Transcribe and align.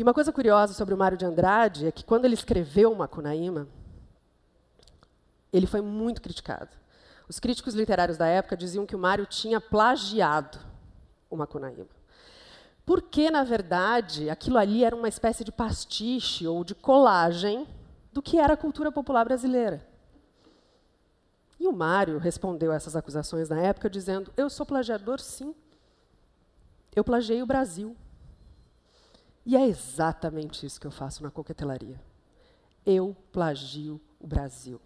E 0.00 0.02
uma 0.02 0.14
coisa 0.14 0.32
curiosa 0.32 0.72
sobre 0.72 0.94
o 0.94 0.96
Mário 0.96 1.18
de 1.18 1.26
Andrade 1.26 1.86
é 1.86 1.92
que 1.92 2.02
quando 2.02 2.24
ele 2.24 2.32
escreveu 2.32 2.94
Macunaíma, 2.94 3.68
ele 5.52 5.66
foi 5.66 5.82
muito 5.82 6.22
criticado. 6.22 6.70
Os 7.28 7.38
críticos 7.38 7.74
literários 7.74 8.16
da 8.16 8.26
época 8.26 8.56
diziam 8.56 8.86
que 8.86 8.96
o 8.96 8.98
Mário 8.98 9.26
tinha 9.26 9.60
plagiado 9.60 10.58
o 11.28 11.36
Macunaíma. 11.36 11.90
Porque, 12.86 13.30
na 13.30 13.44
verdade, 13.44 14.30
aquilo 14.30 14.56
ali 14.56 14.84
era 14.84 14.96
uma 14.96 15.06
espécie 15.06 15.44
de 15.44 15.52
pastiche 15.52 16.46
ou 16.46 16.64
de 16.64 16.74
colagem 16.74 17.68
do 18.10 18.22
que 18.22 18.38
era 18.38 18.54
a 18.54 18.56
cultura 18.56 18.90
popular 18.90 19.26
brasileira. 19.26 19.86
E 21.58 21.68
o 21.68 21.72
Mário 21.72 22.16
respondeu 22.16 22.72
a 22.72 22.76
essas 22.76 22.96
acusações 22.96 23.50
na 23.50 23.60
época 23.60 23.90
dizendo: 23.90 24.32
Eu 24.34 24.48
sou 24.48 24.64
plagiador, 24.64 25.20
sim. 25.20 25.54
Eu 26.96 27.04
plagiei 27.04 27.42
o 27.42 27.46
Brasil. 27.46 27.94
E 29.44 29.56
é 29.56 29.66
exatamente 29.66 30.66
isso 30.66 30.80
que 30.80 30.86
eu 30.86 30.90
faço 30.90 31.22
na 31.22 31.30
coquetelaria. 31.30 32.00
Eu 32.84 33.16
plagio 33.32 34.00
o 34.20 34.26
Brasil. 34.26 34.80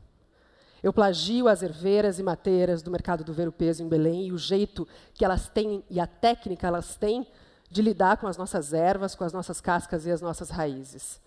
Eu 0.83 0.93
plagio 0.93 1.49
as 1.49 1.63
herveiras 1.63 2.19
e 2.19 2.23
mateiras 2.23 2.83
do 2.83 2.91
mercado 2.91 3.25
do 3.25 3.33
ver 3.33 3.49
o 3.49 3.53
peso 3.53 3.83
em 3.83 3.89
Belém 3.89 4.27
e 4.27 4.33
o 4.33 4.39
jeito 4.39 4.87
que 5.15 5.25
elas 5.25 5.49
têm 5.49 5.83
e 5.89 5.99
a 5.99 6.07
técnica 6.07 6.67
elas 6.67 6.95
têm 6.95 7.27
de 7.71 7.81
lidar 7.81 8.19
com 8.19 8.27
as 8.27 8.37
nossas 8.37 8.73
ervas, 8.73 9.15
com 9.15 9.25
as 9.25 9.33
nossas 9.33 9.61
cascas 9.61 10.05
e 10.07 10.11
as 10.11 10.21
nossas 10.21 10.51
raízes. 10.51 11.21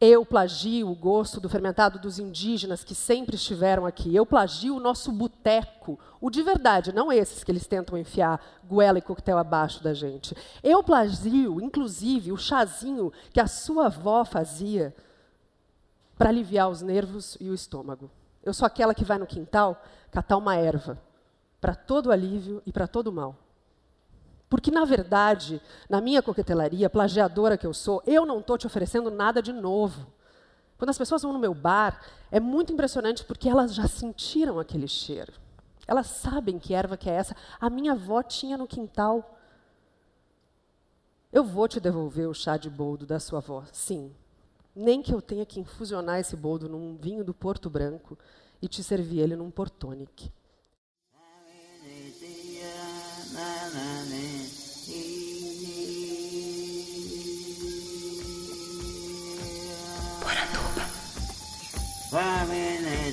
Eu 0.00 0.26
plagio 0.26 0.90
o 0.90 0.94
gosto 0.94 1.40
do 1.40 1.48
fermentado 1.48 1.98
dos 1.98 2.18
indígenas 2.18 2.82
que 2.82 2.94
sempre 2.94 3.36
estiveram 3.36 3.86
aqui. 3.86 4.14
Eu 4.14 4.26
plagio 4.26 4.76
o 4.76 4.80
nosso 4.80 5.12
boteco, 5.12 5.98
o 6.20 6.30
de 6.30 6.42
verdade, 6.42 6.92
não 6.92 7.12
esses 7.12 7.44
que 7.44 7.50
eles 7.50 7.66
tentam 7.66 7.96
enfiar 7.96 8.40
goela 8.64 8.98
e 8.98 9.02
coquetel 9.02 9.38
abaixo 9.38 9.82
da 9.82 9.94
gente. 9.94 10.36
Eu 10.62 10.82
plagio, 10.82 11.60
inclusive, 11.60 12.32
o 12.32 12.36
chazinho 12.36 13.12
que 13.32 13.40
a 13.40 13.46
sua 13.46 13.86
avó 13.86 14.24
fazia 14.24 14.94
para 16.18 16.28
aliviar 16.28 16.68
os 16.68 16.82
nervos 16.82 17.36
e 17.40 17.48
o 17.48 17.54
estômago. 17.54 18.10
Eu 18.42 18.52
sou 18.52 18.66
aquela 18.66 18.94
que 18.94 19.04
vai 19.04 19.18
no 19.18 19.26
quintal 19.26 19.82
catar 20.10 20.36
uma 20.36 20.56
erva 20.56 20.98
para 21.60 21.74
todo 21.74 22.12
alívio 22.12 22.62
e 22.66 22.72
para 22.72 22.86
todo 22.86 23.12
mal. 23.12 23.43
Porque, 24.48 24.70
na 24.70 24.84
verdade, 24.84 25.60
na 25.88 26.00
minha 26.00 26.22
coquetelaria, 26.22 26.90
plagiadora 26.90 27.56
que 27.56 27.66
eu 27.66 27.74
sou, 27.74 28.02
eu 28.06 28.24
não 28.24 28.40
estou 28.40 28.56
te 28.56 28.66
oferecendo 28.66 29.10
nada 29.10 29.42
de 29.42 29.52
novo. 29.52 30.06
Quando 30.78 30.90
as 30.90 30.98
pessoas 30.98 31.22
vão 31.22 31.32
no 31.32 31.38
meu 31.38 31.54
bar, 31.54 32.00
é 32.30 32.38
muito 32.38 32.72
impressionante 32.72 33.24
porque 33.24 33.48
elas 33.48 33.74
já 33.74 33.86
sentiram 33.86 34.58
aquele 34.58 34.86
cheiro. 34.86 35.32
Elas 35.86 36.06
sabem 36.06 36.58
que 36.58 36.74
erva 36.74 36.96
que 36.96 37.10
é 37.10 37.14
essa. 37.14 37.36
A 37.60 37.68
minha 37.68 37.92
avó 37.92 38.22
tinha 38.22 38.56
no 38.56 38.66
quintal. 38.66 39.38
Eu 41.32 41.44
vou 41.44 41.66
te 41.66 41.80
devolver 41.80 42.28
o 42.28 42.34
chá 42.34 42.56
de 42.56 42.70
boldo 42.70 43.06
da 43.06 43.18
sua 43.18 43.38
avó, 43.38 43.64
sim 43.72 44.14
nem 44.74 45.00
que 45.00 45.14
eu 45.14 45.22
tenha 45.22 45.46
que 45.46 45.60
infusionar 45.60 46.18
esse 46.18 46.34
boldo 46.34 46.68
num 46.68 46.96
vinho 46.96 47.22
do 47.22 47.32
Porto 47.32 47.70
Branco 47.70 48.18
e 48.60 48.66
te 48.66 48.82
servir 48.82 49.20
ele 49.20 49.36
num 49.36 49.50
portonic. 49.50 50.32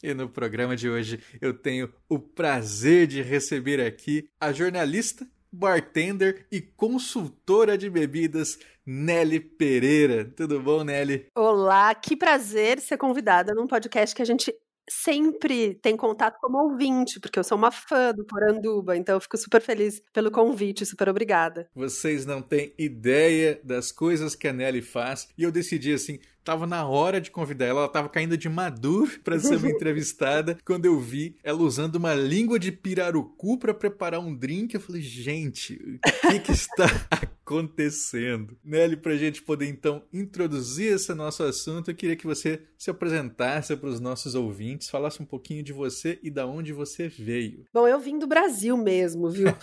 E 0.00 0.14
no 0.14 0.28
programa 0.28 0.76
de 0.76 0.88
hoje 0.88 1.20
eu 1.40 1.52
tenho 1.52 1.92
o 2.08 2.20
prazer 2.20 3.08
de 3.08 3.20
receber 3.20 3.80
aqui 3.80 4.28
a 4.40 4.52
jornalista, 4.52 5.26
bartender 5.50 6.46
e 6.52 6.60
consultora 6.60 7.76
de 7.76 7.90
bebidas 7.90 8.58
Nelly 8.86 9.40
Pereira. 9.40 10.24
Tudo 10.36 10.60
bom, 10.60 10.84
Nelly? 10.84 11.26
Olá, 11.34 11.92
que 11.96 12.16
prazer 12.16 12.78
ser 12.78 12.96
convidada 12.96 13.52
num 13.52 13.66
podcast 13.66 14.14
que 14.14 14.22
a 14.22 14.24
gente 14.24 14.54
sempre 14.88 15.74
tem 15.74 15.96
contato 15.96 16.38
como 16.40 16.58
ouvinte, 16.58 17.20
porque 17.20 17.38
eu 17.38 17.44
sou 17.44 17.58
uma 17.58 17.70
fã 17.70 18.12
do 18.12 18.24
Poranduba, 18.24 18.96
então 18.96 19.16
eu 19.16 19.20
fico 19.20 19.36
super 19.36 19.60
feliz 19.60 20.00
pelo 20.12 20.30
convite, 20.30 20.86
super 20.86 21.08
obrigada. 21.08 21.68
Vocês 21.74 22.24
não 22.24 22.40
têm 22.40 22.72
ideia 22.78 23.60
das 23.62 23.92
coisas 23.92 24.34
que 24.34 24.48
a 24.48 24.52
Nelly 24.52 24.80
faz, 24.80 25.28
e 25.36 25.42
eu 25.42 25.52
decidi 25.52 25.92
assim, 25.92 26.18
tava 26.48 26.66
na 26.66 26.88
hora 26.88 27.20
de 27.20 27.30
convidar 27.30 27.66
ela, 27.66 27.80
ela 27.80 27.88
tava 27.90 28.08
caindo 28.08 28.34
de 28.34 28.48
maduro 28.48 29.20
para 29.22 29.38
ser 29.38 29.56
uma 29.56 29.68
entrevistada, 29.68 30.56
quando 30.64 30.86
eu 30.86 30.98
vi 30.98 31.36
ela 31.44 31.58
usando 31.58 31.96
uma 31.96 32.14
língua 32.14 32.58
de 32.58 32.72
pirarucu 32.72 33.58
para 33.58 33.74
preparar 33.74 34.18
um 34.18 34.34
drink, 34.34 34.72
eu 34.72 34.80
falei, 34.80 35.02
gente, 35.02 35.74
o 35.74 36.30
que 36.30 36.40
que 36.40 36.52
está 36.52 36.86
acontecendo? 37.44 38.56
Nelly, 38.64 38.96
pra 38.96 39.14
gente 39.16 39.42
poder 39.42 39.68
então 39.68 40.02
introduzir 40.10 40.94
esse 40.94 41.12
nosso 41.12 41.42
assunto, 41.42 41.90
eu 41.90 41.94
queria 41.94 42.16
que 42.16 42.26
você 42.26 42.62
se 42.78 42.90
apresentasse 42.90 43.76
para 43.76 43.90
os 43.90 44.00
nossos 44.00 44.34
ouvintes, 44.34 44.88
falasse 44.88 45.20
um 45.20 45.26
pouquinho 45.26 45.62
de 45.62 45.74
você 45.74 46.18
e 46.22 46.30
da 46.30 46.46
onde 46.46 46.72
você 46.72 47.08
veio. 47.08 47.66
Bom, 47.74 47.86
eu 47.86 48.00
vim 48.00 48.18
do 48.18 48.26
Brasil 48.26 48.74
mesmo, 48.74 49.28
viu? 49.28 49.48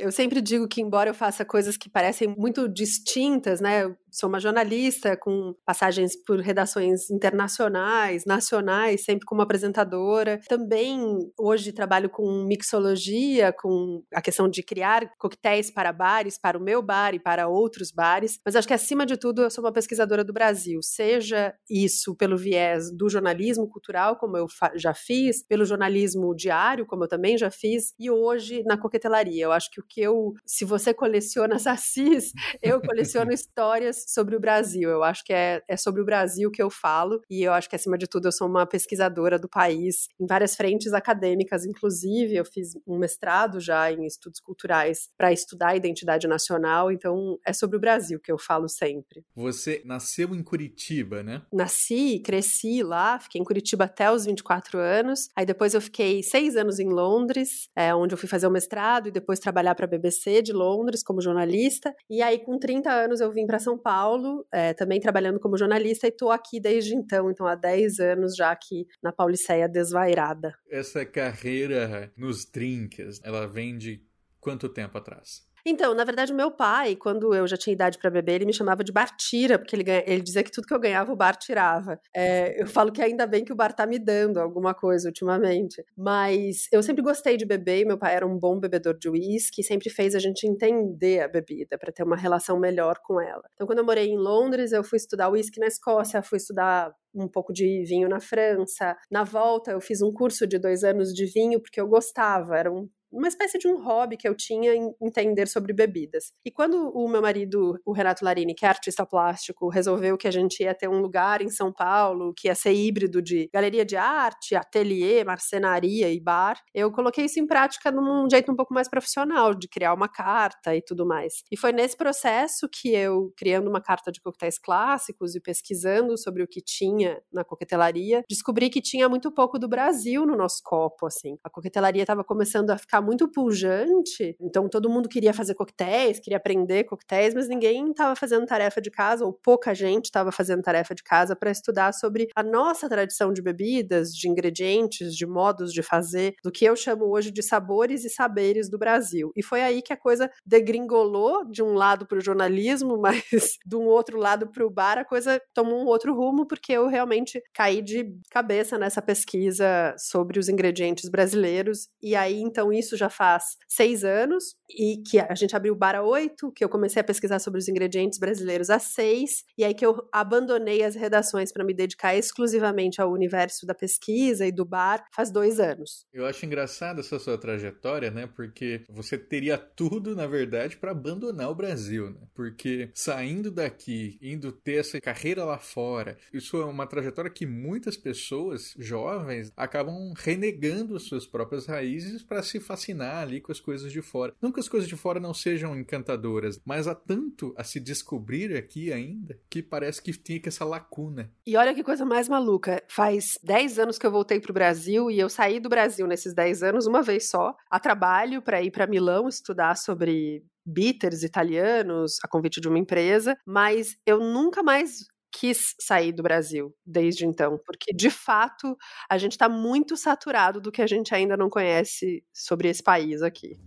Eu 0.00 0.10
sempre 0.10 0.40
digo 0.40 0.66
que 0.66 0.80
embora 0.80 1.10
eu 1.10 1.14
faça 1.14 1.44
coisas 1.44 1.76
que 1.76 1.88
parecem 1.88 2.34
muito 2.36 2.68
distintas, 2.68 3.60
né? 3.60 3.94
Sou 4.12 4.28
uma 4.28 4.38
jornalista 4.38 5.16
com 5.16 5.54
passagens 5.64 6.14
por 6.14 6.38
redações 6.38 7.10
internacionais, 7.10 8.26
nacionais, 8.26 9.04
sempre 9.04 9.24
como 9.24 9.40
apresentadora. 9.40 10.38
Também 10.46 11.00
hoje 11.38 11.72
trabalho 11.72 12.10
com 12.10 12.44
mixologia, 12.44 13.54
com 13.54 14.02
a 14.12 14.20
questão 14.20 14.50
de 14.50 14.62
criar 14.62 15.10
coquetéis 15.18 15.70
para 15.70 15.90
bares, 15.94 16.38
para 16.38 16.58
o 16.58 16.62
meu 16.62 16.82
bar 16.82 17.14
e 17.14 17.18
para 17.18 17.48
outros 17.48 17.90
bares. 17.90 18.38
Mas 18.44 18.54
acho 18.54 18.68
que 18.68 18.74
acima 18.74 19.06
de 19.06 19.16
tudo 19.16 19.40
eu 19.40 19.50
sou 19.50 19.64
uma 19.64 19.72
pesquisadora 19.72 20.22
do 20.22 20.32
Brasil, 20.32 20.80
seja 20.82 21.54
isso 21.70 22.14
pelo 22.14 22.36
viés 22.36 22.94
do 22.94 23.08
jornalismo 23.08 23.66
cultural, 23.66 24.16
como 24.16 24.36
eu 24.36 24.46
já 24.74 24.92
fiz, 24.92 25.42
pelo 25.46 25.64
jornalismo 25.64 26.34
diário, 26.34 26.84
como 26.84 27.04
eu 27.04 27.08
também 27.08 27.38
já 27.38 27.50
fiz, 27.50 27.94
e 27.98 28.10
hoje 28.10 28.62
na 28.64 28.76
coquetelaria. 28.76 29.44
Eu 29.44 29.52
acho 29.52 29.70
que 29.70 29.80
o 29.80 29.84
que 29.88 30.02
eu, 30.02 30.34
se 30.44 30.66
você 30.66 30.92
coleciona 30.92 31.56
sacis, 31.58 32.32
eu 32.60 32.78
coleciono 32.82 33.32
histórias 33.32 34.01
sobre 34.06 34.36
o 34.36 34.40
Brasil. 34.40 34.88
Eu 34.88 35.02
acho 35.02 35.24
que 35.24 35.32
é, 35.32 35.62
é 35.68 35.76
sobre 35.76 36.00
o 36.00 36.04
Brasil 36.04 36.50
que 36.50 36.62
eu 36.62 36.70
falo, 36.70 37.20
e 37.30 37.42
eu 37.42 37.52
acho 37.52 37.68
que, 37.68 37.76
acima 37.76 37.98
de 37.98 38.06
tudo, 38.06 38.28
eu 38.28 38.32
sou 38.32 38.48
uma 38.48 38.66
pesquisadora 38.66 39.38
do 39.38 39.48
país 39.48 40.08
em 40.20 40.26
várias 40.26 40.54
frentes 40.54 40.92
acadêmicas, 40.92 41.64
inclusive. 41.64 42.34
Eu 42.34 42.44
fiz 42.44 42.72
um 42.86 42.98
mestrado 42.98 43.60
já 43.60 43.90
em 43.92 44.06
estudos 44.06 44.40
culturais 44.40 45.08
para 45.16 45.32
estudar 45.32 45.68
a 45.68 45.76
identidade 45.76 46.26
nacional, 46.26 46.90
então 46.90 47.38
é 47.46 47.52
sobre 47.52 47.76
o 47.76 47.80
Brasil 47.80 48.20
que 48.20 48.30
eu 48.30 48.38
falo 48.38 48.68
sempre. 48.68 49.24
Você 49.34 49.82
nasceu 49.84 50.34
em 50.34 50.42
Curitiba, 50.42 51.22
né? 51.22 51.42
Nasci, 51.52 52.20
cresci 52.20 52.82
lá, 52.82 53.18
fiquei 53.18 53.40
em 53.40 53.44
Curitiba 53.44 53.84
até 53.84 54.10
os 54.10 54.24
24 54.24 54.78
anos. 54.78 55.28
Aí 55.36 55.46
depois 55.46 55.74
eu 55.74 55.80
fiquei 55.80 56.22
seis 56.22 56.56
anos 56.56 56.78
em 56.78 56.88
Londres, 56.88 57.68
é, 57.76 57.94
onde 57.94 58.14
eu 58.14 58.18
fui 58.18 58.28
fazer 58.28 58.46
o 58.46 58.50
mestrado 58.50 59.08
e 59.08 59.10
depois 59.10 59.38
trabalhar 59.38 59.74
para 59.74 59.86
a 59.86 59.88
BBC 59.88 60.42
de 60.42 60.52
Londres 60.52 61.02
como 61.02 61.20
jornalista. 61.20 61.94
E 62.08 62.22
aí, 62.22 62.38
com 62.38 62.58
30 62.58 62.90
anos, 62.90 63.20
eu 63.20 63.32
vim 63.32 63.46
para 63.46 63.58
São 63.58 63.78
Paulo 63.78 63.91
Paulo, 63.92 64.46
é, 64.50 64.72
também 64.72 64.98
trabalhando 64.98 65.38
como 65.38 65.58
jornalista, 65.58 66.06
e 66.06 66.08
estou 66.08 66.30
aqui 66.30 66.58
desde 66.58 66.94
então, 66.94 67.30
então 67.30 67.46
há 67.46 67.54
10 67.54 67.98
anos 67.98 68.34
já 68.34 68.50
aqui 68.50 68.86
na 69.02 69.12
Pauliceia 69.12 69.68
desvairada. 69.68 70.54
Essa 70.70 71.04
carreira 71.04 72.10
nos 72.16 72.50
drinks, 72.50 73.20
ela 73.22 73.46
vem 73.46 73.76
de 73.76 74.02
quanto 74.40 74.66
tempo 74.66 74.96
atrás? 74.96 75.46
Então, 75.64 75.94
na 75.94 76.04
verdade, 76.04 76.32
o 76.32 76.36
meu 76.36 76.50
pai, 76.50 76.96
quando 76.96 77.32
eu 77.34 77.46
já 77.46 77.56
tinha 77.56 77.72
idade 77.72 77.98
para 77.98 78.10
beber, 78.10 78.34
ele 78.34 78.46
me 78.46 78.52
chamava 78.52 78.82
de 78.82 78.90
Bartira, 78.90 79.58
porque 79.58 79.76
ele, 79.76 79.84
ganha, 79.84 80.02
ele 80.06 80.20
dizia 80.20 80.42
que 80.42 80.50
tudo 80.50 80.66
que 80.66 80.74
eu 80.74 80.80
ganhava, 80.80 81.12
o 81.12 81.16
bar 81.16 81.36
tirava. 81.36 82.00
É, 82.14 82.60
eu 82.60 82.66
falo 82.66 82.90
que 82.90 83.00
ainda 83.00 83.26
bem 83.26 83.44
que 83.44 83.52
o 83.52 83.56
bar 83.56 83.72
tá 83.72 83.86
me 83.86 83.98
dando 83.98 84.38
alguma 84.40 84.74
coisa 84.74 85.08
ultimamente. 85.08 85.84
Mas 85.96 86.66
eu 86.72 86.82
sempre 86.82 87.02
gostei 87.02 87.36
de 87.36 87.46
beber 87.46 87.84
meu 87.86 87.98
pai 87.98 88.14
era 88.14 88.26
um 88.26 88.38
bom 88.38 88.58
bebedor 88.58 88.98
de 88.98 89.08
uísque, 89.08 89.62
sempre 89.62 89.88
fez 89.90 90.14
a 90.14 90.18
gente 90.18 90.46
entender 90.46 91.20
a 91.20 91.28
bebida, 91.28 91.78
para 91.78 91.92
ter 91.92 92.02
uma 92.02 92.16
relação 92.16 92.58
melhor 92.58 92.98
com 93.02 93.20
ela. 93.20 93.42
Então, 93.54 93.66
quando 93.66 93.78
eu 93.78 93.84
morei 93.84 94.08
em 94.08 94.18
Londres, 94.18 94.72
eu 94.72 94.82
fui 94.84 94.96
estudar 94.96 95.30
uísque 95.30 95.60
na 95.60 95.66
Escócia, 95.66 96.22
fui 96.22 96.38
estudar 96.38 96.92
um 97.14 97.28
pouco 97.28 97.52
de 97.52 97.84
vinho 97.84 98.08
na 98.08 98.20
França. 98.20 98.96
Na 99.10 99.24
volta, 99.24 99.72
eu 99.72 99.80
fiz 99.80 100.02
um 100.02 100.12
curso 100.12 100.46
de 100.46 100.58
dois 100.58 100.82
anos 100.82 101.12
de 101.12 101.26
vinho 101.26 101.60
porque 101.60 101.80
eu 101.80 101.86
gostava, 101.86 102.56
era 102.56 102.72
um 102.72 102.88
uma 103.12 103.28
espécie 103.28 103.58
de 103.58 103.68
um 103.68 103.82
hobby 103.82 104.16
que 104.16 104.26
eu 104.26 104.34
tinha 104.34 104.74
em 104.74 104.92
entender 105.00 105.46
sobre 105.46 105.72
bebidas. 105.72 106.32
E 106.44 106.50
quando 106.50 106.90
o 106.90 107.08
meu 107.08 107.20
marido, 107.20 107.78
o 107.84 107.92
Renato 107.92 108.24
Larini, 108.24 108.54
que 108.54 108.64
é 108.64 108.68
artista 108.68 109.04
plástico, 109.04 109.68
resolveu 109.68 110.16
que 110.16 110.26
a 110.26 110.30
gente 110.30 110.62
ia 110.62 110.74
ter 110.74 110.88
um 110.88 111.00
lugar 111.00 111.42
em 111.42 111.50
São 111.50 111.72
Paulo 111.72 112.32
que 112.34 112.48
ia 112.48 112.54
ser 112.54 112.72
híbrido 112.72 113.20
de 113.20 113.48
galeria 113.52 113.84
de 113.84 113.96
arte, 113.96 114.54
ateliê, 114.54 115.22
marcenaria 115.24 116.10
e 116.10 116.18
bar, 116.18 116.58
eu 116.74 116.90
coloquei 116.90 117.26
isso 117.26 117.38
em 117.38 117.46
prática 117.46 117.90
num 117.90 118.28
jeito 118.30 118.50
um 118.50 118.56
pouco 118.56 118.72
mais 118.72 118.88
profissional, 118.88 119.54
de 119.54 119.68
criar 119.68 119.92
uma 119.92 120.08
carta 120.08 120.74
e 120.74 120.82
tudo 120.82 121.06
mais. 121.06 121.42
E 121.50 121.56
foi 121.56 121.72
nesse 121.72 121.96
processo 121.96 122.68
que 122.68 122.94
eu, 122.94 123.32
criando 123.36 123.68
uma 123.68 123.80
carta 123.80 124.10
de 124.10 124.20
coquetéis 124.20 124.58
clássicos 124.58 125.34
e 125.34 125.40
pesquisando 125.40 126.16
sobre 126.16 126.42
o 126.42 126.48
que 126.48 126.62
tinha 126.62 127.20
na 127.32 127.44
coquetelaria, 127.44 128.22
descobri 128.28 128.70
que 128.70 128.80
tinha 128.80 129.08
muito 129.08 129.30
pouco 129.30 129.58
do 129.58 129.68
Brasil 129.68 130.24
no 130.24 130.36
nosso 130.36 130.62
copo, 130.64 131.06
assim. 131.06 131.36
A 131.44 131.50
coquetelaria 131.50 132.02
estava 132.02 132.24
começando 132.24 132.70
a 132.70 132.78
ficar 132.78 133.01
muito 133.02 133.28
pujante, 133.28 134.36
então 134.40 134.68
todo 134.68 134.88
mundo 134.88 135.08
queria 135.08 135.34
fazer 135.34 135.54
coquetéis, 135.54 136.18
queria 136.18 136.36
aprender 136.36 136.84
coquetéis, 136.84 137.34
mas 137.34 137.48
ninguém 137.48 137.90
estava 137.90 138.16
fazendo 138.16 138.46
tarefa 138.46 138.80
de 138.80 138.90
casa, 138.90 139.24
ou 139.24 139.32
pouca 139.32 139.74
gente 139.74 140.06
estava 140.06 140.32
fazendo 140.32 140.62
tarefa 140.62 140.94
de 140.94 141.02
casa 141.02 141.36
para 141.36 141.50
estudar 141.50 141.92
sobre 141.92 142.28
a 142.34 142.42
nossa 142.42 142.88
tradição 142.88 143.32
de 143.32 143.42
bebidas, 143.42 144.14
de 144.14 144.28
ingredientes, 144.28 145.14
de 145.14 145.26
modos 145.26 145.72
de 145.72 145.82
fazer, 145.82 146.34
do 146.42 146.50
que 146.50 146.64
eu 146.64 146.76
chamo 146.76 147.04
hoje 147.06 147.30
de 147.30 147.42
sabores 147.42 148.04
e 148.04 148.10
saberes 148.10 148.68
do 148.70 148.78
Brasil. 148.78 149.32
E 149.36 149.42
foi 149.42 149.62
aí 149.62 149.82
que 149.82 149.92
a 149.92 149.96
coisa 149.96 150.30
degringolou 150.46 151.44
de 151.44 151.62
um 151.62 151.74
lado 151.74 152.06
para 152.06 152.18
o 152.18 152.20
jornalismo, 152.20 152.96
mas 153.02 153.58
de 153.64 153.76
um 153.76 153.86
outro 153.86 154.18
lado 154.18 154.48
para 154.48 154.64
o 154.64 154.70
bar, 154.70 154.98
a 154.98 155.04
coisa 155.04 155.40
tomou 155.52 155.82
um 155.82 155.86
outro 155.86 156.14
rumo, 156.14 156.46
porque 156.46 156.72
eu 156.72 156.86
realmente 156.86 157.42
caí 157.52 157.82
de 157.82 158.12
cabeça 158.30 158.78
nessa 158.78 159.02
pesquisa 159.02 159.94
sobre 159.98 160.38
os 160.38 160.48
ingredientes 160.48 161.08
brasileiros. 161.08 161.88
E 162.02 162.14
aí, 162.14 162.40
então, 162.40 162.72
isso 162.72 162.91
já 162.96 163.08
faz 163.08 163.56
seis 163.68 164.04
anos, 164.04 164.54
e 164.68 165.02
que 165.08 165.18
a 165.18 165.34
gente 165.34 165.54
abriu 165.54 165.74
o 165.74 165.76
bar 165.76 165.94
a 165.94 166.02
oito, 166.02 166.50
que 166.52 166.64
eu 166.64 166.68
comecei 166.68 167.00
a 167.00 167.04
pesquisar 167.04 167.38
sobre 167.38 167.58
os 167.58 167.68
ingredientes 167.68 168.18
brasileiros 168.18 168.70
a 168.70 168.78
seis, 168.78 169.44
e 169.56 169.64
aí 169.64 169.74
que 169.74 169.84
eu 169.84 170.08
abandonei 170.12 170.82
as 170.82 170.94
redações 170.94 171.52
para 171.52 171.64
me 171.64 171.74
dedicar 171.74 172.14
exclusivamente 172.14 173.00
ao 173.00 173.12
universo 173.12 173.66
da 173.66 173.74
pesquisa 173.74 174.46
e 174.46 174.52
do 174.52 174.64
bar 174.64 175.04
faz 175.14 175.30
dois 175.30 175.60
anos. 175.60 176.06
Eu 176.12 176.26
acho 176.26 176.44
engraçada 176.46 177.00
essa 177.00 177.18
sua 177.18 177.38
trajetória, 177.38 178.10
né? 178.10 178.26
Porque 178.26 178.82
você 178.88 179.18
teria 179.18 179.58
tudo, 179.58 180.14
na 180.16 180.26
verdade, 180.26 180.76
para 180.76 180.90
abandonar 180.90 181.50
o 181.50 181.54
Brasil, 181.54 182.10
né? 182.10 182.20
Porque 182.34 182.90
saindo 182.94 183.50
daqui, 183.50 184.18
indo 184.20 184.52
ter 184.52 184.80
essa 184.80 185.00
carreira 185.00 185.44
lá 185.44 185.58
fora, 185.58 186.16
isso 186.32 186.56
é 186.60 186.64
uma 186.64 186.86
trajetória 186.86 187.30
que 187.30 187.46
muitas 187.46 187.96
pessoas 187.96 188.74
jovens 188.78 189.52
acabam 189.56 190.12
renegando 190.16 190.96
as 190.96 191.02
suas 191.02 191.26
próprias 191.26 191.66
raízes 191.66 192.22
para 192.22 192.42
se 192.42 192.60
fascinar 192.82 193.22
ali 193.22 193.40
com 193.40 193.52
as 193.52 193.60
coisas 193.60 193.92
de 193.92 194.02
fora. 194.02 194.34
Não 194.40 194.50
que 194.50 194.60
as 194.60 194.68
coisas 194.68 194.88
de 194.88 194.96
fora 194.96 195.20
não 195.20 195.32
sejam 195.32 195.78
encantadoras, 195.78 196.60
mas 196.64 196.88
há 196.88 196.94
tanto 196.94 197.54
a 197.56 197.62
se 197.62 197.78
descobrir 197.78 198.56
aqui 198.56 198.92
ainda 198.92 199.38
que 199.48 199.62
parece 199.62 200.02
que 200.02 200.12
que 200.12 200.48
essa 200.48 200.64
lacuna. 200.64 201.30
E 201.46 201.56
olha 201.56 201.74
que 201.74 201.84
coisa 201.84 202.04
mais 202.04 202.28
maluca. 202.28 202.82
Faz 202.88 203.38
10 203.42 203.78
anos 203.78 203.98
que 203.98 204.06
eu 204.06 204.10
voltei 204.10 204.40
para 204.40 204.50
o 204.50 204.54
Brasil 204.54 205.10
e 205.10 205.18
eu 205.18 205.28
saí 205.28 205.60
do 205.60 205.68
Brasil 205.68 206.06
nesses 206.06 206.34
10 206.34 206.62
anos 206.62 206.86
uma 206.86 207.02
vez 207.02 207.28
só, 207.28 207.54
a 207.70 207.78
trabalho 207.78 208.42
para 208.42 208.62
ir 208.62 208.70
para 208.70 208.86
Milão 208.86 209.28
estudar 209.28 209.76
sobre 209.76 210.44
bitters 210.64 211.22
italianos 211.22 212.18
a 212.22 212.28
convite 212.28 212.60
de 212.60 212.68
uma 212.68 212.78
empresa, 212.78 213.36
mas 213.44 213.96
eu 214.06 214.18
nunca 214.20 214.62
mais 214.62 215.06
quis 215.32 215.74
sair 215.80 216.12
do 216.12 216.22
Brasil 216.22 216.74
desde 216.84 217.26
então, 217.26 217.58
porque 217.64 217.92
de 217.92 218.10
fato 218.10 218.76
a 219.08 219.16
gente 219.16 219.32
está 219.32 219.48
muito 219.48 219.96
saturado 219.96 220.60
do 220.60 220.70
que 220.70 220.82
a 220.82 220.86
gente 220.86 221.14
ainda 221.14 221.36
não 221.36 221.48
conhece 221.48 222.22
sobre 222.32 222.68
esse 222.68 222.82
país 222.82 223.22
aqui. 223.22 223.58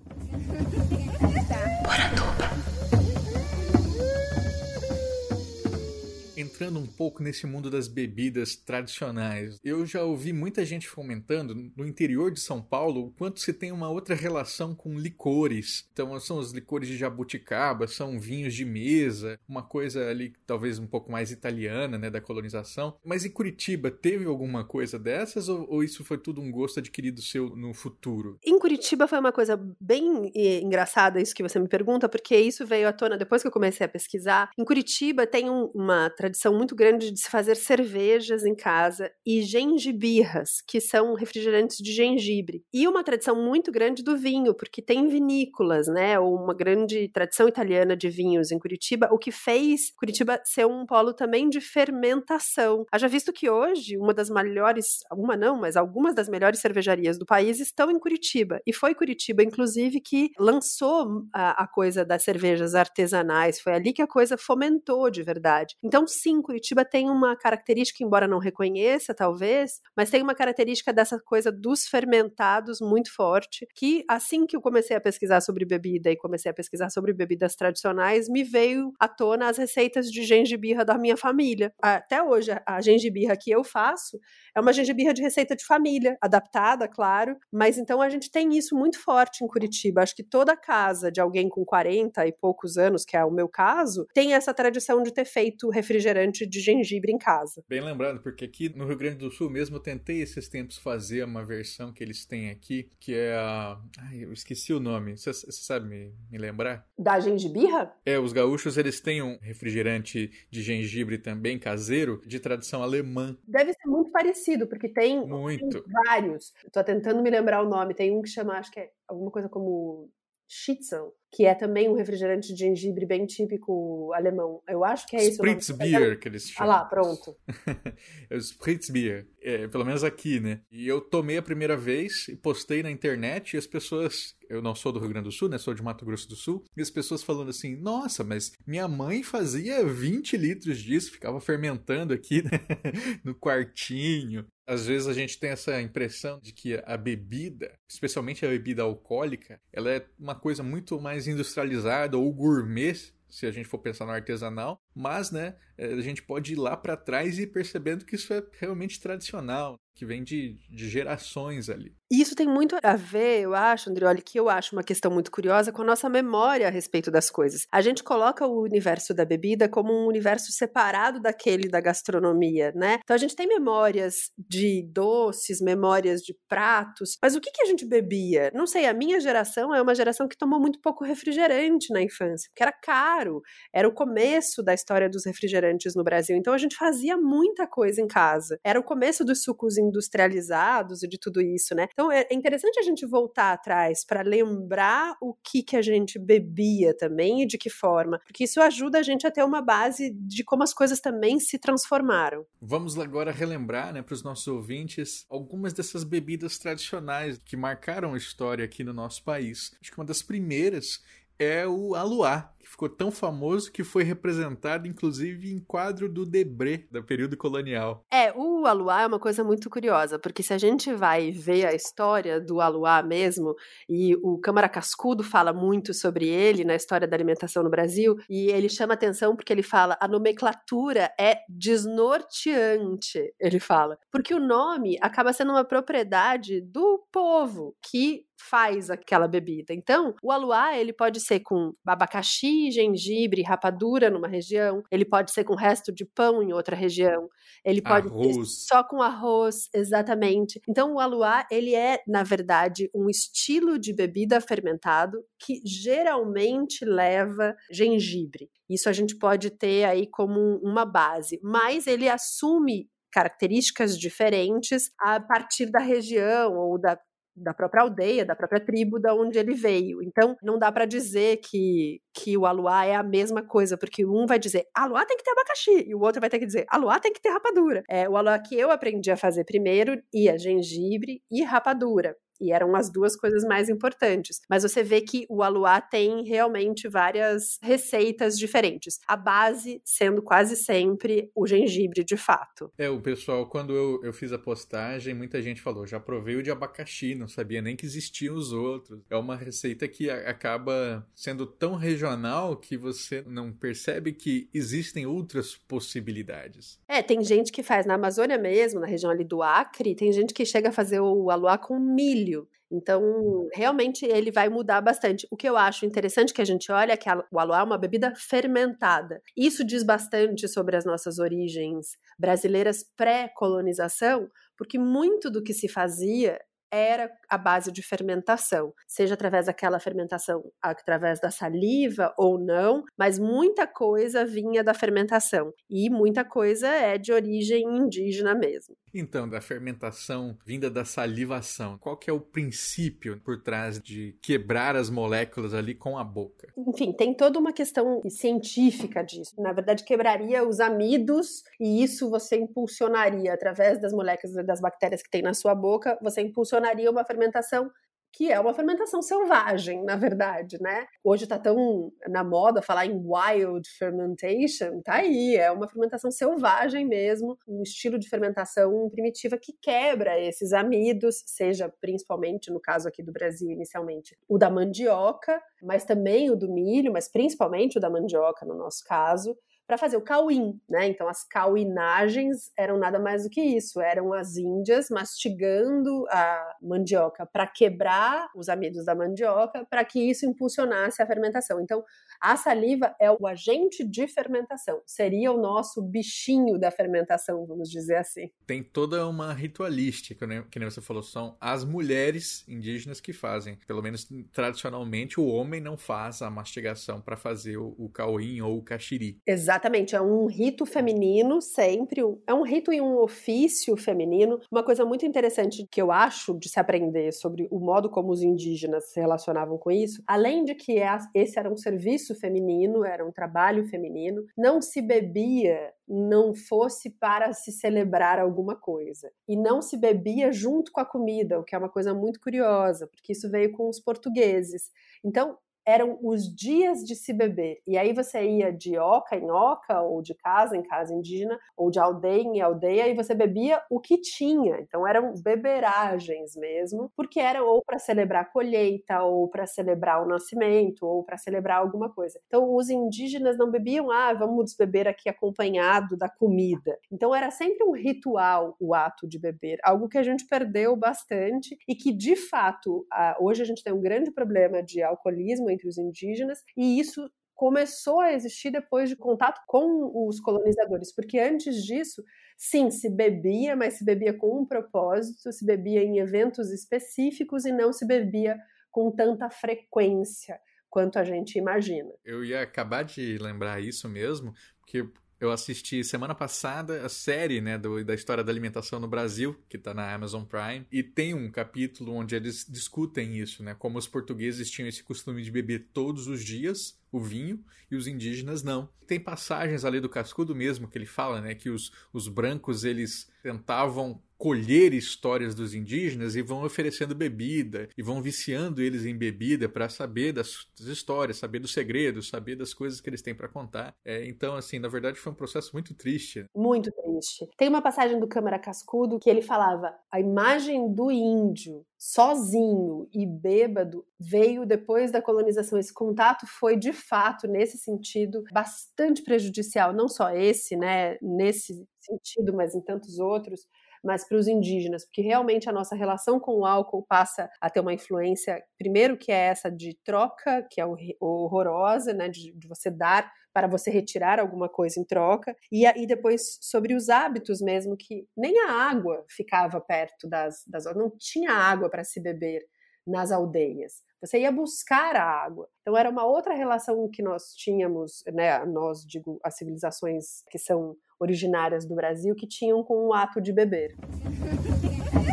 Entrando 6.55 6.79
um 6.79 6.87
pouco 6.87 7.21
nesse 7.21 7.45
mundo 7.45 7.69
das 7.69 7.89
bebidas 7.89 8.55
tradicionais, 8.55 9.59
eu 9.61 9.85
já 9.85 10.03
ouvi 10.03 10.31
muita 10.31 10.65
gente 10.65 10.87
fomentando 10.87 11.53
no 11.75 11.85
interior 11.85 12.31
de 12.31 12.39
São 12.39 12.61
Paulo 12.61 13.07
o 13.07 13.11
quanto 13.11 13.41
se 13.41 13.51
tem 13.51 13.73
uma 13.73 13.89
outra 13.89 14.15
relação 14.15 14.73
com 14.73 14.97
licores. 14.97 15.85
Então, 15.91 16.17
são 16.17 16.37
os 16.39 16.53
licores 16.53 16.87
de 16.87 16.95
jabuticaba, 16.95 17.87
são 17.87 18.17
vinhos 18.17 18.53
de 18.53 18.63
mesa, 18.63 19.37
uma 19.47 19.63
coisa 19.63 20.07
ali 20.07 20.33
talvez 20.47 20.79
um 20.79 20.87
pouco 20.87 21.11
mais 21.11 21.29
italiana, 21.29 21.97
né, 21.97 22.09
da 22.09 22.21
colonização. 22.21 22.95
Mas 23.03 23.25
em 23.25 23.29
Curitiba, 23.29 23.91
teve 23.91 24.25
alguma 24.25 24.63
coisa 24.63 24.97
dessas 24.97 25.49
ou, 25.49 25.69
ou 25.69 25.83
isso 25.83 26.05
foi 26.05 26.17
tudo 26.17 26.39
um 26.39 26.49
gosto 26.49 26.79
adquirido 26.79 27.21
seu 27.21 27.53
no 27.53 27.73
futuro? 27.73 28.39
Em 28.45 28.57
Curitiba 28.57 29.07
foi 29.09 29.19
uma 29.19 29.33
coisa 29.33 29.59
bem 29.79 30.31
engraçada 30.63 31.19
isso 31.19 31.35
que 31.35 31.43
você 31.43 31.59
me 31.59 31.67
pergunta, 31.67 32.07
porque 32.07 32.37
isso 32.37 32.65
veio 32.65 32.87
à 32.87 32.93
tona 32.93 33.17
depois 33.17 33.41
que 33.41 33.47
eu 33.49 33.51
comecei 33.51 33.85
a 33.85 33.89
pesquisar. 33.89 34.49
Em 34.57 34.63
Curitiba 34.63 35.27
tem 35.27 35.49
um, 35.49 35.65
uma 35.75 36.09
tradição 36.09 36.44
tradição 36.45 36.53
muito 36.53 36.75
grande 36.75 37.11
de 37.11 37.19
se 37.19 37.29
fazer 37.29 37.55
cervejas 37.55 38.45
em 38.45 38.55
casa 38.55 39.09
e 39.25 39.41
gengibirras, 39.41 40.61
que 40.67 40.79
são 40.79 41.15
refrigerantes 41.15 41.77
de 41.77 41.91
gengibre. 41.91 42.63
E 42.71 42.87
uma 42.87 43.03
tradição 43.03 43.35
muito 43.35 43.71
grande 43.71 44.03
do 44.03 44.15
vinho, 44.15 44.53
porque 44.53 44.81
tem 44.81 45.07
vinícolas, 45.07 45.87
né? 45.87 46.19
Uma 46.19 46.53
grande 46.53 47.09
tradição 47.09 47.47
italiana 47.47 47.95
de 47.97 48.09
vinhos 48.09 48.51
em 48.51 48.59
Curitiba, 48.59 49.09
o 49.11 49.17
que 49.17 49.31
fez 49.31 49.91
Curitiba 49.97 50.39
ser 50.43 50.65
um 50.65 50.85
polo 50.85 51.13
também 51.13 51.49
de 51.49 51.59
fermentação. 51.59 52.85
Haja 52.91 53.07
visto 53.07 53.33
que 53.33 53.49
hoje 53.49 53.97
uma 53.97 54.13
das 54.13 54.29
melhores, 54.29 54.99
uma 55.11 55.35
não, 55.35 55.59
mas 55.59 55.75
algumas 55.75 56.13
das 56.13 56.29
melhores 56.29 56.59
cervejarias 56.59 57.17
do 57.17 57.25
país 57.25 57.59
estão 57.59 57.89
em 57.89 57.99
Curitiba. 57.99 58.59
E 58.67 58.73
foi 58.73 58.93
Curitiba, 58.93 59.41
inclusive, 59.41 59.99
que 59.99 60.29
lançou 60.37 61.23
a, 61.33 61.63
a 61.63 61.67
coisa 61.67 62.05
das 62.05 62.23
cervejas 62.23 62.75
artesanais. 62.75 63.59
Foi 63.59 63.73
ali 63.73 63.93
que 63.93 64.01
a 64.01 64.07
coisa 64.07 64.37
fomentou 64.37 65.09
de 65.09 65.23
verdade. 65.23 65.75
Então, 65.83 66.05
sim, 66.07 66.34
sim, 66.35 66.41
Curitiba 66.41 66.83
tem 66.83 67.09
uma 67.09 67.35
característica, 67.35 68.03
embora 68.03 68.27
não 68.27 68.39
reconheça, 68.39 69.13
talvez, 69.13 69.81
mas 69.95 70.09
tem 70.09 70.21
uma 70.21 70.35
característica 70.35 70.91
dessa 70.91 71.19
coisa 71.19 71.51
dos 71.51 71.87
fermentados 71.87 72.79
muito 72.81 73.13
forte, 73.13 73.67
que 73.75 74.03
assim 74.09 74.45
que 74.45 74.55
eu 74.55 74.61
comecei 74.61 74.95
a 74.95 75.01
pesquisar 75.01 75.41
sobre 75.41 75.65
bebida 75.65 76.11
e 76.11 76.17
comecei 76.17 76.51
a 76.51 76.53
pesquisar 76.53 76.89
sobre 76.89 77.13
bebidas 77.13 77.55
tradicionais, 77.55 78.27
me 78.29 78.43
veio 78.43 78.91
à 78.99 79.07
tona 79.07 79.47
as 79.47 79.57
receitas 79.57 80.11
de 80.11 80.23
gengibirra 80.23 80.83
da 80.83 80.97
minha 80.97 81.17
família. 81.17 81.73
Até 81.81 82.21
hoje, 82.21 82.51
a 82.65 82.81
gengibirra 82.81 83.35
que 83.37 83.51
eu 83.51 83.63
faço 83.63 84.19
é 84.55 84.59
uma 84.59 84.73
gengibirra 84.73 85.13
de 85.13 85.21
receita 85.21 85.55
de 85.55 85.65
família, 85.65 86.17
adaptada, 86.21 86.87
claro, 86.87 87.37
mas 87.51 87.77
então 87.77 88.01
a 88.01 88.09
gente 88.09 88.31
tem 88.31 88.57
isso 88.57 88.75
muito 88.75 88.99
forte 88.99 89.43
em 89.43 89.47
Curitiba. 89.47 90.01
Acho 90.01 90.15
que 90.15 90.23
toda 90.23 90.55
casa 90.55 91.11
de 91.11 91.21
alguém 91.21 91.49
com 91.49 91.63
40 91.63 92.25
e 92.27 92.31
poucos 92.31 92.77
anos, 92.77 93.05
que 93.05 93.15
é 93.15 93.23
o 93.23 93.31
meu 93.31 93.47
caso, 93.47 94.05
tem 94.13 94.33
essa 94.33 94.53
tradição 94.53 95.01
de 95.01 95.13
ter 95.13 95.25
feito 95.25 95.69
refrigerante 95.69 96.24
refrigerante 96.25 96.45
de 96.45 96.59
gengibre 96.59 97.11
em 97.11 97.17
casa. 97.17 97.63
Bem 97.67 97.81
lembrado, 97.81 98.21
porque 98.21 98.45
aqui 98.45 98.69
no 98.75 98.85
Rio 98.85 98.97
Grande 98.97 99.17
do 99.17 99.31
Sul 99.31 99.49
mesmo 99.49 99.77
eu 99.77 99.79
tentei 99.79 100.21
esses 100.21 100.47
tempos 100.47 100.77
fazer 100.77 101.23
uma 101.23 101.43
versão 101.43 101.93
que 101.93 102.03
eles 102.03 102.25
têm 102.25 102.49
aqui, 102.49 102.89
que 102.99 103.13
é 103.13 103.33
a. 103.35 103.79
Ai, 103.99 104.23
eu 104.23 104.33
esqueci 104.33 104.73
o 104.73 104.79
nome. 104.79 105.17
Você 105.17 105.33
sabe 105.33 105.87
me, 105.87 106.13
me 106.31 106.37
lembrar? 106.37 106.87
Da 106.97 107.19
gengibirra? 107.19 107.93
É, 108.05 108.17
os 108.19 108.33
gaúchos 108.33 108.77
eles 108.77 108.99
têm 108.99 109.21
um 109.21 109.37
refrigerante 109.41 110.31
de 110.49 110.61
gengibre 110.61 111.17
também 111.17 111.59
caseiro, 111.59 112.21
de 112.25 112.39
tradição 112.39 112.81
alemã. 112.81 113.37
Deve 113.47 113.73
ser 113.73 113.87
muito 113.87 114.11
parecido, 114.11 114.67
porque 114.67 114.89
tem, 114.89 115.25
muito. 115.25 115.83
Tem 115.83 115.93
vários. 116.05 116.53
Estou 116.65 116.83
tentando 116.83 117.21
me 117.21 117.29
lembrar 117.29 117.61
o 117.61 117.69
nome. 117.69 117.93
Tem 117.93 118.11
um 118.11 118.21
que 118.21 118.29
chama, 118.29 118.57
acho 118.57 118.71
que 118.71 118.79
é 118.79 118.91
alguma 119.07 119.31
coisa 119.31 119.49
como 119.49 120.09
Schitzel, 120.47 121.13
que 121.35 121.45
é 121.45 121.53
também 121.53 121.89
um 121.89 121.93
refrigerante 121.93 122.53
de 122.53 122.59
gengibre 122.59 123.05
bem 123.05 123.25
típico 123.25 124.13
alemão. 124.13 124.61
Eu 124.69 124.85
acho 124.85 125.05
que 125.05 125.17
é 125.17 125.19
isso. 125.19 125.31
Spritzbier, 125.31 126.17
que 126.17 126.29
eles 126.29 126.49
chamam. 126.49 126.71
Ah 126.71 126.77
lá, 126.77 126.85
pronto. 126.85 127.35
é 128.29 128.35
o 128.35 128.37
Spritzbier, 128.37 129.27
é, 129.41 129.67
pelo 129.67 129.83
menos 129.83 130.01
aqui, 130.01 130.39
né? 130.39 130.61
E 130.71 130.87
eu 130.87 131.01
tomei 131.01 131.37
a 131.37 131.41
primeira 131.41 131.75
vez 131.75 132.29
e 132.29 132.37
postei 132.37 132.81
na 132.81 132.89
internet 132.89 133.53
e 133.53 133.57
as 133.57 133.67
pessoas... 133.67 134.33
Eu 134.47 134.61
não 134.61 134.75
sou 134.75 134.93
do 134.93 134.99
Rio 134.99 135.09
Grande 135.09 135.25
do 135.25 135.31
Sul, 135.31 135.49
né? 135.49 135.57
Sou 135.57 135.73
de 135.73 135.83
Mato 135.83 136.05
Grosso 136.05 136.29
do 136.29 136.35
Sul. 136.35 136.63
E 136.77 136.81
as 136.81 136.89
pessoas 136.89 137.21
falando 137.21 137.49
assim, 137.49 137.75
nossa, 137.75 138.23
mas 138.23 138.53
minha 138.65 138.87
mãe 138.87 139.21
fazia 139.21 139.83
20 139.83 140.37
litros 140.37 140.77
disso, 140.77 141.11
ficava 141.11 141.41
fermentando 141.41 142.13
aqui 142.13 142.43
né? 142.43 142.51
no 143.25 143.35
quartinho. 143.35 144.45
Às 144.67 144.87
vezes 144.87 145.07
a 145.07 145.13
gente 145.13 145.39
tem 145.39 145.51
essa 145.51 145.79
impressão 145.79 146.39
de 146.41 146.51
que 146.51 146.81
a 146.85 146.97
bebida, 146.97 147.77
especialmente 147.87 148.45
a 148.45 148.49
bebida 148.49 148.81
alcoólica, 148.81 149.61
ela 149.71 149.91
é 149.91 150.05
uma 150.19 150.33
coisa 150.33 150.63
muito 150.63 150.99
mais 150.99 151.24
industrializada 151.27 152.17
ou 152.17 152.33
gourmet, 152.33 152.95
se 153.29 153.45
a 153.45 153.51
gente 153.51 153.67
for 153.67 153.79
pensar 153.79 154.05
no 154.05 154.11
artesanal, 154.11 154.79
mas 154.93 155.31
né, 155.31 155.55
é, 155.77 155.87
a 155.87 156.01
gente 156.01 156.21
pode 156.21 156.53
ir 156.53 156.55
lá 156.55 156.75
para 156.77 156.95
trás 156.95 157.37
e 157.37 157.43
ir 157.43 157.47
percebendo 157.47 158.05
que 158.05 158.15
isso 158.15 158.33
é 158.33 158.43
realmente 158.59 158.99
tradicional 158.99 159.75
que 159.95 160.05
vem 160.05 160.23
de, 160.23 160.57
de 160.69 160.89
gerações 160.89 161.69
ali. 161.69 161.95
Isso 162.11 162.35
tem 162.35 162.47
muito 162.47 162.77
a 162.83 162.95
ver, 162.95 163.41
eu 163.41 163.55
acho, 163.55 163.89
Andrioli, 163.89 164.21
que 164.21 164.39
eu 164.39 164.47
acho 164.47 164.75
uma 164.75 164.83
questão 164.83 165.09
muito 165.09 165.31
curiosa 165.31 165.71
com 165.71 165.81
a 165.81 165.85
nossa 165.85 166.07
memória 166.07 166.67
a 166.67 166.69
respeito 166.69 167.09
das 167.09 167.31
coisas. 167.31 167.65
A 167.71 167.81
gente 167.81 168.03
coloca 168.03 168.45
o 168.45 168.61
universo 168.61 169.13
da 169.13 169.25
bebida 169.25 169.67
como 169.67 169.91
um 169.91 170.05
universo 170.05 170.51
separado 170.51 171.19
daquele 171.19 171.67
da 171.67 171.79
gastronomia, 171.79 172.71
né? 172.75 172.99
Então 173.03 173.15
a 173.15 173.17
gente 173.17 173.35
tem 173.35 173.47
memórias 173.47 174.31
de 174.37 174.83
doces, 174.91 175.61
memórias 175.61 176.21
de 176.21 176.35
pratos, 176.47 177.17
mas 177.21 177.35
o 177.35 177.41
que, 177.41 177.51
que 177.51 177.63
a 177.63 177.65
gente 177.65 177.85
bebia? 177.85 178.51
Não 178.53 178.67
sei, 178.67 178.85
a 178.85 178.93
minha 178.93 179.19
geração 179.19 179.73
é 179.73 179.81
uma 179.81 179.95
geração 179.95 180.27
que 180.27 180.37
tomou 180.37 180.59
muito 180.59 180.79
pouco 180.81 181.03
refrigerante 181.03 181.91
na 181.91 182.01
infância, 182.01 182.49
porque 182.51 182.63
era 182.63 182.73
caro, 182.73 183.41
era 183.73 183.87
o 183.87 183.93
começo 183.93 184.61
da 184.61 184.73
história 184.73 185.09
dos 185.09 185.25
refrigerantes 185.25 185.95
no 185.95 186.03
Brasil, 186.03 186.35
então 186.35 186.53
a 186.53 186.57
gente 186.57 186.75
fazia 186.75 187.17
muita 187.17 187.65
coisa 187.65 188.01
em 188.01 188.07
casa. 188.07 188.59
Era 188.63 188.79
o 188.79 188.83
começo 188.83 189.23
dos 189.23 189.41
sucos 189.41 189.77
industrializados 189.87 191.03
e 191.03 191.07
de 191.07 191.17
tudo 191.17 191.41
isso, 191.41 191.75
né? 191.75 191.87
Então 191.91 192.11
é 192.11 192.27
interessante 192.31 192.79
a 192.79 192.83
gente 192.83 193.05
voltar 193.05 193.53
atrás 193.53 194.05
para 194.05 194.21
lembrar 194.21 195.15
o 195.21 195.33
que 195.33 195.63
que 195.63 195.75
a 195.75 195.81
gente 195.81 196.19
bebia 196.19 196.95
também 196.95 197.43
e 197.43 197.47
de 197.47 197.57
que 197.57 197.69
forma, 197.69 198.19
porque 198.25 198.43
isso 198.43 198.61
ajuda 198.61 198.99
a 198.99 199.03
gente 199.03 199.25
a 199.25 199.31
ter 199.31 199.43
uma 199.43 199.61
base 199.61 200.11
de 200.11 200.43
como 200.43 200.63
as 200.63 200.73
coisas 200.73 200.99
também 200.99 201.39
se 201.39 201.57
transformaram. 201.57 202.45
Vamos 202.61 202.97
agora 202.97 203.31
relembrar, 203.31 203.93
né, 203.93 204.01
para 204.01 204.13
os 204.13 204.23
nossos 204.23 204.47
ouvintes 204.47 205.25
algumas 205.29 205.73
dessas 205.73 206.03
bebidas 206.03 206.57
tradicionais 206.57 207.39
que 207.43 207.57
marcaram 207.57 208.13
a 208.13 208.17
história 208.17 208.65
aqui 208.65 208.83
no 208.83 208.93
nosso 208.93 209.23
país. 209.23 209.75
Acho 209.81 209.91
que 209.91 209.97
uma 209.97 210.05
das 210.05 210.21
primeiras 210.21 211.01
é 211.39 211.67
o 211.67 211.95
aluá, 211.95 212.53
que 212.59 212.67
ficou 212.67 212.89
tão 212.89 213.11
famoso 213.11 213.71
que 213.71 213.83
foi 213.83 214.03
representado 214.03 214.87
inclusive 214.87 215.51
em 215.51 215.59
quadro 215.59 216.09
do 216.09 216.25
Debré, 216.25 216.85
da 216.91 217.01
período 217.01 217.37
colonial. 217.37 218.03
É, 218.11 218.33
o 218.33 218.65
aluá 218.65 219.01
é 219.01 219.07
uma 219.07 219.19
coisa 219.19 219.43
muito 219.43 219.69
curiosa, 219.69 220.17
porque 220.17 220.41
se 220.41 220.53
a 220.53 220.57
gente 220.57 220.91
vai 220.93 221.31
ver 221.31 221.67
a 221.67 221.73
história 221.73 222.41
do 222.41 222.59
aluá 222.59 223.03
mesmo, 223.03 223.55
e 223.87 224.15
o 224.15 224.39
Câmara 224.39 224.67
Cascudo 224.67 225.23
fala 225.23 225.53
muito 225.53 225.93
sobre 225.93 226.27
ele 226.27 226.63
na 226.63 226.75
história 226.75 227.07
da 227.07 227.15
alimentação 227.15 227.63
no 227.63 227.69
Brasil, 227.69 228.15
e 228.29 228.47
ele 228.49 228.69
chama 228.69 228.93
atenção 228.93 229.35
porque 229.35 229.53
ele 229.53 229.63
fala 229.63 229.97
a 229.99 230.07
nomenclatura 230.07 231.11
é 231.19 231.39
desnorteante, 231.47 233.33
ele 233.39 233.59
fala, 233.59 233.97
porque 234.11 234.33
o 234.33 234.39
nome 234.39 234.97
acaba 235.01 235.33
sendo 235.33 235.51
uma 235.51 235.63
propriedade 235.63 236.61
do 236.61 237.05
povo 237.11 237.75
que 237.81 238.25
faz 238.37 238.89
aquela 238.89 239.27
bebida. 239.27 239.73
Então, 239.73 240.15
o 240.21 240.31
aluá, 240.31 240.77
ele 240.77 240.93
pode 240.93 241.19
ser 241.19 241.39
com 241.39 241.73
abacaxi, 241.85 242.71
gengibre, 242.71 243.41
rapadura 243.41 244.09
numa 244.09 244.27
região, 244.27 244.83
ele 244.91 245.05
pode 245.05 245.31
ser 245.31 245.43
com 245.43 245.55
resto 245.55 245.91
de 245.91 246.05
pão 246.05 246.41
em 246.41 246.53
outra 246.53 246.75
região, 246.75 247.29
ele 247.63 247.81
pode 247.81 248.07
arroz. 248.07 248.35
ser 248.35 248.45
só 248.45 248.83
com 248.83 249.01
arroz, 249.01 249.69
exatamente. 249.73 250.61
Então, 250.67 250.93
o 250.93 250.99
aluá, 250.99 251.45
ele 251.51 251.73
é, 251.73 252.01
na 252.07 252.23
verdade, 252.23 252.89
um 252.93 253.09
estilo 253.09 253.79
de 253.79 253.93
bebida 253.93 254.39
fermentado 254.41 255.23
que 255.39 255.61
geralmente 255.65 256.85
leva 256.85 257.55
gengibre. 257.71 258.49
Isso 258.69 258.89
a 258.89 258.93
gente 258.93 259.17
pode 259.17 259.49
ter 259.51 259.85
aí 259.85 260.07
como 260.07 260.59
uma 260.63 260.85
base, 260.85 261.39
mas 261.43 261.87
ele 261.87 262.09
assume 262.09 262.89
características 263.11 263.97
diferentes 263.97 264.91
a 264.99 265.21
partir 265.21 265.67
da 265.67 265.79
região 265.79 266.57
ou 266.57 266.77
da 266.77 266.99
da 267.35 267.53
própria 267.53 267.83
aldeia, 267.83 268.25
da 268.25 268.35
própria 268.35 268.63
tribo 268.63 268.99
da 268.99 269.13
onde 269.13 269.37
ele 269.37 269.53
veio. 269.53 270.01
Então, 270.01 270.35
não 270.41 270.57
dá 270.57 270.71
para 270.71 270.85
dizer 270.85 271.37
que, 271.37 271.99
que 272.13 272.37
o 272.37 272.45
aluá 272.45 272.85
é 272.85 272.95
a 272.95 273.03
mesma 273.03 273.45
coisa, 273.45 273.77
porque 273.77 274.05
um 274.05 274.25
vai 274.25 274.39
dizer 274.39 274.65
aluá 274.73 275.05
tem 275.05 275.17
que 275.17 275.23
ter 275.23 275.31
abacaxi, 275.31 275.85
e 275.87 275.95
o 275.95 276.01
outro 276.01 276.21
vai 276.21 276.29
ter 276.29 276.39
que 276.39 276.45
dizer 276.45 276.65
aluá 276.69 276.99
tem 276.99 277.11
que 277.13 277.21
ter 277.21 277.29
rapadura. 277.29 277.83
É, 277.89 278.07
o 278.07 278.15
aluá 278.17 278.39
que 278.39 278.55
eu 278.55 278.71
aprendi 278.71 279.11
a 279.11 279.17
fazer 279.17 279.43
primeiro 279.45 280.01
ia 280.13 280.37
gengibre 280.37 281.21
e 281.31 281.43
rapadura. 281.43 282.15
E 282.39 282.51
eram 282.51 282.75
as 282.75 282.91
duas 282.91 283.15
coisas 283.15 283.43
mais 283.43 283.69
importantes. 283.69 284.41
Mas 284.49 284.63
você 284.63 284.83
vê 284.83 285.01
que 285.01 285.25
o 285.29 285.43
aluá 285.43 285.79
tem 285.81 286.23
realmente 286.23 286.87
várias 286.87 287.57
receitas 287.61 288.37
diferentes. 288.37 288.99
A 289.07 289.15
base 289.15 289.81
sendo 289.83 290.21
quase 290.21 290.55
sempre 290.55 291.29
o 291.35 291.47
gengibre, 291.47 292.03
de 292.03 292.17
fato. 292.17 292.71
É, 292.77 292.89
o 292.89 293.01
pessoal, 293.01 293.47
quando 293.47 293.73
eu, 293.73 294.01
eu 294.03 294.13
fiz 294.13 294.31
a 294.31 294.39
postagem, 294.39 295.13
muita 295.13 295.41
gente 295.41 295.61
falou: 295.61 295.85
já 295.85 295.99
provei 295.99 296.35
o 296.35 296.43
de 296.43 296.51
abacaxi, 296.51 297.15
não 297.15 297.27
sabia 297.27 297.61
nem 297.61 297.75
que 297.75 297.85
existiam 297.85 298.35
os 298.35 298.51
outros. 298.51 298.99
É 299.09 299.15
uma 299.15 299.35
receita 299.35 299.87
que 299.87 300.09
acaba 300.09 301.07
sendo 301.15 301.45
tão 301.45 301.75
regional 301.75 302.57
que 302.57 302.77
você 302.77 303.23
não 303.27 303.51
percebe 303.51 304.13
que 304.13 304.49
existem 304.53 305.05
outras 305.05 305.55
possibilidades. 305.55 306.79
É, 306.87 307.01
tem 307.01 307.23
gente 307.23 307.51
que 307.51 307.63
faz 307.63 307.85
na 307.85 307.95
Amazônia 307.95 308.37
mesmo, 308.37 308.79
na 308.79 308.87
região 308.87 309.11
ali 309.11 309.23
do 309.23 309.41
Acre, 309.41 309.95
tem 309.95 310.11
gente 310.11 310.33
que 310.33 310.45
chega 310.45 310.69
a 310.69 310.71
fazer 310.71 310.99
o 310.99 311.29
aluá 311.29 311.57
com 311.57 311.79
milho 311.79 312.24
milho. 312.25 312.47
Então, 312.71 313.47
realmente 313.53 314.05
ele 314.05 314.31
vai 314.31 314.49
mudar 314.49 314.81
bastante. 314.81 315.27
O 315.31 315.37
que 315.37 315.47
eu 315.47 315.55
acho 315.55 315.85
interessante 315.85 316.33
que 316.33 316.41
a 316.41 316.45
gente 316.45 316.71
olha 316.71 316.93
é 316.93 316.97
que 316.97 317.07
o 317.31 317.39
aluá 317.39 317.59
é 317.59 317.63
uma 317.63 317.77
bebida 317.77 318.13
fermentada. 318.15 319.21
Isso 319.37 319.63
diz 319.63 319.83
bastante 319.83 320.47
sobre 320.47 320.75
as 320.75 320.83
nossas 320.83 321.19
origens 321.19 321.89
brasileiras 322.17 322.83
pré-colonização, 322.97 324.27
porque 324.57 324.79
muito 324.79 325.29
do 325.29 325.43
que 325.43 325.53
se 325.53 325.69
fazia 325.69 326.39
era 326.71 327.09
a 327.29 327.37
base 327.37 327.71
de 327.71 327.81
fermentação, 327.81 328.73
seja 328.87 329.13
através 329.13 329.45
daquela 329.45 329.79
fermentação 329.79 330.43
através 330.61 331.21
da 331.21 331.31
saliva 331.31 332.13
ou 332.17 332.37
não, 332.37 332.83
mas 332.97 333.17
muita 333.17 333.65
coisa 333.65 334.25
vinha 334.25 334.63
da 334.63 334.73
fermentação 334.73 335.53
e 335.69 335.89
muita 335.89 336.25
coisa 336.25 336.67
é 336.67 336.97
de 336.97 337.13
origem 337.13 337.63
indígena 337.63 338.35
mesmo. 338.35 338.75
Então, 338.97 339.27
da 339.27 339.41
fermentação 339.41 340.37
vinda 340.45 340.69
da 340.69 340.85
salivação, 340.85 341.77
qual 341.77 341.97
que 341.97 342.09
é 342.09 342.13
o 342.13 342.19
princípio 342.19 343.19
por 343.19 343.41
trás 343.41 343.77
de 343.77 344.17
quebrar 344.21 344.77
as 344.77 344.89
moléculas 344.89 345.53
ali 345.53 345.75
com 345.75 345.97
a 345.97 346.03
boca? 346.03 346.47
Enfim, 346.57 346.93
tem 346.93 347.13
toda 347.13 347.37
uma 347.37 347.51
questão 347.51 348.01
científica 348.07 349.03
disso. 349.03 349.33
Na 349.37 349.51
verdade, 349.51 349.83
quebraria 349.83 350.47
os 350.47 350.61
amidos 350.61 351.43
e 351.59 351.83
isso 351.83 352.09
você 352.09 352.37
impulsionaria 352.37 353.33
através 353.33 353.81
das 353.81 353.91
moléculas 353.91 354.45
das 354.45 354.61
bactérias 354.61 355.03
que 355.03 355.09
tem 355.09 355.21
na 355.21 355.33
sua 355.33 355.53
boca, 355.53 355.99
você 356.01 356.21
impulsionaria 356.21 356.89
uma 356.89 357.03
fermentação 357.03 357.69
que 358.15 358.31
é 358.31 358.39
uma 358.39 358.53
fermentação 358.53 359.01
selvagem, 359.01 359.83
na 359.83 359.97
verdade, 359.97 360.57
né? 360.61 360.87
Hoje 361.03 361.23
está 361.23 361.37
tão 361.37 361.91
na 362.07 362.23
moda 362.23 362.61
falar 362.61 362.85
em 362.85 362.93
wild 362.93 363.67
fermentation, 363.77 364.81
tá 364.81 364.95
aí, 364.95 365.35
é 365.35 365.51
uma 365.51 365.67
fermentação 365.67 366.09
selvagem 366.09 366.85
mesmo, 366.85 367.37
um 367.45 367.61
estilo 367.61 367.99
de 367.99 368.07
fermentação 368.07 368.89
primitiva 368.89 369.37
que 369.37 369.53
quebra 369.61 370.17
esses 370.17 370.53
amidos, 370.53 371.23
seja 371.25 371.69
principalmente 371.81 372.49
no 372.51 372.61
caso 372.61 372.87
aqui 372.87 373.03
do 373.03 373.11
Brasil 373.11 373.51
inicialmente, 373.51 374.17
o 374.29 374.37
da 374.37 374.49
mandioca, 374.49 375.41
mas 375.61 375.83
também 375.83 376.31
o 376.31 376.37
do 376.37 376.49
milho, 376.49 376.93
mas 376.93 377.11
principalmente 377.11 377.77
o 377.77 377.81
da 377.81 377.89
mandioca 377.89 378.45
no 378.45 378.55
nosso 378.55 378.81
caso, 378.85 379.37
para 379.67 379.77
fazer 379.77 379.97
o 379.97 380.01
cauim, 380.01 380.59
né? 380.69 380.87
Então 380.87 381.07
as 381.07 381.23
cauinagens 381.23 382.51
eram 382.57 382.77
nada 382.77 382.99
mais 382.99 383.23
do 383.23 383.29
que 383.29 383.41
isso, 383.41 383.81
eram 383.81 384.13
as 384.13 384.37
índias 384.37 384.89
mastigando 384.89 386.05
a 386.09 386.55
mandioca 386.61 387.25
para 387.25 387.47
quebrar 387.47 388.29
os 388.35 388.47
amidos 388.47 388.85
da 388.85 388.93
mandioca, 388.93 389.65
para 389.65 389.83
que 389.83 389.99
isso 389.99 390.25
impulsionasse 390.25 391.01
a 391.01 391.07
fermentação. 391.07 391.59
Então 391.59 391.83
a 392.21 392.37
saliva 392.37 392.95
é 392.99 393.11
o 393.11 393.25
agente 393.25 393.83
de 393.83 394.07
fermentação, 394.07 394.81
seria 394.85 395.31
o 395.31 395.41
nosso 395.41 395.81
bichinho 395.81 396.59
da 396.59 396.69
fermentação, 396.69 397.45
vamos 397.45 397.69
dizer 397.69 397.95
assim. 397.95 398.29
Tem 398.45 398.63
toda 398.63 399.07
uma 399.07 399.33
ritualística, 399.33 400.27
né? 400.27 400.45
que 400.49 400.59
nem 400.59 400.69
você 400.69 400.81
falou, 400.81 401.01
são 401.01 401.35
as 401.41 401.63
mulheres 401.63 402.47
indígenas 402.47 403.01
que 403.01 403.13
fazem. 403.13 403.57
Pelo 403.67 403.81
menos 403.81 404.07
tradicionalmente 404.31 405.19
o 405.19 405.25
homem 405.25 405.59
não 405.59 405.75
faz 405.75 406.21
a 406.21 406.29
mastigação 406.29 407.01
para 407.01 407.17
fazer 407.17 407.57
o, 407.57 407.75
o 407.77 407.89
cauim 407.89 408.41
ou 408.41 408.57
o 408.57 408.63
caxiri. 408.63 409.19
Exatamente 409.25 409.54
Exatamente, 409.55 409.95
é 409.95 410.01
um 410.01 410.25
rito 410.25 410.65
feminino 410.65 411.41
sempre, 411.41 412.01
é 412.27 412.33
um 412.33 412.41
rito 412.41 412.73
e 412.73 412.81
um 412.81 412.97
ofício 412.97 413.77
feminino. 413.77 414.37
Uma 414.51 414.61
coisa 414.61 414.83
muito 414.83 415.05
interessante 415.05 415.65
que 415.71 415.81
eu 415.81 415.93
acho 415.93 416.37
de 416.37 416.49
se 416.49 416.59
aprender 416.59 417.13
sobre 417.13 417.47
o 417.49 417.57
modo 417.57 417.89
como 417.89 418.11
os 418.11 418.21
indígenas 418.21 418.91
se 418.91 418.99
relacionavam 418.99 419.57
com 419.57 419.71
isso, 419.71 420.03
além 420.05 420.43
de 420.43 420.55
que 420.55 420.77
é 420.77 420.97
esse 421.13 421.39
era 421.39 421.49
um 421.49 421.55
serviço 421.55 422.13
feminino, 422.15 422.83
era 422.83 423.07
um 423.07 423.13
trabalho 423.13 423.65
feminino, 423.65 424.25
não 424.37 424.61
se 424.61 424.81
bebia 424.81 425.73
não 425.87 426.33
fosse 426.33 426.89
para 426.89 427.31
se 427.33 427.51
celebrar 427.51 428.19
alguma 428.19 428.55
coisa. 428.55 429.11
E 429.27 429.35
não 429.35 429.61
se 429.61 429.77
bebia 429.77 430.31
junto 430.31 430.71
com 430.71 430.81
a 430.81 430.85
comida, 430.85 431.39
o 431.39 431.43
que 431.43 431.55
é 431.55 431.57
uma 431.57 431.69
coisa 431.69 431.93
muito 431.93 432.19
curiosa, 432.19 432.87
porque 432.87 433.13
isso 433.13 433.29
veio 433.29 433.51
com 433.51 433.69
os 433.69 433.79
portugueses. 433.79 434.71
Então, 435.03 435.37
eram 435.65 435.97
os 436.01 436.33
dias 436.33 436.83
de 436.83 436.95
se 436.95 437.11
beber. 437.13 437.59
E 437.67 437.77
aí 437.77 437.93
você 437.93 438.23
ia 438.23 438.51
de 438.51 438.77
oca 438.77 439.15
em 439.15 439.29
oca, 439.31 439.81
ou 439.81 440.01
de 440.01 440.13
casa 440.13 440.55
em 440.55 440.63
casa 440.63 440.93
indígena, 440.93 441.39
ou 441.57 441.71
de 441.71 441.79
aldeia 441.79 442.21
em 442.21 442.41
aldeia, 442.41 442.87
e 442.87 442.93
você 442.93 443.13
bebia 443.15 443.61
o 443.69 443.79
que 443.79 443.97
tinha. 443.99 444.59
Então 444.59 444.87
eram 444.87 445.13
beberagens 445.21 446.35
mesmo, 446.35 446.91
porque 446.95 447.19
era 447.19 447.43
ou 447.43 447.63
para 447.65 447.79
celebrar 447.79 448.23
a 448.23 448.25
colheita, 448.25 449.01
ou 449.03 449.27
para 449.27 449.47
celebrar 449.47 450.03
o 450.03 450.07
nascimento, 450.07 450.85
ou 450.85 451.03
para 451.03 451.17
celebrar 451.17 451.59
alguma 451.59 451.89
coisa. 451.89 452.19
Então 452.27 452.53
os 452.55 452.69
indígenas 452.69 453.37
não 453.37 453.49
bebiam, 453.49 453.89
ah, 453.91 454.13
vamos 454.13 454.55
beber 454.55 454.87
aqui 454.87 455.09
acompanhado 455.09 455.97
da 455.97 456.09
comida. 456.09 456.77
Então 456.91 457.13
era 457.15 457.31
sempre 457.31 457.63
um 457.63 457.71
ritual 457.71 458.55
o 458.59 458.73
ato 458.73 459.07
de 459.07 459.19
beber, 459.19 459.57
algo 459.63 459.87
que 459.89 459.97
a 459.97 460.03
gente 460.03 460.25
perdeu 460.27 460.75
bastante 460.75 461.57
e 461.67 461.75
que 461.75 461.91
de 461.91 462.15
fato 462.15 462.85
hoje 463.19 463.41
a 463.41 463.45
gente 463.45 463.63
tem 463.63 463.73
um 463.73 463.81
grande 463.81 464.11
problema 464.11 464.61
de 464.61 464.81
alcoolismo 464.83 465.49
entre 465.55 465.67
os 465.67 465.77
indígenas, 465.77 466.43
e 466.55 466.79
isso 466.79 467.09
começou 467.33 467.99
a 467.99 468.13
existir 468.13 468.49
depois 468.49 468.89
de 468.89 468.95
contato 468.95 469.41
com 469.45 470.07
os 470.07 470.19
colonizadores, 470.21 470.93
porque 470.93 471.19
antes 471.19 471.63
disso, 471.63 472.01
sim, 472.37 472.71
se 472.71 472.89
bebia, 472.89 473.55
mas 473.55 473.73
se 473.73 473.83
bebia 473.83 474.13
com 474.13 474.41
um 474.41 474.45
propósito, 474.45 475.31
se 475.33 475.45
bebia 475.45 475.83
em 475.83 475.99
eventos 475.99 476.51
específicos 476.51 477.45
e 477.45 477.51
não 477.51 477.73
se 477.73 477.85
bebia 477.85 478.37
com 478.71 478.89
tanta 478.91 479.29
frequência 479.29 480.39
quanto 480.69 480.97
a 480.97 481.03
gente 481.03 481.37
imagina. 481.37 481.89
Eu 482.03 482.23
ia 482.23 482.41
acabar 482.41 482.83
de 482.83 483.17
lembrar 483.17 483.61
isso 483.61 483.87
mesmo, 483.87 484.33
porque 484.59 484.89
eu 485.19 485.31
assisti 485.31 485.83
semana 485.83 486.13
passada 486.13 486.85
a 486.85 486.89
série 486.89 487.39
né, 487.41 487.57
do, 487.57 487.83
da 487.83 487.93
história 487.93 488.23
da 488.23 488.31
alimentação 488.31 488.79
no 488.79 488.87
Brasil, 488.87 489.35
que 489.47 489.57
está 489.57 489.73
na 489.73 489.93
Amazon 489.93 490.23
Prime, 490.23 490.65
e 490.71 490.83
tem 490.83 491.13
um 491.13 491.31
capítulo 491.31 491.93
onde 491.93 492.15
eles 492.15 492.45
discutem 492.47 493.17
isso, 493.17 493.43
né? 493.43 493.55
Como 493.57 493.77
os 493.77 493.87
portugueses 493.87 494.49
tinham 494.49 494.67
esse 494.67 494.83
costume 494.83 495.23
de 495.23 495.31
beber 495.31 495.67
todos 495.73 496.07
os 496.07 496.23
dias 496.23 496.77
o 496.91 496.99
vinho 496.99 497.43
e 497.69 497.75
os 497.75 497.87
indígenas 497.87 498.41
não. 498.41 498.69
Tem 498.87 498.99
passagens 498.99 499.65
ali 499.65 499.79
do 499.79 499.89
Cascudo 499.89 500.33
mesmo 500.33 500.67
que 500.67 500.77
ele 500.77 500.85
fala, 500.85 501.19
né, 501.19 501.35
que 501.35 501.49
os, 501.49 501.71
os 501.91 502.07
brancos 502.07 502.63
eles 502.63 503.09
tentavam 503.21 504.01
colher 504.17 504.73
histórias 504.73 505.35
dos 505.35 505.53
indígenas 505.53 506.15
e 506.15 506.21
vão 506.21 506.43
oferecendo 506.43 506.95
bebida 506.95 507.69
e 507.77 507.83
vão 507.83 508.01
viciando 508.01 508.61
eles 508.61 508.85
em 508.85 508.97
bebida 508.97 509.47
para 509.49 509.69
saber 509.69 510.13
das, 510.13 510.47
histórias, 510.59 511.17
saber 511.17 511.39
dos 511.39 511.53
segredos, 511.53 512.09
saber 512.09 512.35
das 512.35 512.53
coisas 512.53 512.79
que 512.79 512.89
eles 512.89 513.01
têm 513.01 513.15
para 513.15 513.27
contar. 513.27 513.75
É, 513.83 514.07
então, 514.07 514.35
assim, 514.35 514.59
na 514.59 514.67
verdade 514.67 514.97
foi 514.97 515.11
um 515.11 515.15
processo 515.15 515.51
muito 515.53 515.73
triste. 515.73 516.25
Muito 516.35 516.71
triste. 516.71 517.29
Tem 517.37 517.49
uma 517.49 517.61
passagem 517.61 517.99
do 517.99 518.07
Câmara 518.07 518.39
Cascudo 518.39 518.99
que 518.99 519.09
ele 519.09 519.21
falava: 519.21 519.73
a 519.91 519.99
imagem 519.99 520.73
do 520.73 520.91
índio 520.91 521.65
sozinho 521.77 522.87
e 522.93 523.05
bêbado 523.05 523.85
veio 523.99 524.45
depois 524.45 524.91
da 524.91 525.01
colonização. 525.01 525.59
Esse 525.59 525.73
contato 525.73 526.25
foi 526.27 526.57
de 526.57 526.73
fato, 526.73 527.27
nesse 527.27 527.57
sentido, 527.57 528.23
bastante 528.31 529.03
prejudicial, 529.03 529.73
não 529.73 529.87
só 529.87 530.11
esse, 530.11 530.55
né, 530.55 530.97
nesse 531.01 531.65
sentido, 531.79 532.33
mas 532.33 532.55
em 532.55 532.61
tantos 532.61 532.99
outros 532.99 533.47
mas 533.83 534.03
para 534.07 534.17
os 534.17 534.27
indígenas, 534.27 534.83
porque 534.83 535.03
realmente 535.03 535.47
a 535.47 535.53
nossa 535.53 535.75
relação 535.75 536.19
com 536.19 536.39
o 536.39 536.45
álcool 536.45 536.83
passa 536.89 537.29
a 537.39 537.51
ter 537.51 537.59
uma 537.59 537.71
influência, 537.71 538.43
primeiro 538.57 538.97
que 538.97 539.11
é 539.11 539.27
essa 539.27 539.47
de 539.51 539.77
troca, 539.83 540.41
que 540.49 540.59
é 540.59 540.65
horrorosa, 540.99 541.93
né, 541.93 542.09
de, 542.09 542.33
de 542.33 542.47
você 542.47 542.71
dar 542.71 543.11
para 543.35 543.47
você 543.49 543.69
retirar 543.69 544.17
alguma 544.17 544.47
coisa 544.47 544.79
em 544.79 544.83
troca, 544.85 545.35
e 545.51 545.65
aí 545.65 545.85
depois 545.85 546.39
sobre 546.41 546.73
os 546.73 546.87
hábitos 546.87 547.41
mesmo, 547.41 547.75
que 547.75 548.07
nem 548.15 548.39
a 548.39 548.53
água 548.53 549.03
ficava 549.09 549.59
perto 549.59 550.07
das, 550.07 550.45
das 550.47 550.63
não 550.73 550.89
tinha 550.97 551.33
água 551.33 551.69
para 551.69 551.83
se 551.83 551.99
beber 551.99 552.47
nas 552.87 553.11
aldeias. 553.11 553.83
Você 553.99 554.19
ia 554.19 554.31
buscar 554.31 554.95
a 554.95 555.03
água. 555.03 555.49
Então 555.59 555.75
era 555.75 555.89
uma 555.89 556.05
outra 556.05 556.33
relação 556.33 556.89
que 556.89 557.03
nós 557.03 557.33
tínhamos, 557.35 558.05
né, 558.07 558.45
nós 558.45 558.85
digo 558.85 559.19
as 559.21 559.35
civilizações 559.35 560.23
que 560.29 560.37
são 560.37 560.77
originárias 560.97 561.65
do 561.65 561.75
Brasil 561.75 562.15
que 562.15 562.25
tinham 562.25 562.63
com 562.63 562.87
o 562.87 562.93
ato 562.93 563.19
de 563.19 563.33
beber. 563.33 563.75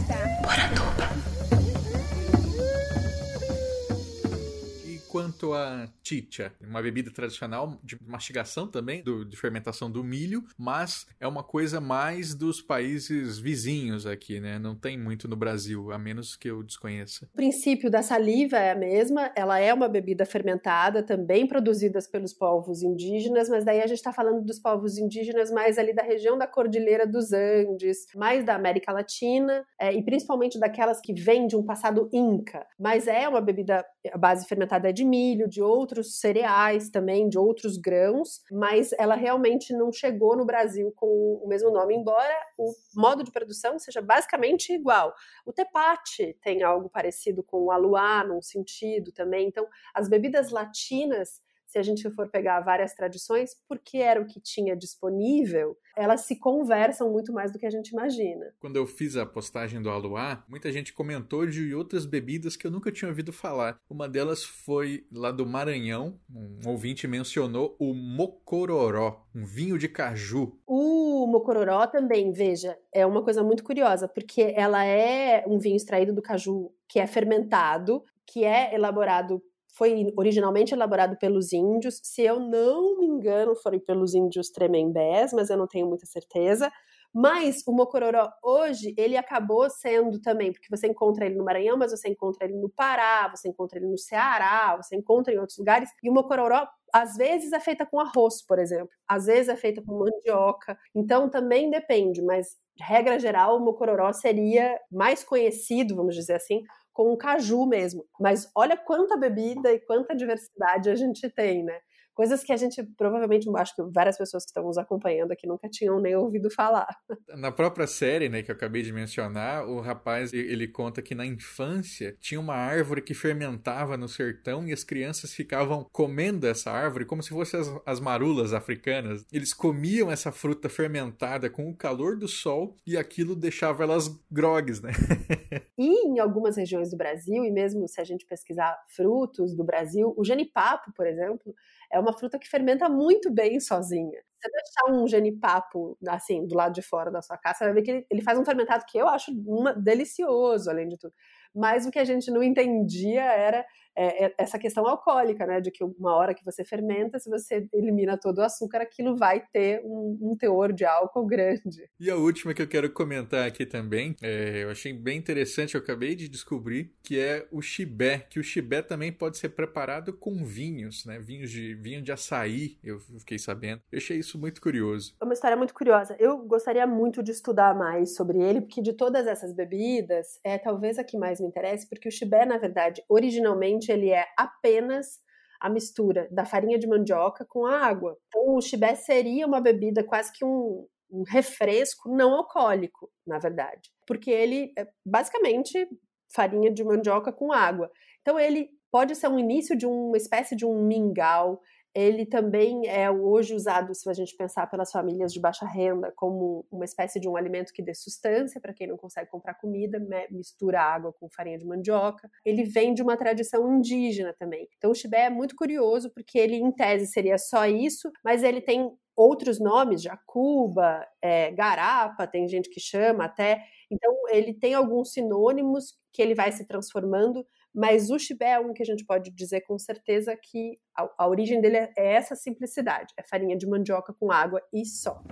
quanto 5.12 5.52
a 5.52 5.86
chicha, 6.02 6.54
uma 6.58 6.80
bebida 6.80 7.10
tradicional 7.10 7.78
de 7.84 7.98
mastigação 8.00 8.66
também, 8.66 9.02
do, 9.02 9.26
de 9.26 9.36
fermentação 9.36 9.90
do 9.90 10.02
milho, 10.02 10.42
mas 10.56 11.06
é 11.20 11.28
uma 11.28 11.44
coisa 11.44 11.82
mais 11.82 12.34
dos 12.34 12.62
países 12.62 13.38
vizinhos 13.38 14.06
aqui, 14.06 14.40
né? 14.40 14.58
Não 14.58 14.74
tem 14.74 14.98
muito 14.98 15.28
no 15.28 15.36
Brasil, 15.36 15.92
a 15.92 15.98
menos 15.98 16.34
que 16.34 16.48
eu 16.48 16.62
desconheça. 16.62 17.26
O 17.26 17.36
princípio 17.36 17.90
da 17.90 18.02
saliva 18.02 18.56
é 18.56 18.70
a 18.70 18.74
mesma, 18.74 19.30
ela 19.36 19.58
é 19.58 19.74
uma 19.74 19.86
bebida 19.86 20.24
fermentada, 20.24 21.02
também 21.02 21.46
produzida 21.46 21.98
pelos 22.10 22.32
povos 22.32 22.82
indígenas, 22.82 23.50
mas 23.50 23.66
daí 23.66 23.82
a 23.82 23.86
gente 23.86 23.98
está 23.98 24.14
falando 24.14 24.42
dos 24.42 24.58
povos 24.58 24.96
indígenas 24.96 25.50
mais 25.50 25.76
ali 25.76 25.92
da 25.92 26.02
região 26.02 26.38
da 26.38 26.46
Cordilheira 26.46 27.06
dos 27.06 27.34
Andes, 27.34 28.06
mais 28.16 28.46
da 28.46 28.54
América 28.54 28.90
Latina, 28.90 29.62
é, 29.78 29.92
e 29.92 30.02
principalmente 30.02 30.58
daquelas 30.58 31.02
que 31.02 31.12
vêm 31.12 31.46
de 31.46 31.54
um 31.54 31.62
passado 31.62 32.08
inca. 32.14 32.66
Mas 32.80 33.06
é 33.06 33.28
uma 33.28 33.42
bebida, 33.42 33.84
a 34.10 34.16
base 34.16 34.48
fermentada 34.48 34.88
é 34.88 34.92
de 34.92 35.01
de 35.02 35.04
milho, 35.04 35.48
de 35.48 35.60
outros 35.60 36.20
cereais 36.20 36.88
também, 36.88 37.28
de 37.28 37.36
outros 37.36 37.76
grãos, 37.76 38.40
mas 38.50 38.92
ela 38.92 39.16
realmente 39.16 39.72
não 39.72 39.92
chegou 39.92 40.36
no 40.36 40.44
Brasil 40.44 40.92
com 40.94 41.40
o 41.42 41.48
mesmo 41.48 41.70
nome, 41.70 41.94
embora 41.94 42.34
o 42.56 42.72
modo 42.94 43.24
de 43.24 43.32
produção 43.32 43.78
seja 43.78 44.00
basicamente 44.00 44.72
igual. 44.72 45.12
O 45.44 45.52
tepate 45.52 46.38
tem 46.42 46.62
algo 46.62 46.88
parecido 46.88 47.42
com 47.42 47.64
o 47.64 47.70
aluá, 47.72 48.24
num 48.24 48.40
sentido 48.40 49.12
também. 49.12 49.48
Então, 49.48 49.66
as 49.92 50.08
bebidas 50.08 50.50
latinas 50.50 51.40
se 51.72 51.78
a 51.78 51.82
gente 51.82 52.08
for 52.10 52.28
pegar 52.28 52.60
várias 52.60 52.92
tradições, 52.92 53.56
porque 53.66 53.96
era 53.96 54.20
o 54.20 54.26
que 54.26 54.38
tinha 54.38 54.76
disponível, 54.76 55.74
elas 55.96 56.26
se 56.26 56.38
conversam 56.38 57.10
muito 57.10 57.32
mais 57.32 57.50
do 57.50 57.58
que 57.58 57.64
a 57.64 57.70
gente 57.70 57.88
imagina. 57.88 58.52
Quando 58.60 58.76
eu 58.76 58.86
fiz 58.86 59.16
a 59.16 59.24
postagem 59.24 59.80
do 59.80 59.88
Aluá, 59.88 60.44
muita 60.46 60.70
gente 60.70 60.92
comentou 60.92 61.46
de 61.46 61.74
outras 61.74 62.04
bebidas 62.04 62.56
que 62.56 62.66
eu 62.66 62.70
nunca 62.70 62.92
tinha 62.92 63.08
ouvido 63.08 63.32
falar. 63.32 63.78
Uma 63.88 64.06
delas 64.06 64.44
foi 64.44 65.06
lá 65.10 65.30
do 65.32 65.46
Maranhão, 65.46 66.20
um 66.30 66.68
ouvinte 66.68 67.08
mencionou 67.08 67.74
o 67.78 67.94
mocororó, 67.94 69.24
um 69.34 69.46
vinho 69.46 69.78
de 69.78 69.88
caju. 69.88 70.60
O 70.66 71.26
mocororó 71.26 71.86
também, 71.86 72.32
veja, 72.32 72.78
é 72.92 73.06
uma 73.06 73.24
coisa 73.24 73.42
muito 73.42 73.64
curiosa, 73.64 74.06
porque 74.06 74.52
ela 74.54 74.84
é 74.84 75.42
um 75.46 75.58
vinho 75.58 75.76
extraído 75.76 76.12
do 76.12 76.20
caju 76.20 76.70
que 76.86 77.00
é 77.00 77.06
fermentado, 77.06 78.04
que 78.26 78.44
é 78.44 78.74
elaborado 78.74 79.42
foi 79.72 80.12
originalmente 80.16 80.74
elaborado 80.74 81.16
pelos 81.18 81.52
índios. 81.52 82.00
Se 82.02 82.22
eu 82.22 82.38
não 82.38 82.98
me 82.98 83.06
engano, 83.06 83.54
foi 83.56 83.80
pelos 83.80 84.14
índios 84.14 84.50
tremembés, 84.50 85.32
mas 85.32 85.50
eu 85.50 85.56
não 85.56 85.66
tenho 85.66 85.86
muita 85.86 86.06
certeza. 86.06 86.70
Mas 87.14 87.62
o 87.66 87.72
mocororó 87.72 88.30
hoje, 88.42 88.94
ele 88.96 89.18
acabou 89.18 89.68
sendo 89.68 90.18
também, 90.20 90.50
porque 90.50 90.68
você 90.70 90.86
encontra 90.86 91.26
ele 91.26 91.34
no 91.34 91.44
Maranhão, 91.44 91.76
mas 91.76 91.90
você 91.90 92.08
encontra 92.08 92.46
ele 92.46 92.54
no 92.54 92.70
Pará, 92.70 93.28
você 93.28 93.48
encontra 93.48 93.78
ele 93.78 93.86
no 93.86 93.98
Ceará, 93.98 94.76
você 94.76 94.96
encontra 94.96 95.32
em 95.32 95.38
outros 95.38 95.58
lugares. 95.58 95.90
E 96.02 96.08
o 96.08 96.12
mocororó, 96.12 96.66
às 96.92 97.14
vezes, 97.16 97.52
é 97.52 97.60
feita 97.60 97.84
com 97.84 98.00
arroz, 98.00 98.42
por 98.46 98.58
exemplo. 98.58 98.88
Às 99.06 99.26
vezes 99.26 99.48
é 99.50 99.56
feita 99.56 99.82
com 99.82 99.98
mandioca. 99.98 100.78
Então 100.94 101.28
também 101.28 101.70
depende, 101.70 102.22
mas 102.22 102.56
regra 102.80 103.18
geral, 103.18 103.58
o 103.58 103.60
mocororó 103.60 104.10
seria 104.12 104.78
mais 104.90 105.22
conhecido, 105.22 105.94
vamos 105.94 106.14
dizer 106.14 106.34
assim, 106.34 106.62
com 106.92 107.12
o 107.12 107.16
caju 107.16 107.66
mesmo. 107.66 108.04
Mas 108.20 108.50
olha 108.54 108.76
quanta 108.76 109.16
bebida 109.16 109.72
e 109.72 109.80
quanta 109.80 110.14
diversidade 110.14 110.90
a 110.90 110.94
gente 110.94 111.28
tem, 111.30 111.64
né? 111.64 111.80
Coisas 112.14 112.44
que 112.44 112.52
a 112.52 112.56
gente 112.56 112.82
provavelmente, 112.96 113.48
acho 113.56 113.74
que 113.74 113.82
várias 113.90 114.18
pessoas 114.18 114.44
que 114.44 114.50
estão 114.50 114.64
nos 114.64 114.76
acompanhando 114.76 115.32
aqui 115.32 115.46
nunca 115.46 115.68
tinham 115.68 115.98
nem 115.98 116.14
ouvido 116.14 116.50
falar. 116.50 116.86
Na 117.36 117.50
própria 117.50 117.86
série, 117.86 118.28
né, 118.28 118.42
que 118.42 118.50
eu 118.50 118.54
acabei 118.54 118.82
de 118.82 118.92
mencionar, 118.92 119.66
o 119.66 119.80
rapaz, 119.80 120.32
ele 120.32 120.68
conta 120.68 121.00
que 121.00 121.14
na 121.14 121.24
infância 121.24 122.16
tinha 122.20 122.38
uma 122.38 122.54
árvore 122.54 123.00
que 123.00 123.14
fermentava 123.14 123.96
no 123.96 124.08
sertão 124.08 124.66
e 124.66 124.72
as 124.72 124.84
crianças 124.84 125.32
ficavam 125.32 125.86
comendo 125.90 126.46
essa 126.46 126.70
árvore 126.70 127.06
como 127.06 127.22
se 127.22 127.30
fossem 127.30 127.60
as, 127.60 127.68
as 127.86 128.00
marulas 128.00 128.52
africanas. 128.52 129.24
Eles 129.32 129.54
comiam 129.54 130.10
essa 130.10 130.30
fruta 130.30 130.68
fermentada 130.68 131.48
com 131.48 131.70
o 131.70 131.76
calor 131.76 132.16
do 132.18 132.28
sol 132.28 132.76
e 132.86 132.96
aquilo 132.96 133.34
deixava 133.34 133.84
elas 133.84 134.08
grogues, 134.30 134.80
né? 134.82 134.90
e 135.78 136.08
em 136.08 136.18
algumas 136.18 136.56
regiões 136.56 136.90
do 136.90 136.96
Brasil, 136.96 137.44
e 137.44 137.50
mesmo 137.50 137.88
se 137.88 138.00
a 138.00 138.04
gente 138.04 138.26
pesquisar 138.26 138.76
frutos 138.88 139.54
do 139.56 139.64
Brasil, 139.64 140.12
o 140.16 140.24
genipapo, 140.24 140.92
por 140.94 141.06
exemplo, 141.06 141.54
é 141.90 141.98
uma 142.02 142.12
fruta 142.12 142.38
que 142.38 142.48
fermenta 142.48 142.88
muito 142.88 143.30
bem 143.30 143.60
sozinha. 143.60 144.20
Você 144.38 144.50
deixar 144.50 144.92
um 144.92 145.06
genipapo, 145.06 145.96
assim, 146.08 146.46
do 146.46 146.54
lado 146.56 146.74
de 146.74 146.82
fora 146.82 147.10
da 147.10 147.22
sua 147.22 147.38
casa, 147.38 147.58
você 147.58 147.64
vai 147.64 147.74
ver 147.74 147.82
que 147.82 147.90
ele, 147.92 148.06
ele 148.10 148.22
faz 148.22 148.38
um 148.38 148.44
fermentado 148.44 148.84
que 148.88 148.98
eu 148.98 149.08
acho 149.08 149.32
uma, 149.46 149.72
delicioso, 149.74 150.68
além 150.70 150.88
de 150.88 150.98
tudo. 150.98 151.14
Mas 151.54 151.86
o 151.86 151.90
que 151.90 151.98
a 151.98 152.04
gente 152.04 152.30
não 152.30 152.42
entendia 152.42 153.22
era 153.22 153.64
é, 153.96 154.26
é, 154.26 154.34
essa 154.38 154.58
questão 154.58 154.86
alcoólica, 154.86 155.46
né? 155.46 155.60
De 155.60 155.70
que 155.70 155.84
uma 155.84 156.14
hora 156.14 156.34
que 156.34 156.44
você 156.44 156.64
fermenta, 156.64 157.18
se 157.18 157.28
você 157.28 157.66
elimina 157.72 158.18
todo 158.18 158.38
o 158.38 158.42
açúcar, 158.42 158.78
aquilo 158.78 159.16
vai 159.16 159.44
ter 159.52 159.80
um, 159.84 160.18
um 160.20 160.36
teor 160.36 160.72
de 160.72 160.84
álcool 160.84 161.26
grande. 161.26 161.88
E 161.98 162.10
a 162.10 162.16
última 162.16 162.54
que 162.54 162.62
eu 162.62 162.68
quero 162.68 162.90
comentar 162.90 163.46
aqui 163.46 163.66
também, 163.66 164.16
é, 164.22 164.64
eu 164.64 164.70
achei 164.70 164.92
bem 164.92 165.18
interessante, 165.18 165.74
eu 165.74 165.80
acabei 165.80 166.14
de 166.14 166.28
descobrir, 166.28 166.92
que 167.02 167.18
é 167.18 167.46
o 167.50 167.60
chibé, 167.60 168.26
que 168.30 168.40
o 168.40 168.44
chibé 168.44 168.82
também 168.82 169.12
pode 169.12 169.38
ser 169.38 169.50
preparado 169.50 170.12
com 170.12 170.44
vinhos, 170.44 171.04
né? 171.04 171.18
Vinhos 171.18 171.50
de 171.50 171.74
vinho 171.74 172.02
de 172.02 172.12
açaí, 172.12 172.78
eu 172.82 172.98
fiquei 173.00 173.38
sabendo. 173.38 173.82
Eu 173.90 173.98
achei 173.98 174.18
isso 174.18 174.38
muito 174.38 174.60
curioso. 174.60 175.14
É 175.20 175.24
uma 175.24 175.34
história 175.34 175.56
muito 175.56 175.74
curiosa. 175.74 176.16
Eu 176.18 176.38
gostaria 176.38 176.86
muito 176.86 177.22
de 177.22 177.30
estudar 177.30 177.74
mais 177.74 178.14
sobre 178.14 178.38
ele, 178.38 178.60
porque 178.60 178.80
de 178.80 178.92
todas 178.92 179.26
essas 179.26 179.52
bebidas, 179.52 180.40
é 180.44 180.58
talvez 180.58 180.98
a 180.98 181.04
que 181.04 181.16
mais 181.16 181.40
me 181.40 181.46
interesse, 181.46 181.88
porque 181.88 182.08
o 182.08 182.12
chibé, 182.12 182.44
na 182.44 182.58
verdade, 182.58 183.02
originalmente 183.08 183.81
ele 183.90 184.10
é 184.10 184.26
apenas 184.36 185.20
a 185.60 185.70
mistura 185.70 186.28
da 186.30 186.44
farinha 186.44 186.78
de 186.78 186.86
mandioca 186.86 187.44
com 187.44 187.64
a 187.64 187.78
água. 187.78 188.18
Então, 188.28 188.56
o 188.56 188.60
chibé 188.60 188.94
seria 188.94 189.46
uma 189.46 189.60
bebida 189.60 190.02
quase 190.04 190.32
que 190.32 190.44
um, 190.44 190.86
um 191.10 191.22
refresco 191.22 192.14
não 192.14 192.34
alcoólico, 192.34 193.10
na 193.26 193.38
verdade, 193.38 193.90
porque 194.06 194.30
ele 194.30 194.72
é 194.76 194.86
basicamente 195.06 195.88
farinha 196.34 196.70
de 196.70 196.82
mandioca 196.82 197.32
com 197.32 197.52
água. 197.52 197.90
Então, 198.20 198.38
ele 198.38 198.70
pode 198.90 199.14
ser 199.14 199.28
um 199.28 199.38
início 199.38 199.76
de 199.76 199.86
uma 199.86 200.16
espécie 200.16 200.54
de 200.54 200.66
um 200.66 200.84
mingau, 200.84 201.60
ele 201.94 202.24
também 202.24 202.86
é 202.88 203.10
hoje 203.10 203.54
usado, 203.54 203.94
se 203.94 204.08
a 204.08 204.14
gente 204.14 204.34
pensar 204.34 204.66
pelas 204.66 204.90
famílias 204.90 205.32
de 205.32 205.40
baixa 205.40 205.66
renda, 205.66 206.12
como 206.16 206.64
uma 206.70 206.84
espécie 206.84 207.20
de 207.20 207.28
um 207.28 207.36
alimento 207.36 207.72
que 207.72 207.82
dê 207.82 207.94
sustância 207.94 208.60
para 208.60 208.72
quem 208.72 208.86
não 208.86 208.96
consegue 208.96 209.30
comprar 209.30 209.54
comida, 209.54 210.00
mistura 210.30 210.80
água 210.80 211.12
com 211.12 211.28
farinha 211.28 211.58
de 211.58 211.66
mandioca. 211.66 212.30
Ele 212.44 212.64
vem 212.64 212.94
de 212.94 213.02
uma 213.02 213.16
tradição 213.16 213.76
indígena 213.76 214.34
também. 214.38 214.68
Então 214.78 214.90
o 214.90 214.94
chibé 214.94 215.26
é 215.26 215.30
muito 215.30 215.54
curioso 215.54 216.10
porque 216.10 216.38
ele, 216.38 216.56
em 216.56 216.72
tese, 216.72 217.06
seria 217.06 217.36
só 217.36 217.66
isso, 217.66 218.10
mas 218.24 218.42
ele 218.42 218.60
tem 218.60 218.90
outros 219.14 219.60
nomes, 219.60 220.02
jacuba, 220.02 221.06
é, 221.20 221.50
garapa, 221.50 222.26
tem 222.26 222.48
gente 222.48 222.70
que 222.70 222.80
chama 222.80 223.24
até. 223.24 223.62
Então 223.90 224.12
ele 224.30 224.54
tem 224.54 224.74
alguns 224.74 225.12
sinônimos 225.12 225.94
que 226.12 226.22
ele 226.22 226.34
vai 226.34 226.52
se 226.52 226.66
transformando 226.66 227.46
mas 227.74 228.10
o 228.10 228.18
chibé 228.18 228.52
é 228.52 228.60
um 228.60 228.72
que 228.72 228.82
a 228.82 228.86
gente 228.86 229.04
pode 229.04 229.30
dizer 229.30 229.62
com 229.62 229.78
certeza 229.78 230.36
que 230.36 230.78
a, 230.96 231.08
a 231.18 231.28
origem 231.28 231.60
dele 231.60 231.76
é, 231.76 231.92
é 231.96 232.12
essa 232.14 232.36
simplicidade: 232.36 233.12
é 233.16 233.22
farinha 233.22 233.56
de 233.56 233.66
mandioca 233.66 234.12
com 234.12 234.30
água 234.30 234.62
e 234.72 234.84
só. 234.84 235.22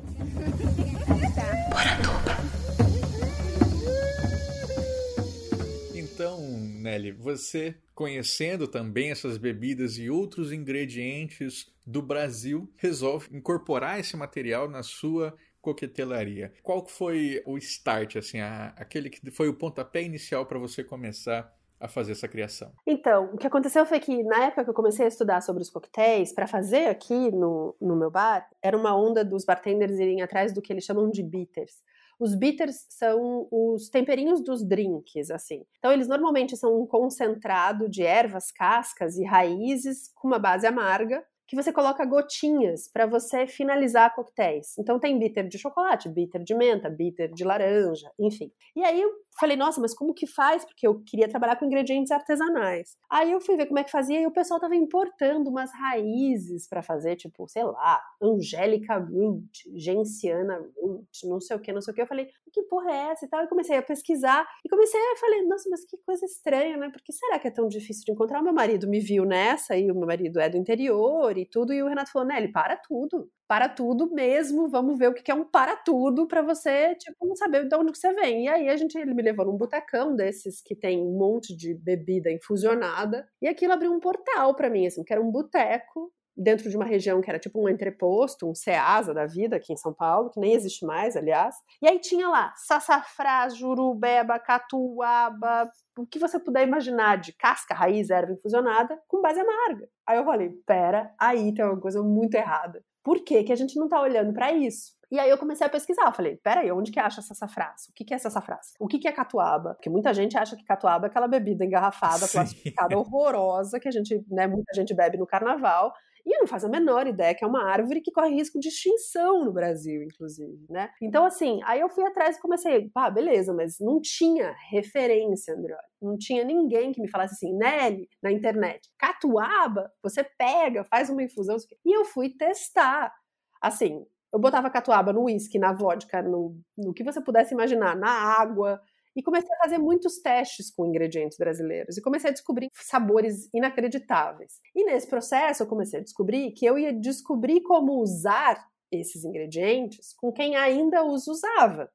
Então, 5.94 6.40
Nelly, 6.80 7.12
você 7.12 7.76
conhecendo 8.00 8.66
também 8.66 9.10
essas 9.10 9.36
bebidas 9.36 9.98
e 9.98 10.08
outros 10.08 10.52
ingredientes 10.52 11.70
do 11.86 12.00
Brasil, 12.00 12.72
resolve 12.78 13.28
incorporar 13.30 14.00
esse 14.00 14.16
material 14.16 14.70
na 14.70 14.82
sua 14.82 15.36
coquetelaria. 15.60 16.50
Qual 16.62 16.86
foi 16.86 17.42
o 17.44 17.58
start, 17.58 18.16
assim, 18.16 18.40
a, 18.40 18.68
aquele 18.76 19.10
que 19.10 19.30
foi 19.30 19.50
o 19.50 19.54
pontapé 19.54 20.02
inicial 20.02 20.46
para 20.46 20.58
você 20.58 20.82
começar 20.82 21.54
a 21.80 21.88
fazer 21.88 22.12
essa 22.12 22.28
criação? 22.28 22.70
Então, 22.86 23.30
o 23.32 23.38
que 23.38 23.46
aconteceu 23.46 23.86
foi 23.86 23.98
que 23.98 24.22
na 24.22 24.44
época 24.44 24.64
que 24.64 24.70
eu 24.70 24.74
comecei 24.74 25.06
a 25.06 25.08
estudar 25.08 25.40
sobre 25.40 25.62
os 25.62 25.70
coquetéis, 25.70 26.32
para 26.32 26.46
fazer 26.46 26.88
aqui 26.88 27.30
no, 27.30 27.74
no 27.80 27.96
meu 27.96 28.10
bar, 28.10 28.46
era 28.62 28.76
uma 28.76 28.94
onda 28.94 29.24
dos 29.24 29.44
bartenders 29.44 29.98
irem 29.98 30.20
atrás 30.20 30.52
do 30.52 30.60
que 30.60 30.72
eles 30.72 30.84
chamam 30.84 31.10
de 31.10 31.22
bitters. 31.22 31.82
Os 32.18 32.34
bitters 32.34 32.84
são 32.90 33.48
os 33.50 33.88
temperinhos 33.88 34.44
dos 34.44 34.62
drinks, 34.62 35.30
assim. 35.30 35.64
Então, 35.78 35.90
eles 35.90 36.06
normalmente 36.06 36.54
são 36.54 36.78
um 36.78 36.86
concentrado 36.86 37.88
de 37.88 38.02
ervas, 38.02 38.52
cascas 38.52 39.16
e 39.16 39.24
raízes 39.24 40.12
com 40.14 40.28
uma 40.28 40.38
base 40.38 40.66
amarga 40.66 41.24
que 41.50 41.56
você 41.56 41.72
coloca 41.72 42.04
gotinhas 42.04 42.86
para 42.86 43.06
você 43.06 43.44
finalizar 43.44 44.14
coquetéis. 44.14 44.78
Então 44.78 45.00
tem 45.00 45.18
bitter 45.18 45.48
de 45.48 45.58
chocolate, 45.58 46.08
bitter 46.08 46.44
de 46.44 46.54
menta, 46.54 46.88
bitter 46.88 47.28
de 47.34 47.42
laranja, 47.42 48.08
enfim. 48.20 48.52
E 48.76 48.84
aí 48.84 49.02
falei, 49.40 49.56
nossa, 49.56 49.80
mas 49.80 49.94
como 49.94 50.14
que 50.14 50.26
faz? 50.26 50.64
Porque 50.64 50.86
eu 50.86 51.02
queria 51.02 51.28
trabalhar 51.28 51.56
com 51.56 51.64
ingredientes 51.64 52.12
artesanais. 52.12 52.96
Aí 53.10 53.32
eu 53.32 53.40
fui 53.40 53.56
ver 53.56 53.66
como 53.66 53.78
é 53.78 53.84
que 53.84 53.90
fazia 53.90 54.20
e 54.20 54.26
o 54.26 54.32
pessoal 54.32 54.60
tava 54.60 54.76
importando 54.76 55.50
umas 55.50 55.72
raízes 55.72 56.68
para 56.68 56.82
fazer, 56.82 57.16
tipo, 57.16 57.48
sei 57.48 57.64
lá, 57.64 58.00
Angélica 58.22 58.98
Root, 58.98 59.50
Genciana 59.74 60.58
Root, 60.76 61.08
não 61.24 61.40
sei 61.40 61.56
o 61.56 61.60
que, 61.60 61.72
não 61.72 61.80
sei 61.80 61.92
o 61.92 61.94
que. 61.94 62.02
Eu 62.02 62.06
falei, 62.06 62.28
que 62.52 62.62
porra 62.64 62.90
é 62.90 63.12
essa 63.12 63.24
e 63.24 63.28
tal? 63.28 63.42
E 63.44 63.48
comecei 63.48 63.76
a 63.76 63.82
pesquisar 63.82 64.46
e 64.64 64.68
comecei 64.68 65.00
a 65.00 65.16
falei, 65.16 65.42
nossa, 65.46 65.68
mas 65.70 65.84
que 65.84 65.96
coisa 65.98 66.24
estranha, 66.24 66.76
né? 66.76 66.90
Por 66.90 67.02
que 67.02 67.12
será 67.12 67.38
que 67.38 67.48
é 67.48 67.50
tão 67.50 67.68
difícil 67.68 68.04
de 68.04 68.12
encontrar? 68.12 68.40
O 68.40 68.44
meu 68.44 68.52
marido 68.52 68.88
me 68.88 69.00
viu 69.00 69.24
nessa 69.24 69.76
e 69.76 69.90
o 69.90 69.94
meu 69.94 70.06
marido 70.06 70.38
é 70.40 70.48
do 70.48 70.56
interior 70.56 71.36
e 71.36 71.46
tudo. 71.46 71.72
E 71.72 71.82
o 71.82 71.88
Renato 71.88 72.12
falou, 72.12 72.28
Nelly, 72.28 72.52
para 72.52 72.76
tudo. 72.76 73.30
Para 73.50 73.68
tudo 73.68 74.08
mesmo, 74.14 74.68
vamos 74.68 74.96
ver 74.96 75.08
o 75.08 75.12
que 75.12 75.28
é 75.28 75.34
um 75.34 75.42
para 75.42 75.74
tudo 75.74 76.28
para 76.28 76.40
você, 76.40 76.94
tipo, 76.94 77.34
saber 77.34 77.66
de 77.66 77.74
onde 77.74 77.90
você 77.98 78.12
vem. 78.12 78.44
E 78.44 78.48
aí 78.48 78.68
a 78.68 78.76
gente, 78.76 78.96
ele 78.96 79.12
me 79.12 79.24
levou 79.24 79.44
num 79.44 79.56
botecão 79.56 80.14
desses 80.14 80.62
que 80.62 80.72
tem 80.72 81.02
um 81.02 81.18
monte 81.18 81.56
de 81.56 81.74
bebida 81.74 82.30
infusionada. 82.30 83.28
E 83.42 83.48
aquilo 83.48 83.72
abriu 83.72 83.92
um 83.92 83.98
portal 83.98 84.54
para 84.54 84.70
mim, 84.70 84.86
assim, 84.86 85.02
que 85.02 85.12
era 85.12 85.20
um 85.20 85.32
boteco 85.32 86.12
dentro 86.36 86.70
de 86.70 86.76
uma 86.76 86.84
região 86.84 87.20
que 87.20 87.28
era 87.28 87.40
tipo 87.40 87.60
um 87.60 87.68
entreposto, 87.68 88.48
um 88.48 88.54
Ceasa 88.54 89.12
da 89.12 89.26
vida 89.26 89.56
aqui 89.56 89.72
em 89.72 89.76
São 89.76 89.92
Paulo, 89.92 90.30
que 90.30 90.38
nem 90.38 90.54
existe 90.54 90.86
mais, 90.86 91.16
aliás. 91.16 91.56
E 91.82 91.88
aí 91.88 91.98
tinha 91.98 92.28
lá 92.28 92.54
sassafrás, 92.56 93.56
jurubeba, 93.56 94.38
catuaba, 94.38 95.68
o 95.98 96.06
que 96.06 96.20
você 96.20 96.38
puder 96.38 96.62
imaginar 96.62 97.16
de 97.16 97.32
casca, 97.32 97.74
raiz, 97.74 98.10
erva 98.10 98.32
infusionada, 98.32 98.96
com 99.08 99.20
base 99.20 99.40
amarga. 99.40 99.88
Aí 100.06 100.18
eu 100.18 100.24
falei, 100.24 100.50
pera, 100.64 101.12
aí 101.18 101.52
tem 101.52 101.64
uma 101.64 101.80
coisa 101.80 102.00
muito 102.00 102.36
errada. 102.36 102.80
Por 103.02 103.24
que, 103.24 103.44
que 103.44 103.52
a 103.52 103.56
gente 103.56 103.76
não 103.76 103.84
está 103.84 104.00
olhando 104.00 104.32
para 104.32 104.52
isso? 104.52 104.98
E 105.10 105.18
aí 105.18 105.28
eu 105.28 105.38
comecei 105.38 105.66
a 105.66 105.70
pesquisar, 105.70 106.06
eu 106.06 106.12
falei, 106.12 106.36
peraí, 106.36 106.70
onde 106.70 106.92
que 106.92 107.00
acha 107.00 107.20
essa 107.20 107.34
sassafrás? 107.34 107.88
O 107.88 107.92
que, 107.92 108.04
que 108.04 108.14
é 108.14 108.18
sassafrás? 108.18 108.74
O 108.78 108.86
que, 108.86 108.98
que 108.98 109.08
é 109.08 109.12
catuaba? 109.12 109.74
Porque 109.74 109.90
muita 109.90 110.14
gente 110.14 110.38
acha 110.38 110.56
que 110.56 110.64
catuaba 110.64 111.06
é 111.06 111.08
aquela 111.08 111.26
bebida 111.26 111.64
engarrafada, 111.64 112.26
Sim. 112.28 112.32
plastificada, 112.32 112.96
horrorosa, 112.96 113.80
que 113.80 113.88
a 113.88 113.90
gente, 113.90 114.24
né, 114.28 114.46
muita 114.46 114.72
gente 114.72 114.94
bebe 114.94 115.18
no 115.18 115.26
carnaval, 115.26 115.92
e 116.24 116.38
não 116.38 116.46
faz 116.46 116.64
a 116.64 116.68
menor 116.68 117.06
ideia 117.06 117.34
que 117.34 117.44
é 117.44 117.46
uma 117.46 117.64
árvore 117.64 118.00
que 118.00 118.12
corre 118.12 118.34
risco 118.34 118.58
de 118.58 118.68
extinção 118.68 119.44
no 119.44 119.52
Brasil, 119.52 120.02
inclusive, 120.02 120.66
né? 120.68 120.90
Então, 121.00 121.24
assim, 121.24 121.60
aí 121.64 121.80
eu 121.80 121.88
fui 121.88 122.04
atrás 122.04 122.36
e 122.36 122.40
comecei, 122.40 122.90
pá, 122.90 123.10
beleza, 123.10 123.52
mas 123.52 123.76
não 123.80 124.00
tinha 124.00 124.54
referência, 124.70 125.54
André. 125.54 125.76
Não 126.00 126.16
tinha 126.16 126.44
ninguém 126.44 126.92
que 126.92 127.00
me 127.00 127.10
falasse 127.10 127.34
assim, 127.34 127.56
Nelly, 127.56 128.08
na 128.22 128.32
internet, 128.32 128.88
catuaba, 128.98 129.90
você 130.02 130.24
pega, 130.38 130.84
faz 130.84 131.10
uma 131.10 131.22
infusão. 131.22 131.56
E 131.84 131.96
eu 131.96 132.04
fui 132.04 132.30
testar. 132.30 133.12
Assim, 133.60 134.06
eu 134.32 134.38
botava 134.38 134.70
catuaba 134.70 135.12
no 135.12 135.24
uísque, 135.24 135.58
na 135.58 135.72
vodka, 135.72 136.22
no, 136.22 136.56
no 136.78 136.94
que 136.94 137.02
você 137.02 137.20
pudesse 137.20 137.52
imaginar, 137.52 137.96
na 137.96 138.10
água, 138.10 138.80
e 139.16 139.22
comecei 139.22 139.52
a 139.54 139.62
fazer 139.64 139.78
muitos 139.78 140.20
testes 140.20 140.70
com 140.70 140.86
ingredientes 140.86 141.36
brasileiros 141.36 141.96
e 141.96 142.02
comecei 142.02 142.30
a 142.30 142.32
descobrir 142.32 142.68
sabores 142.74 143.48
inacreditáveis. 143.52 144.60
E 144.74 144.84
nesse 144.84 145.08
processo 145.08 145.62
eu 145.62 145.66
comecei 145.66 146.00
a 146.00 146.02
descobrir 146.02 146.52
que 146.52 146.64
eu 146.64 146.78
ia 146.78 146.92
descobrir 146.92 147.60
como 147.62 148.00
usar 148.00 148.64
esses 148.90 149.24
ingredientes 149.24 150.12
com 150.14 150.32
quem 150.32 150.56
ainda 150.56 151.04
os 151.04 151.26
usava. 151.26 151.88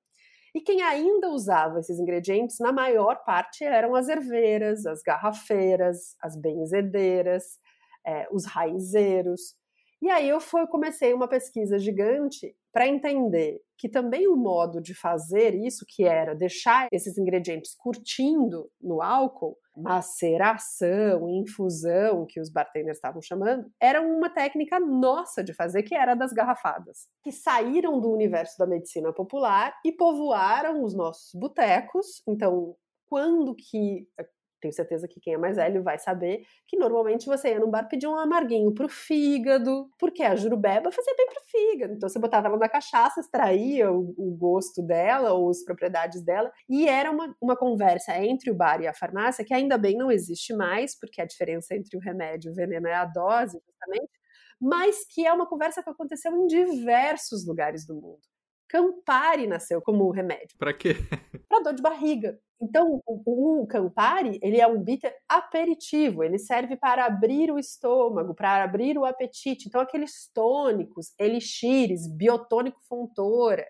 E 0.54 0.62
quem 0.62 0.82
ainda 0.82 1.30
usava 1.30 1.80
esses 1.80 2.00
ingredientes, 2.00 2.60
na 2.60 2.72
maior 2.72 3.26
parte, 3.26 3.66
eram 3.66 3.94
as 3.94 4.08
herveiras, 4.08 4.86
as 4.86 5.02
garrafeiras, 5.02 6.16
as 6.22 6.38
benzedeiras, 6.38 7.44
é, 8.08 8.26
os 8.32 8.46
raizeiros. 8.46 9.54
E 10.06 10.10
aí 10.12 10.30
eu 10.30 10.40
fui, 10.40 10.68
comecei 10.68 11.16
uma 11.16 11.28
pesquisa 11.28 11.80
gigante 11.80 12.56
para 12.72 12.88
entender 12.88 13.60
que 13.76 13.90
também 13.90 14.28
o 14.28 14.36
modo 14.36 14.80
de 14.80 14.94
fazer 14.94 15.56
isso, 15.56 15.84
que 15.84 16.04
era 16.04 16.36
deixar 16.36 16.88
esses 16.92 17.18
ingredientes 17.18 17.74
curtindo 17.74 18.70
no 18.80 19.02
álcool, 19.02 19.58
maceração, 19.76 21.28
infusão, 21.28 22.24
que 22.30 22.40
os 22.40 22.52
bartenders 22.52 22.98
estavam 22.98 23.20
chamando, 23.20 23.66
era 23.82 24.00
uma 24.00 24.30
técnica 24.30 24.80
nossa 24.80 25.44
de 25.44 25.56
fazer, 25.56 25.82
que 25.82 25.96
era 25.96 26.14
das 26.14 26.32
garrafadas, 26.32 27.08
que 27.24 27.32
saíram 27.32 28.00
do 28.00 28.12
universo 28.12 28.60
da 28.60 28.68
medicina 28.68 29.12
popular 29.12 29.74
e 29.84 29.92
povoaram 29.92 30.84
os 30.84 30.94
nossos 30.94 31.32
botecos. 31.34 32.22
Então, 32.28 32.76
quando 33.10 33.56
que 33.56 34.08
tenho 34.66 34.74
certeza 34.74 35.08
que 35.08 35.20
quem 35.20 35.36
é 35.36 35.38
mais 35.38 35.58
velho 35.58 35.84
vai 35.84 36.00
saber 36.00 36.44
que 36.68 36.78
normalmente 36.78 37.28
você 37.28 37.50
ia 37.50 37.60
num 37.60 37.70
bar 37.70 37.88
pedir 37.88 38.08
um 38.08 38.18
amarguinho 38.18 38.74
pro 38.74 38.90
fígado, 38.90 39.90
porque 40.00 40.24
a 40.24 40.36
jurubeba 40.36 40.92
fazia 40.92 41.14
bem 41.16 41.28
pro 41.28 41.44
fígado. 41.46 41.94
Então 41.94 42.10
você 42.10 42.18
botava 42.18 42.48
ela 42.48 42.58
na 42.58 42.68
cachaça, 42.68 43.20
extraía 43.20 43.92
o, 43.92 44.14
o 44.18 44.36
gosto 44.36 44.82
dela 44.82 45.34
ou 45.34 45.50
as 45.50 45.64
propriedades 45.64 46.24
dela, 46.24 46.52
e 46.68 46.88
era 46.88 47.12
uma, 47.12 47.36
uma 47.40 47.56
conversa 47.56 48.18
entre 48.18 48.50
o 48.50 48.56
bar 48.56 48.82
e 48.82 48.88
a 48.88 48.94
farmácia 48.94 49.46
que 49.46 49.54
ainda 49.54 49.78
bem 49.78 49.96
não 49.96 50.12
existe 50.12 50.54
mais, 50.54 50.98
porque 50.98 51.22
a 51.22 51.26
diferença 51.26 51.76
entre 51.76 51.96
o 51.96 52.00
remédio 52.02 52.50
e 52.50 52.52
o 52.52 52.56
veneno 52.56 52.88
é 52.88 52.96
a 52.96 53.06
dose, 53.06 53.62
justamente, 53.66 54.12
mas 54.60 55.06
que 55.08 55.26
é 55.26 55.34
uma 55.34 55.48
conversa 55.48 55.84
que 55.84 55.90
aconteceu 55.90 56.32
em 56.36 56.48
diversos 56.48 57.46
lugares 57.46 57.86
do 57.86 57.94
mundo. 57.94 58.35
Campari 58.68 59.48
nasceu 59.48 59.82
como 59.82 60.10
remédio. 60.12 60.58
Para 60.58 60.74
quê? 60.74 60.96
Para 61.50 61.64
dor 61.64 61.74
de 61.74 61.82
barriga. 61.82 62.40
Então, 62.62 63.02
o, 63.06 63.62
o, 63.62 63.68
Campari, 63.68 64.40
ele 64.42 64.60
é 64.60 64.68
um 64.68 64.82
bitter 64.82 65.14
aperitivo, 65.28 66.24
ele 66.24 66.40
serve 66.40 66.78
para 66.78 67.06
abrir 67.06 67.52
o 67.52 67.60
estômago, 67.60 68.34
para 68.34 68.64
abrir 68.64 68.98
o 68.98 69.06
apetite. 69.06 69.68
Então, 69.68 69.82
aqueles 69.82 70.32
tônicos, 70.34 71.14
elixires, 71.20 72.08
biotônico 72.08 72.80
fontora, 72.88 73.68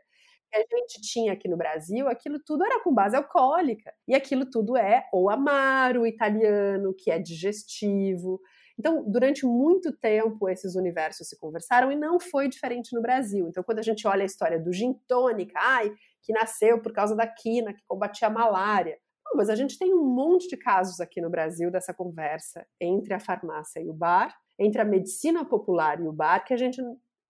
que 0.64 0.76
a 0.76 0.78
gente 0.78 1.02
tinha 1.02 1.34
aqui 1.34 1.48
no 1.48 1.58
Brasil, 1.58 2.08
aquilo 2.08 2.40
tudo 2.40 2.64
era 2.64 2.82
com 2.82 2.94
base 2.94 3.16
alcoólica. 3.16 3.92
E 4.08 4.16
aquilo 4.16 4.46
tudo 4.46 4.78
é 4.78 5.08
ou 5.12 5.30
amaro 5.30 6.06
italiano, 6.06 6.94
que 6.94 7.12
é 7.12 7.20
digestivo. 7.20 8.40
Então, 8.78 9.04
durante 9.10 9.46
muito 9.46 9.92
tempo, 9.92 10.50
esses 10.50 10.76
universos 10.76 11.30
se 11.30 11.38
conversaram 11.38 11.92
e 11.92 11.96
não 11.96 12.20
foi 12.20 12.50
diferente 12.50 12.94
no 12.94 13.02
Brasil. 13.02 13.48
Então, 13.48 13.64
quando 13.64 13.80
a 13.80 13.84
gente 13.84 14.06
olha 14.08 14.24
a 14.24 14.26
história 14.26 14.60
do 14.60 14.74
gin 14.74 14.94
tônica, 15.08 15.58
ai, 15.58 15.94
que 16.22 16.34
nasceu 16.34 16.82
por 16.82 16.92
causa 16.92 17.16
da 17.16 17.26
quina, 17.26 17.74
que 17.74 17.84
combatia 17.88 18.28
a 18.28 18.32
malária. 18.32 18.98
Mas 19.34 19.50
a 19.50 19.56
gente 19.56 19.78
tem 19.78 19.94
um 19.94 20.04
monte 20.04 20.48
de 20.48 20.58
casos 20.58 21.00
aqui 21.00 21.22
no 21.22 21.30
Brasil 21.30 21.72
dessa 21.72 21.94
conversa 21.94 22.66
entre 22.80 23.14
a 23.14 23.20
farmácia 23.20 23.80
e 23.80 23.90
o 23.90 23.94
bar, 23.94 24.36
entre 24.58 24.82
a 24.82 24.86
medicina 24.86 25.46
popular 25.46 26.00
e 26.00 26.08
o 26.08 26.14
bar, 26.14 26.44
que 26.46 26.54
a 26.54 26.58
gente 26.58 26.82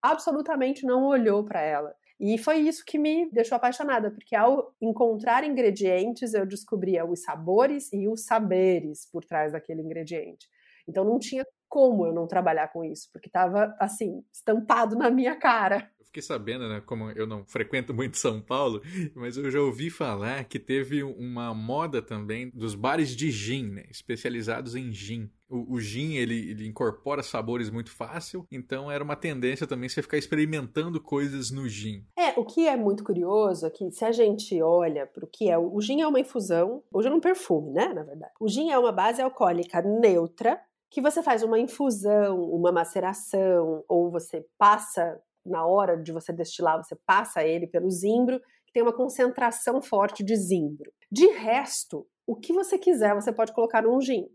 absolutamente 0.01 0.85
não 0.85 1.05
olhou 1.05 1.43
para 1.43 1.61
ela. 1.61 1.95
E 2.19 2.37
foi 2.37 2.59
isso 2.59 2.83
que 2.85 2.97
me 2.97 3.29
deixou 3.31 3.55
apaixonada, 3.55 4.09
porque 4.09 4.35
ao 4.35 4.73
encontrar 4.79 5.43
ingredientes, 5.43 6.33
eu 6.33 6.45
descobria 6.45 7.05
os 7.05 7.23
sabores 7.23 7.91
e 7.91 8.07
os 8.07 8.23
saberes 8.23 9.09
por 9.11 9.25
trás 9.25 9.51
daquele 9.51 9.81
ingrediente. 9.81 10.47
Então 10.87 11.03
não 11.03 11.19
tinha 11.19 11.45
como 11.75 12.05
eu 12.05 12.13
não 12.13 12.25
trabalhar 12.25 12.69
com 12.69 12.83
isso, 12.83 13.09
porque 13.11 13.27
estava 13.27 13.75
assim, 13.79 14.23
estampado 14.31 14.95
na 14.95 15.09
minha 15.09 15.35
cara. 15.35 15.89
Eu 15.99 16.05
fiquei 16.05 16.21
sabendo, 16.21 16.69
né, 16.69 16.81
como 16.85 17.11
eu 17.11 17.27
não 17.27 17.45
frequento 17.45 17.93
muito 17.93 18.17
São 18.17 18.41
Paulo, 18.41 18.81
mas 19.13 19.35
eu 19.35 19.51
já 19.51 19.59
ouvi 19.59 19.89
falar 19.89 20.45
que 20.45 20.57
teve 20.57 21.03
uma 21.03 21.53
moda 21.53 22.01
também 22.01 22.49
dos 22.53 22.75
bares 22.75 23.15
de 23.15 23.29
gin, 23.29 23.71
né, 23.71 23.83
especializados 23.89 24.73
em 24.73 24.89
gin. 24.91 25.29
O, 25.49 25.75
o 25.75 25.79
gin, 25.81 26.13
ele, 26.13 26.51
ele, 26.51 26.65
incorpora 26.65 27.21
sabores 27.21 27.69
muito 27.69 27.91
fácil, 27.91 28.47
então 28.49 28.89
era 28.89 29.03
uma 29.03 29.15
tendência 29.15 29.67
também 29.67 29.89
você 29.89 30.01
ficar 30.01 30.17
experimentando 30.17 31.01
coisas 31.01 31.51
no 31.51 31.67
gin. 31.67 32.05
É, 32.17 32.39
o 32.39 32.45
que 32.45 32.67
é 32.67 32.77
muito 32.77 33.03
curioso 33.03 33.67
é 33.67 33.69
que 33.69 33.91
se 33.91 34.05
a 34.05 34.13
gente 34.13 34.59
olha 34.61 35.05
para 35.05 35.25
o 35.25 35.27
que 35.27 35.49
é, 35.49 35.57
o 35.57 35.79
gin 35.81 35.99
é 36.01 36.07
uma 36.07 36.21
infusão, 36.21 36.81
hoje 36.91 37.09
é 37.09 37.11
um 37.11 37.19
perfume, 37.19 37.73
né, 37.73 37.93
na 37.93 38.03
verdade. 38.03 38.31
O 38.39 38.47
gin 38.47 38.71
é 38.71 38.79
uma 38.79 38.93
base 38.93 39.21
alcoólica 39.21 39.81
neutra, 39.81 40.59
que 40.95 41.01
você 41.01 41.21
faz 41.21 41.43
uma 41.43 41.59
infusão, 41.59 42.39
uma 42.39 42.71
maceração, 42.71 43.83
ou 43.85 44.09
você 44.09 44.45
passa, 44.57 45.21
na 45.45 45.65
hora 45.65 46.01
de 46.01 46.13
você 46.13 46.31
destilar, 46.31 46.81
você 46.81 46.95
passa 47.05 47.43
ele 47.43 47.67
pelo 47.67 47.91
zimbro, 47.91 48.39
que 48.65 48.71
tem 48.71 48.81
uma 48.81 48.95
concentração 48.95 49.81
forte 49.81 50.23
de 50.23 50.33
zimbro. 50.37 50.89
De 51.11 51.27
resto, 51.33 52.07
o 52.25 52.33
que 52.33 52.53
você 52.53 52.77
quiser, 52.77 53.13
você 53.13 53.33
pode 53.33 53.51
colocar 53.51 53.81
num 53.81 53.99
gin. 53.99 54.25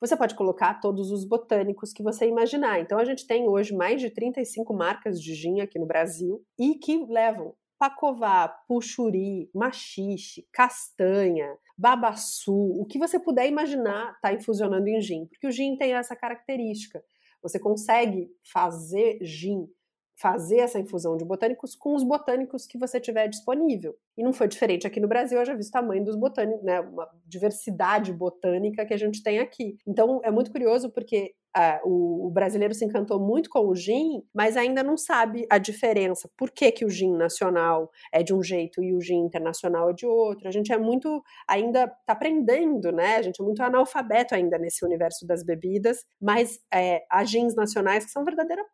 Você 0.00 0.16
pode 0.16 0.34
colocar 0.34 0.80
todos 0.80 1.12
os 1.12 1.24
botânicos 1.24 1.92
que 1.92 2.02
você 2.02 2.26
imaginar. 2.26 2.80
Então 2.80 2.98
a 2.98 3.04
gente 3.04 3.24
tem 3.24 3.48
hoje 3.48 3.72
mais 3.72 4.00
de 4.00 4.10
35 4.10 4.74
marcas 4.74 5.20
de 5.20 5.32
gin 5.32 5.60
aqui 5.60 5.78
no 5.78 5.86
Brasil 5.86 6.42
e 6.58 6.74
que 6.74 7.06
levam 7.06 7.54
pacová, 7.80 8.46
puxuri, 8.68 9.50
machixe, 9.54 10.46
castanha, 10.52 11.56
babaçu, 11.78 12.54
o 12.54 12.84
que 12.84 12.98
você 12.98 13.18
puder 13.18 13.48
imaginar 13.48 14.12
está 14.12 14.34
infusionando 14.34 14.86
em 14.86 15.00
gin, 15.00 15.24
porque 15.24 15.46
o 15.46 15.50
gin 15.50 15.78
tem 15.78 15.94
essa 15.94 16.14
característica. 16.14 17.02
Você 17.42 17.58
consegue 17.58 18.30
fazer 18.52 19.18
gin, 19.22 19.66
fazer 20.14 20.58
essa 20.58 20.78
infusão 20.78 21.16
de 21.16 21.24
botânicos 21.24 21.74
com 21.74 21.94
os 21.94 22.04
botânicos 22.04 22.66
que 22.66 22.76
você 22.76 23.00
tiver 23.00 23.28
disponível. 23.28 23.96
E 24.14 24.22
não 24.22 24.34
foi 24.34 24.46
diferente 24.46 24.86
aqui 24.86 25.00
no 25.00 25.08
Brasil, 25.08 25.38
eu 25.38 25.46
já 25.46 25.54
vi 25.54 25.62
o 25.62 25.70
tamanho 25.70 26.04
dos 26.04 26.16
botânicos, 26.16 26.62
né, 26.62 26.80
uma 26.80 27.08
diversidade 27.24 28.12
botânica 28.12 28.84
que 28.84 28.92
a 28.92 28.98
gente 28.98 29.22
tem 29.22 29.38
aqui. 29.38 29.78
Então 29.86 30.20
é 30.22 30.30
muito 30.30 30.52
curioso 30.52 30.90
porque 30.90 31.34
Uh, 31.56 31.88
o, 31.88 32.26
o, 32.28 32.30
brasileiro 32.30 32.72
se 32.72 32.84
encantou 32.84 33.18
muito 33.18 33.50
com 33.50 33.66
o 33.66 33.74
gin, 33.74 34.22
mas 34.32 34.56
ainda 34.56 34.84
não 34.84 34.96
sabe 34.96 35.46
a 35.50 35.58
diferença. 35.58 36.30
Por 36.36 36.50
que, 36.50 36.70
que 36.70 36.84
o 36.84 36.88
gin 36.88 37.12
nacional 37.16 37.90
é 38.12 38.22
de 38.22 38.32
um 38.32 38.40
jeito 38.40 38.80
e 38.82 38.94
o 38.94 39.00
gin 39.00 39.18
internacional 39.18 39.90
é 39.90 39.92
de 39.92 40.06
outro? 40.06 40.46
A 40.46 40.52
gente 40.52 40.72
é 40.72 40.78
muito, 40.78 41.22
ainda 41.48 41.84
está 41.84 42.12
aprendendo, 42.12 42.92
né? 42.92 43.16
A 43.16 43.22
gente 43.22 43.42
é 43.42 43.44
muito 43.44 43.62
analfabeto 43.62 44.32
ainda 44.32 44.58
nesse 44.58 44.84
universo 44.84 45.26
das 45.26 45.42
bebidas, 45.42 46.04
mas 46.20 46.60
é, 46.72 47.02
há 47.10 47.24
gins 47.24 47.56
nacionais 47.56 48.04
que 48.04 48.12
são 48.12 48.24
verdadeiras 48.24 48.66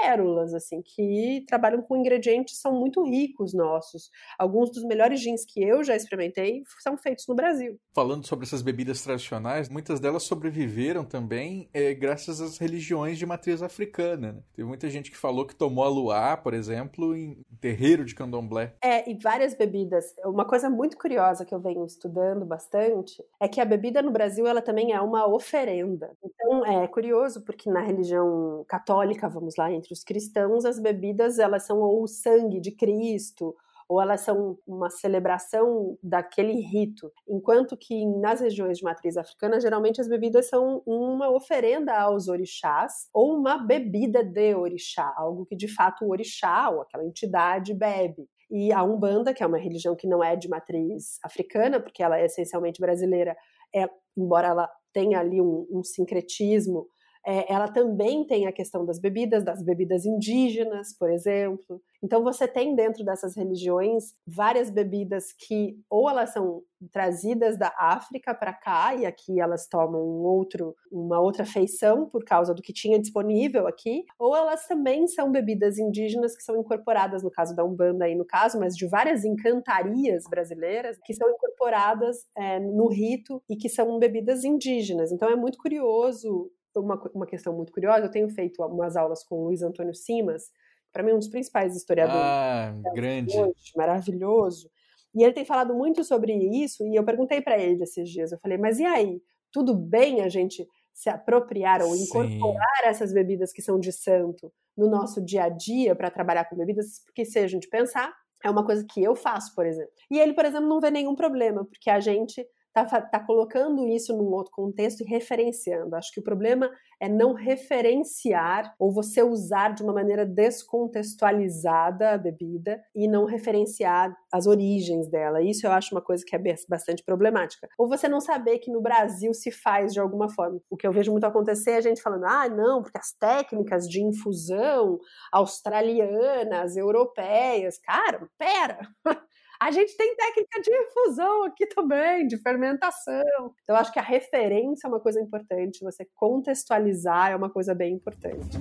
pérolas, 0.00 0.54
assim, 0.54 0.80
que 0.82 1.44
trabalham 1.46 1.82
com 1.82 1.96
ingredientes 1.96 2.60
são 2.60 2.72
muito 2.72 3.02
ricos 3.04 3.52
nossos. 3.52 4.10
Alguns 4.38 4.70
dos 4.70 4.84
melhores 4.84 5.20
gins 5.20 5.44
que 5.44 5.62
eu 5.62 5.82
já 5.82 5.94
experimentei 5.94 6.62
são 6.80 6.96
feitos 6.96 7.26
no 7.26 7.34
Brasil. 7.34 7.78
Falando 7.94 8.26
sobre 8.26 8.46
essas 8.46 8.62
bebidas 8.62 9.02
tradicionais, 9.02 9.68
muitas 9.68 10.00
delas 10.00 10.22
sobreviveram 10.22 11.04
também 11.04 11.68
é, 11.72 11.94
graças 11.94 12.17
às 12.26 12.58
religiões 12.58 13.18
de 13.18 13.26
matriz 13.26 13.62
africana. 13.62 14.32
Né? 14.32 14.42
Teve 14.54 14.66
muita 14.66 14.88
gente 14.88 15.10
que 15.10 15.16
falou 15.16 15.46
que 15.46 15.54
tomou 15.54 15.84
a 15.84 15.88
luá, 15.88 16.36
por 16.36 16.54
exemplo, 16.54 17.14
em 17.14 17.44
terreiro 17.60 18.04
de 18.04 18.14
candomblé. 18.14 18.74
É, 18.82 19.08
e 19.08 19.14
várias 19.14 19.54
bebidas. 19.54 20.14
Uma 20.24 20.44
coisa 20.44 20.70
muito 20.70 20.96
curiosa 20.96 21.44
que 21.44 21.54
eu 21.54 21.60
venho 21.60 21.84
estudando 21.84 22.44
bastante 22.44 23.22
é 23.38 23.46
que 23.46 23.60
a 23.60 23.64
bebida 23.64 24.02
no 24.02 24.10
Brasil 24.10 24.46
ela 24.46 24.62
também 24.62 24.92
é 24.92 25.00
uma 25.00 25.26
oferenda. 25.26 26.10
Então 26.24 26.64
é 26.64 26.86
curioso 26.88 27.42
porque 27.42 27.70
na 27.70 27.80
religião 27.80 28.64
católica, 28.66 29.28
vamos 29.28 29.54
lá, 29.56 29.70
entre 29.70 29.92
os 29.92 30.02
cristãos, 30.02 30.64
as 30.64 30.78
bebidas 30.78 31.38
elas 31.38 31.64
são 31.64 31.80
ou 31.80 32.02
o 32.02 32.08
sangue 32.08 32.60
de 32.60 32.72
Cristo 32.72 33.54
ou 33.88 34.02
elas 34.02 34.20
são 34.20 34.58
uma 34.66 34.90
celebração 34.90 35.96
daquele 36.02 36.60
rito, 36.60 37.10
enquanto 37.26 37.76
que 37.76 38.04
nas 38.20 38.40
regiões 38.40 38.78
de 38.78 38.84
matriz 38.84 39.16
africana, 39.16 39.60
geralmente 39.60 40.00
as 40.00 40.08
bebidas 40.08 40.48
são 40.48 40.82
uma 40.86 41.30
oferenda 41.30 41.98
aos 41.98 42.28
orixás 42.28 43.08
ou 43.14 43.34
uma 43.34 43.56
bebida 43.56 44.22
de 44.22 44.54
orixá, 44.54 45.12
algo 45.16 45.46
que 45.46 45.56
de 45.56 45.68
fato 45.68 46.04
o 46.04 46.10
orixá 46.10 46.68
ou 46.68 46.82
aquela 46.82 47.04
entidade 47.04 47.72
bebe. 47.72 48.28
E 48.50 48.72
a 48.72 48.82
Umbanda, 48.82 49.32
que 49.32 49.42
é 49.42 49.46
uma 49.46 49.58
religião 49.58 49.96
que 49.96 50.06
não 50.06 50.22
é 50.22 50.36
de 50.36 50.48
matriz 50.48 51.18
africana, 51.22 51.80
porque 51.80 52.02
ela 52.02 52.18
é 52.18 52.26
essencialmente 52.26 52.80
brasileira, 52.80 53.36
é, 53.74 53.88
embora 54.16 54.48
ela 54.48 54.70
tenha 54.92 55.20
ali 55.20 55.40
um, 55.40 55.66
um 55.70 55.82
sincretismo 55.82 56.86
é, 57.26 57.52
ela 57.52 57.68
também 57.68 58.26
tem 58.26 58.46
a 58.46 58.52
questão 58.52 58.84
das 58.84 58.98
bebidas, 58.98 59.44
das 59.44 59.62
bebidas 59.62 60.04
indígenas, 60.04 60.96
por 60.96 61.10
exemplo. 61.10 61.80
Então 62.02 62.22
você 62.22 62.46
tem 62.46 62.74
dentro 62.74 63.04
dessas 63.04 63.36
religiões 63.36 64.14
várias 64.26 64.70
bebidas 64.70 65.32
que 65.32 65.76
ou 65.90 66.08
elas 66.08 66.30
são 66.30 66.62
trazidas 66.92 67.58
da 67.58 67.74
África 67.76 68.32
para 68.32 68.52
cá 68.52 68.94
e 68.94 69.04
aqui 69.04 69.40
elas 69.40 69.66
tomam 69.66 70.00
um 70.00 70.22
outro, 70.22 70.76
uma 70.92 71.20
outra 71.20 71.44
feição 71.44 72.08
por 72.08 72.24
causa 72.24 72.54
do 72.54 72.62
que 72.62 72.72
tinha 72.72 73.00
disponível 73.00 73.66
aqui, 73.66 74.04
ou 74.18 74.36
elas 74.36 74.66
também 74.66 75.08
são 75.08 75.32
bebidas 75.32 75.76
indígenas 75.76 76.36
que 76.36 76.42
são 76.42 76.56
incorporadas 76.56 77.22
no 77.22 77.30
caso 77.30 77.54
da 77.54 77.64
Umbanda 77.64 78.04
aí 78.04 78.14
no 78.14 78.24
caso, 78.24 78.60
mas 78.60 78.76
de 78.76 78.86
várias 78.86 79.24
encantarias 79.24 80.24
brasileiras 80.30 80.98
que 81.04 81.14
são 81.14 81.28
incorporadas 81.28 82.18
é, 82.36 82.60
no 82.60 82.88
rito 82.88 83.42
e 83.50 83.56
que 83.56 83.68
são 83.68 83.98
bebidas 83.98 84.44
indígenas. 84.44 85.10
Então 85.10 85.28
é 85.28 85.36
muito 85.36 85.58
curioso 85.58 86.50
uma, 86.76 87.00
uma 87.14 87.26
questão 87.26 87.54
muito 87.54 87.72
curiosa, 87.72 88.06
eu 88.06 88.10
tenho 88.10 88.28
feito 88.28 88.62
umas 88.62 88.96
aulas 88.96 89.24
com 89.24 89.36
o 89.36 89.44
Luiz 89.44 89.62
Antônio 89.62 89.94
Simas, 89.94 90.50
para 90.92 91.02
mim 91.02 91.12
um 91.12 91.18
dos 91.18 91.28
principais 91.28 91.76
historiadores. 91.76 92.22
Ah, 92.22 92.74
grande. 92.94 93.36
Hoje, 93.36 93.72
maravilhoso. 93.76 94.70
E 95.14 95.22
ele 95.22 95.32
tem 95.32 95.44
falado 95.44 95.74
muito 95.74 96.04
sobre 96.04 96.32
isso, 96.32 96.86
e 96.86 96.94
eu 96.94 97.04
perguntei 97.04 97.40
para 97.40 97.58
ele 97.58 97.82
esses 97.82 98.08
dias, 98.08 98.32
eu 98.32 98.38
falei, 98.38 98.58
mas 98.58 98.78
e 98.78 98.84
aí, 98.84 99.20
tudo 99.50 99.74
bem 99.74 100.20
a 100.20 100.28
gente 100.28 100.66
se 100.92 101.08
apropriar 101.08 101.80
ou 101.80 101.94
incorporar 101.94 102.82
Sim. 102.82 102.88
essas 102.88 103.12
bebidas 103.12 103.52
que 103.52 103.62
são 103.62 103.78
de 103.78 103.92
santo 103.92 104.52
no 104.76 104.90
nosso 104.90 105.24
dia 105.24 105.44
a 105.44 105.48
dia 105.48 105.94
para 105.94 106.10
trabalhar 106.10 106.44
com 106.44 106.56
bebidas? 106.56 107.02
Porque 107.04 107.24
se 107.24 107.38
a 107.38 107.46
gente 107.46 107.68
pensar, 107.68 108.12
é 108.44 108.50
uma 108.50 108.64
coisa 108.64 108.84
que 108.84 109.02
eu 109.02 109.14
faço, 109.14 109.54
por 109.54 109.64
exemplo. 109.64 109.92
E 110.10 110.18
ele, 110.18 110.34
por 110.34 110.44
exemplo, 110.44 110.68
não 110.68 110.80
vê 110.80 110.90
nenhum 110.90 111.14
problema, 111.14 111.64
porque 111.64 111.88
a 111.88 112.00
gente 112.00 112.44
está 112.82 113.00
tá 113.00 113.20
colocando 113.20 113.86
isso 113.86 114.16
num 114.16 114.32
outro 114.32 114.52
contexto 114.52 115.02
e 115.02 115.06
referenciando. 115.06 115.96
Acho 115.96 116.12
que 116.12 116.20
o 116.20 116.24
problema 116.24 116.70
é 117.00 117.08
não 117.08 117.32
referenciar 117.32 118.74
ou 118.78 118.92
você 118.92 119.22
usar 119.22 119.74
de 119.74 119.82
uma 119.82 119.92
maneira 119.92 120.26
descontextualizada 120.26 122.10
a 122.10 122.18
bebida 122.18 122.82
e 122.94 123.06
não 123.06 123.24
referenciar 123.24 124.14
as 124.32 124.46
origens 124.46 125.08
dela. 125.08 125.42
Isso 125.42 125.66
eu 125.66 125.72
acho 125.72 125.94
uma 125.94 126.02
coisa 126.02 126.24
que 126.26 126.34
é 126.34 126.42
bastante 126.68 127.04
problemática. 127.04 127.68
Ou 127.78 127.88
você 127.88 128.08
não 128.08 128.20
saber 128.20 128.58
que 128.58 128.70
no 128.70 128.80
Brasil 128.80 129.32
se 129.32 129.50
faz 129.50 129.92
de 129.92 130.00
alguma 130.00 130.28
forma. 130.28 130.60
O 130.70 130.76
que 130.76 130.86
eu 130.86 130.92
vejo 130.92 131.12
muito 131.12 131.24
acontecer 131.24 131.72
é 131.72 131.76
a 131.76 131.82
gente 131.82 132.02
falando, 132.02 132.24
ah, 132.24 132.48
não, 132.48 132.82
porque 132.82 132.98
as 132.98 133.12
técnicas 133.12 133.88
de 133.88 134.02
infusão 134.02 134.98
australianas, 135.32 136.76
europeias, 136.76 137.78
cara, 137.78 138.28
pera! 138.38 138.80
A 139.60 139.72
gente 139.72 139.96
tem 139.96 140.14
técnica 140.14 140.60
de 140.62 140.70
infusão 140.70 141.42
aqui 141.42 141.66
também, 141.66 142.28
de 142.28 142.36
fermentação. 142.38 143.52
Então, 143.64 143.74
acho 143.74 143.92
que 143.92 143.98
a 143.98 144.02
referência 144.02 144.86
é 144.86 144.88
uma 144.88 145.00
coisa 145.00 145.20
importante, 145.20 145.82
você 145.82 146.06
contextualizar 146.14 147.32
é 147.32 147.36
uma 147.36 147.50
coisa 147.50 147.74
bem 147.74 147.94
importante. 147.94 148.56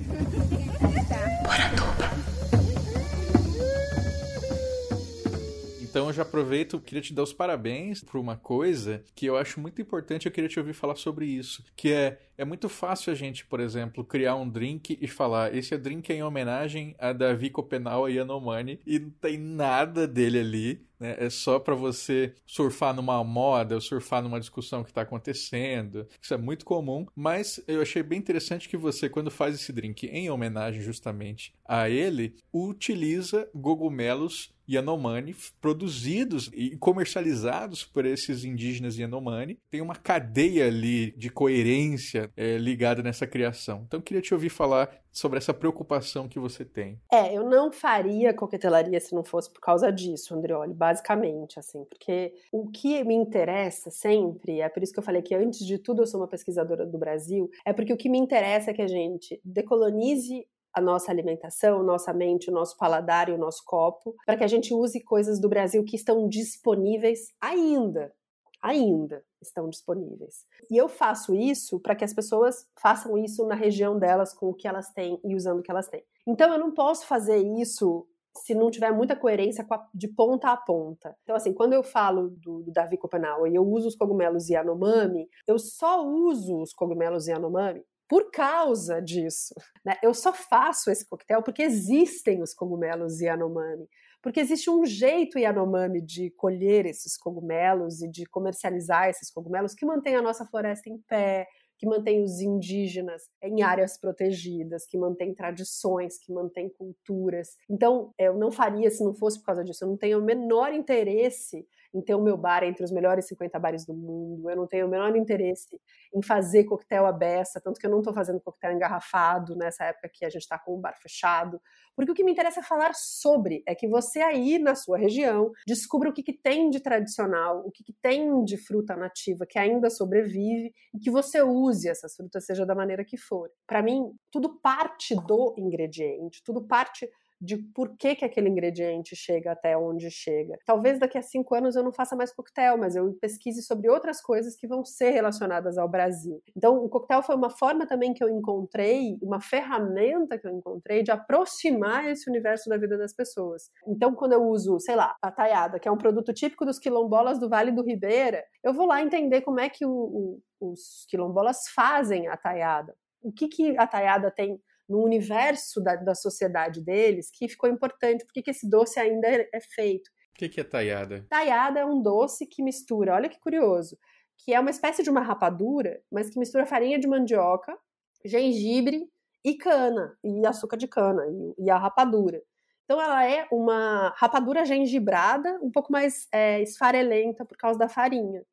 Então 5.97 6.07
eu 6.07 6.13
já 6.13 6.21
aproveito, 6.21 6.79
queria 6.79 7.01
te 7.01 7.11
dar 7.11 7.23
os 7.23 7.33
parabéns 7.33 8.03
por 8.03 8.19
uma 8.19 8.37
coisa 8.37 9.03
que 9.15 9.25
eu 9.25 9.35
acho 9.35 9.59
muito 9.59 9.81
importante, 9.81 10.27
eu 10.27 10.31
queria 10.31 10.47
te 10.47 10.59
ouvir 10.59 10.73
falar 10.73 10.95
sobre 10.95 11.25
isso, 11.25 11.63
que 11.75 11.91
é 11.91 12.19
é 12.37 12.45
muito 12.45 12.69
fácil 12.69 13.11
a 13.11 13.15
gente, 13.15 13.43
por 13.47 13.59
exemplo, 13.59 14.05
criar 14.05 14.35
um 14.35 14.47
drink 14.47 14.95
e 15.01 15.07
falar, 15.07 15.55
esse 15.55 15.73
é 15.73 15.77
drink 15.77 16.13
em 16.13 16.21
homenagem 16.21 16.95
a 16.99 17.11
Davi 17.11 17.49
Copenau 17.49 18.07
e 18.07 18.17
Yanomami, 18.17 18.79
e 18.85 18.99
não 18.99 19.09
tem 19.09 19.39
nada 19.39 20.07
dele 20.07 20.39
ali, 20.39 20.86
né? 20.99 21.15
É 21.19 21.29
só 21.29 21.59
para 21.59 21.75
você 21.75 22.33
surfar 22.45 22.93
numa 22.93 23.23
moda, 23.23 23.75
ou 23.75 23.81
surfar 23.81 24.21
numa 24.21 24.39
discussão 24.39 24.83
que 24.83 24.89
está 24.89 25.01
acontecendo. 25.01 26.07
Isso 26.21 26.33
é 26.33 26.37
muito 26.37 26.65
comum, 26.65 27.05
mas 27.15 27.63
eu 27.67 27.81
achei 27.81 28.03
bem 28.03 28.19
interessante 28.19 28.69
que 28.69 28.77
você, 28.77 29.09
quando 29.09 29.31
faz 29.31 29.55
esse 29.55 29.71
drink 29.71 30.07
em 30.07 30.29
homenagem 30.29 30.81
justamente 30.81 31.53
a 31.65 31.89
ele, 31.89 32.35
utiliza 32.53 33.49
cogumelos 33.53 34.55
Yanomami, 34.69 35.35
produzidos 35.61 36.49
e 36.53 36.75
comercializados 36.77 37.83
por 37.85 38.05
esses 38.05 38.43
indígenas 38.43 38.97
Yanomami. 38.97 39.59
Tem 39.69 39.81
uma 39.81 39.95
cadeia 39.95 40.67
ali 40.67 41.11
de 41.11 41.29
coerência 41.29 42.29
é, 42.35 42.57
ligada 42.57 43.01
nessa 43.01 43.25
criação. 43.25 43.83
Então, 43.87 44.01
queria 44.01 44.21
te 44.21 44.33
ouvir 44.33 44.49
falar 44.49 44.89
sobre 45.17 45.39
essa 45.39 45.53
preocupação 45.53 46.27
que 46.27 46.39
você 46.39 46.63
tem. 46.63 46.99
É, 47.11 47.35
eu 47.35 47.43
não 47.49 47.71
faria 47.71 48.33
coquetelaria 48.33 48.99
se 48.99 49.15
não 49.15 49.23
fosse 49.23 49.51
por 49.51 49.59
causa 49.59 49.91
disso, 49.91 50.35
Andreoli, 50.35 50.73
basicamente, 50.73 51.57
assim, 51.57 51.83
porque 51.85 52.33
o 52.51 52.69
que 52.69 53.03
me 53.03 53.15
interessa 53.15 53.89
sempre, 53.89 54.61
é 54.61 54.69
por 54.69 54.83
isso 54.83 54.93
que 54.93 54.99
eu 54.99 55.03
falei 55.03 55.23
que 55.23 55.33
antes 55.33 55.65
de 55.65 55.79
tudo 55.79 56.03
eu 56.03 56.07
sou 56.07 56.19
uma 56.21 56.27
pesquisadora 56.27 56.85
do 56.85 56.99
Brasil, 56.99 57.49
é 57.65 57.73
porque 57.73 57.91
o 57.91 57.97
que 57.97 58.09
me 58.09 58.19
interessa 58.19 58.69
é 58.69 58.73
que 58.73 58.81
a 58.81 58.87
gente 58.87 59.41
decolonize 59.43 60.45
a 60.77 60.81
nossa 60.81 61.11
alimentação, 61.11 61.81
nossa 61.81 62.13
mente, 62.13 62.51
o 62.51 62.53
nosso 62.53 62.77
paladar 62.77 63.29
e 63.29 63.31
o 63.31 63.37
nosso 63.37 63.63
copo, 63.65 64.15
para 64.23 64.37
que 64.37 64.43
a 64.43 64.47
gente 64.47 64.75
use 64.75 65.03
coisas 65.03 65.39
do 65.39 65.49
Brasil 65.49 65.83
que 65.83 65.95
estão 65.95 66.29
disponíveis 66.29 67.33
ainda. 67.41 68.13
Ainda 68.61 69.23
estão 69.41 69.69
disponíveis. 69.69 70.45
E 70.69 70.77
eu 70.77 70.87
faço 70.87 71.33
isso 71.33 71.79
para 71.79 71.95
que 71.95 72.03
as 72.03 72.13
pessoas 72.13 72.67
façam 72.79 73.17
isso 73.17 73.43
na 73.47 73.55
região 73.55 73.97
delas, 73.97 74.33
com 74.33 74.49
o 74.49 74.53
que 74.53 74.67
elas 74.67 74.91
têm 74.91 75.19
e 75.23 75.35
usando 75.35 75.59
o 75.59 75.63
que 75.63 75.71
elas 75.71 75.87
têm. 75.87 76.03
Então 76.27 76.53
eu 76.53 76.59
não 76.59 76.71
posso 76.71 77.07
fazer 77.07 77.37
isso 77.37 78.07
se 78.35 78.53
não 78.53 78.69
tiver 78.69 78.91
muita 78.91 79.15
coerência 79.15 79.65
de 79.95 80.07
ponta 80.07 80.51
a 80.51 80.57
ponta. 80.57 81.15
Então, 81.23 81.35
assim, 81.35 81.53
quando 81.53 81.73
eu 81.73 81.81
falo 81.81 82.29
do, 82.29 82.61
do 82.61 82.71
Davi 82.71 82.97
Copenau 82.97 83.47
e 83.47 83.55
eu 83.55 83.67
uso 83.67 83.87
os 83.87 83.95
cogumelos 83.95 84.47
Yanomami, 84.47 85.27
eu 85.47 85.57
só 85.57 86.05
uso 86.05 86.61
os 86.61 86.71
cogumelos 86.71 87.27
Yanomami 87.27 87.83
por 88.07 88.31
causa 88.31 89.01
disso. 89.01 89.53
Né? 89.85 89.95
Eu 90.01 90.13
só 90.13 90.33
faço 90.33 90.89
esse 90.89 91.07
coquetel 91.07 91.43
porque 91.43 91.63
existem 91.63 92.41
os 92.41 92.53
cogumelos 92.53 93.19
Yanomami. 93.19 93.87
Porque 94.21 94.39
existe 94.39 94.69
um 94.69 94.85
jeito 94.85 95.37
Yanomami 95.37 96.01
de 96.01 96.31
colher 96.31 96.85
esses 96.85 97.17
cogumelos 97.17 98.01
e 98.01 98.09
de 98.09 98.25
comercializar 98.25 99.09
esses 99.09 99.31
cogumelos 99.31 99.73
que 99.73 99.85
mantém 99.85 100.15
a 100.15 100.21
nossa 100.21 100.45
floresta 100.45 100.89
em 100.89 100.97
pé, 101.07 101.47
que 101.77 101.85
mantém 101.85 102.23
os 102.23 102.41
indígenas 102.41 103.23
em 103.41 103.61
áreas 103.61 103.97
protegidas, 103.99 104.85
que 104.87 104.97
mantém 104.97 105.33
tradições, 105.33 106.17
que 106.17 106.33
mantém 106.33 106.69
culturas. 106.69 107.49
Então, 107.69 108.13
eu 108.17 108.35
não 108.35 108.51
faria 108.51 108.89
se 108.89 109.03
não 109.03 109.13
fosse 109.13 109.39
por 109.39 109.45
causa 109.45 109.63
disso. 109.63 109.83
Eu 109.83 109.89
não 109.89 109.97
tenho 109.97 110.19
o 110.19 110.23
menor 110.23 110.73
interesse 110.73 111.67
em 111.93 112.01
ter 112.01 112.15
o 112.15 112.21
meu 112.21 112.37
bar 112.37 112.63
entre 112.63 112.83
os 112.83 112.91
melhores 112.91 113.27
50 113.27 113.57
bares 113.59 113.85
do 113.85 113.93
mundo, 113.93 114.49
eu 114.49 114.55
não 114.55 114.67
tenho 114.67 114.87
o 114.87 114.89
menor 114.89 115.15
interesse 115.15 115.79
em 116.13 116.21
fazer 116.21 116.65
coquetel 116.65 117.05
à 117.05 117.11
beça, 117.11 117.61
tanto 117.61 117.79
que 117.79 117.85
eu 117.85 117.91
não 117.91 117.99
estou 117.99 118.13
fazendo 118.13 118.39
coquetel 118.39 118.71
engarrafado 118.71 119.55
nessa 119.55 119.85
época 119.85 120.09
que 120.11 120.25
a 120.25 120.29
gente 120.29 120.41
está 120.41 120.57
com 120.57 120.75
o 120.75 120.77
bar 120.77 120.95
fechado, 121.01 121.61
porque 121.95 122.11
o 122.11 122.13
que 122.13 122.23
me 122.23 122.31
interessa 122.31 122.59
é 122.59 122.63
falar 122.63 122.93
sobre, 122.93 123.63
é 123.65 123.73
que 123.73 123.87
você 123.87 124.19
aí 124.19 124.59
na 124.59 124.75
sua 124.75 124.97
região 124.97 125.51
descubra 125.65 126.09
o 126.09 126.13
que, 126.13 126.21
que 126.21 126.33
tem 126.33 126.69
de 126.69 126.79
tradicional, 126.79 127.63
o 127.65 127.71
que, 127.71 127.83
que 127.83 127.93
tem 127.93 128.43
de 128.43 128.57
fruta 128.57 128.95
nativa 128.95 129.45
que 129.47 129.57
ainda 129.57 129.89
sobrevive 129.89 130.73
e 130.93 130.99
que 130.99 131.09
você 131.09 131.41
use 131.41 131.89
essas 131.89 132.15
frutas, 132.15 132.45
seja 132.45 132.65
da 132.65 132.75
maneira 132.75 133.03
que 133.03 133.17
for. 133.17 133.49
Para 133.65 133.81
mim, 133.81 134.11
tudo 134.31 134.59
parte 134.59 135.15
do 135.15 135.55
ingrediente, 135.57 136.43
tudo 136.43 136.67
parte 136.67 137.09
de 137.39 137.57
por 137.57 137.95
que, 137.97 138.15
que 138.15 138.25
aquele 138.25 138.49
ingrediente 138.49 139.15
chega 139.15 139.51
até 139.51 139.77
onde 139.77 140.09
chega. 140.09 140.57
Talvez 140.65 140.99
daqui 140.99 141.17
a 141.17 141.21
cinco 141.21 141.55
anos 141.55 141.75
eu 141.75 141.83
não 141.83 141.93
faça 141.93 142.15
mais 142.15 142.33
coquetel, 142.33 142.77
mas 142.77 142.95
eu 142.95 143.13
pesquise 143.21 143.61
sobre 143.61 143.89
outras 143.89 144.21
coisas 144.21 144.55
que 144.55 144.67
vão 144.67 144.83
ser 144.83 145.11
relacionadas 145.11 145.77
ao 145.77 145.87
Brasil. 145.87 146.41
Então, 146.55 146.77
o 146.77 146.89
coquetel 146.89 147.21
foi 147.21 147.35
uma 147.35 147.49
forma 147.49 147.85
também 147.85 148.13
que 148.13 148.23
eu 148.23 148.29
encontrei, 148.29 149.17
uma 149.21 149.39
ferramenta 149.39 150.37
que 150.37 150.47
eu 150.47 150.51
encontrei 150.51 151.03
de 151.03 151.11
aproximar 151.11 152.07
esse 152.09 152.29
universo 152.29 152.69
da 152.69 152.77
vida 152.77 152.97
das 152.97 153.13
pessoas. 153.13 153.69
Então, 153.87 154.13
quando 154.15 154.33
eu 154.33 154.43
uso, 154.43 154.79
sei 154.79 154.95
lá, 154.95 155.15
a 155.21 155.31
taiada, 155.31 155.79
que 155.79 155.87
é 155.87 155.91
um 155.91 155.97
produto 155.97 156.33
típico 156.33 156.65
dos 156.65 156.79
quilombolas 156.79 157.39
do 157.39 157.49
Vale 157.49 157.71
do 157.71 157.83
Ribeira, 157.83 158.43
eu 158.63 158.73
vou 158.73 158.87
lá 158.87 159.01
entender 159.01 159.41
como 159.41 159.59
é 159.59 159.69
que 159.69 159.85
o, 159.85 159.91
o, 159.91 160.71
os 160.71 161.05
quilombolas 161.09 161.67
fazem 161.73 162.27
a 162.27 162.35
taiada. 162.35 162.95
O 163.21 163.31
que, 163.31 163.47
que 163.47 163.77
a 163.77 163.87
taiada 163.87 164.31
tem 164.31 164.59
no 164.87 165.03
universo 165.03 165.81
da, 165.81 165.95
da 165.95 166.15
sociedade 166.15 166.81
deles 166.81 167.29
que 167.31 167.47
ficou 167.47 167.69
importante. 167.69 168.25
Por 168.25 168.33
que 168.33 168.49
esse 168.49 168.69
doce 168.69 168.99
ainda 168.99 169.27
é, 169.27 169.49
é 169.53 169.59
feito? 169.59 170.07
O 170.07 170.39
que, 170.39 170.49
que 170.49 170.61
é 170.61 170.63
taiada? 170.63 171.25
Taiada 171.29 171.79
é 171.79 171.85
um 171.85 172.01
doce 172.01 172.45
que 172.45 172.63
mistura, 172.63 173.15
olha 173.15 173.29
que 173.29 173.39
curioso, 173.39 173.97
que 174.37 174.53
é 174.53 174.59
uma 174.59 174.69
espécie 174.69 175.03
de 175.03 175.09
uma 175.09 175.21
rapadura, 175.21 175.99
mas 176.11 176.29
que 176.29 176.39
mistura 176.39 176.65
farinha 176.65 176.99
de 176.99 177.07
mandioca, 177.07 177.75
gengibre 178.23 179.09
e 179.43 179.55
cana, 179.55 180.15
e 180.23 180.45
açúcar 180.45 180.77
de 180.77 180.87
cana, 180.87 181.23
e, 181.27 181.65
e 181.65 181.69
a 181.69 181.77
rapadura. 181.77 182.41
Então 182.85 183.01
ela 183.01 183.25
é 183.25 183.47
uma 183.51 184.13
rapadura 184.15 184.63
gengibrada, 184.63 185.59
um 185.61 185.71
pouco 185.71 185.91
mais 185.91 186.27
é, 186.31 186.61
esfarelenta 186.61 187.43
por 187.43 187.57
causa 187.57 187.77
da 187.77 187.89
farinha 187.89 188.45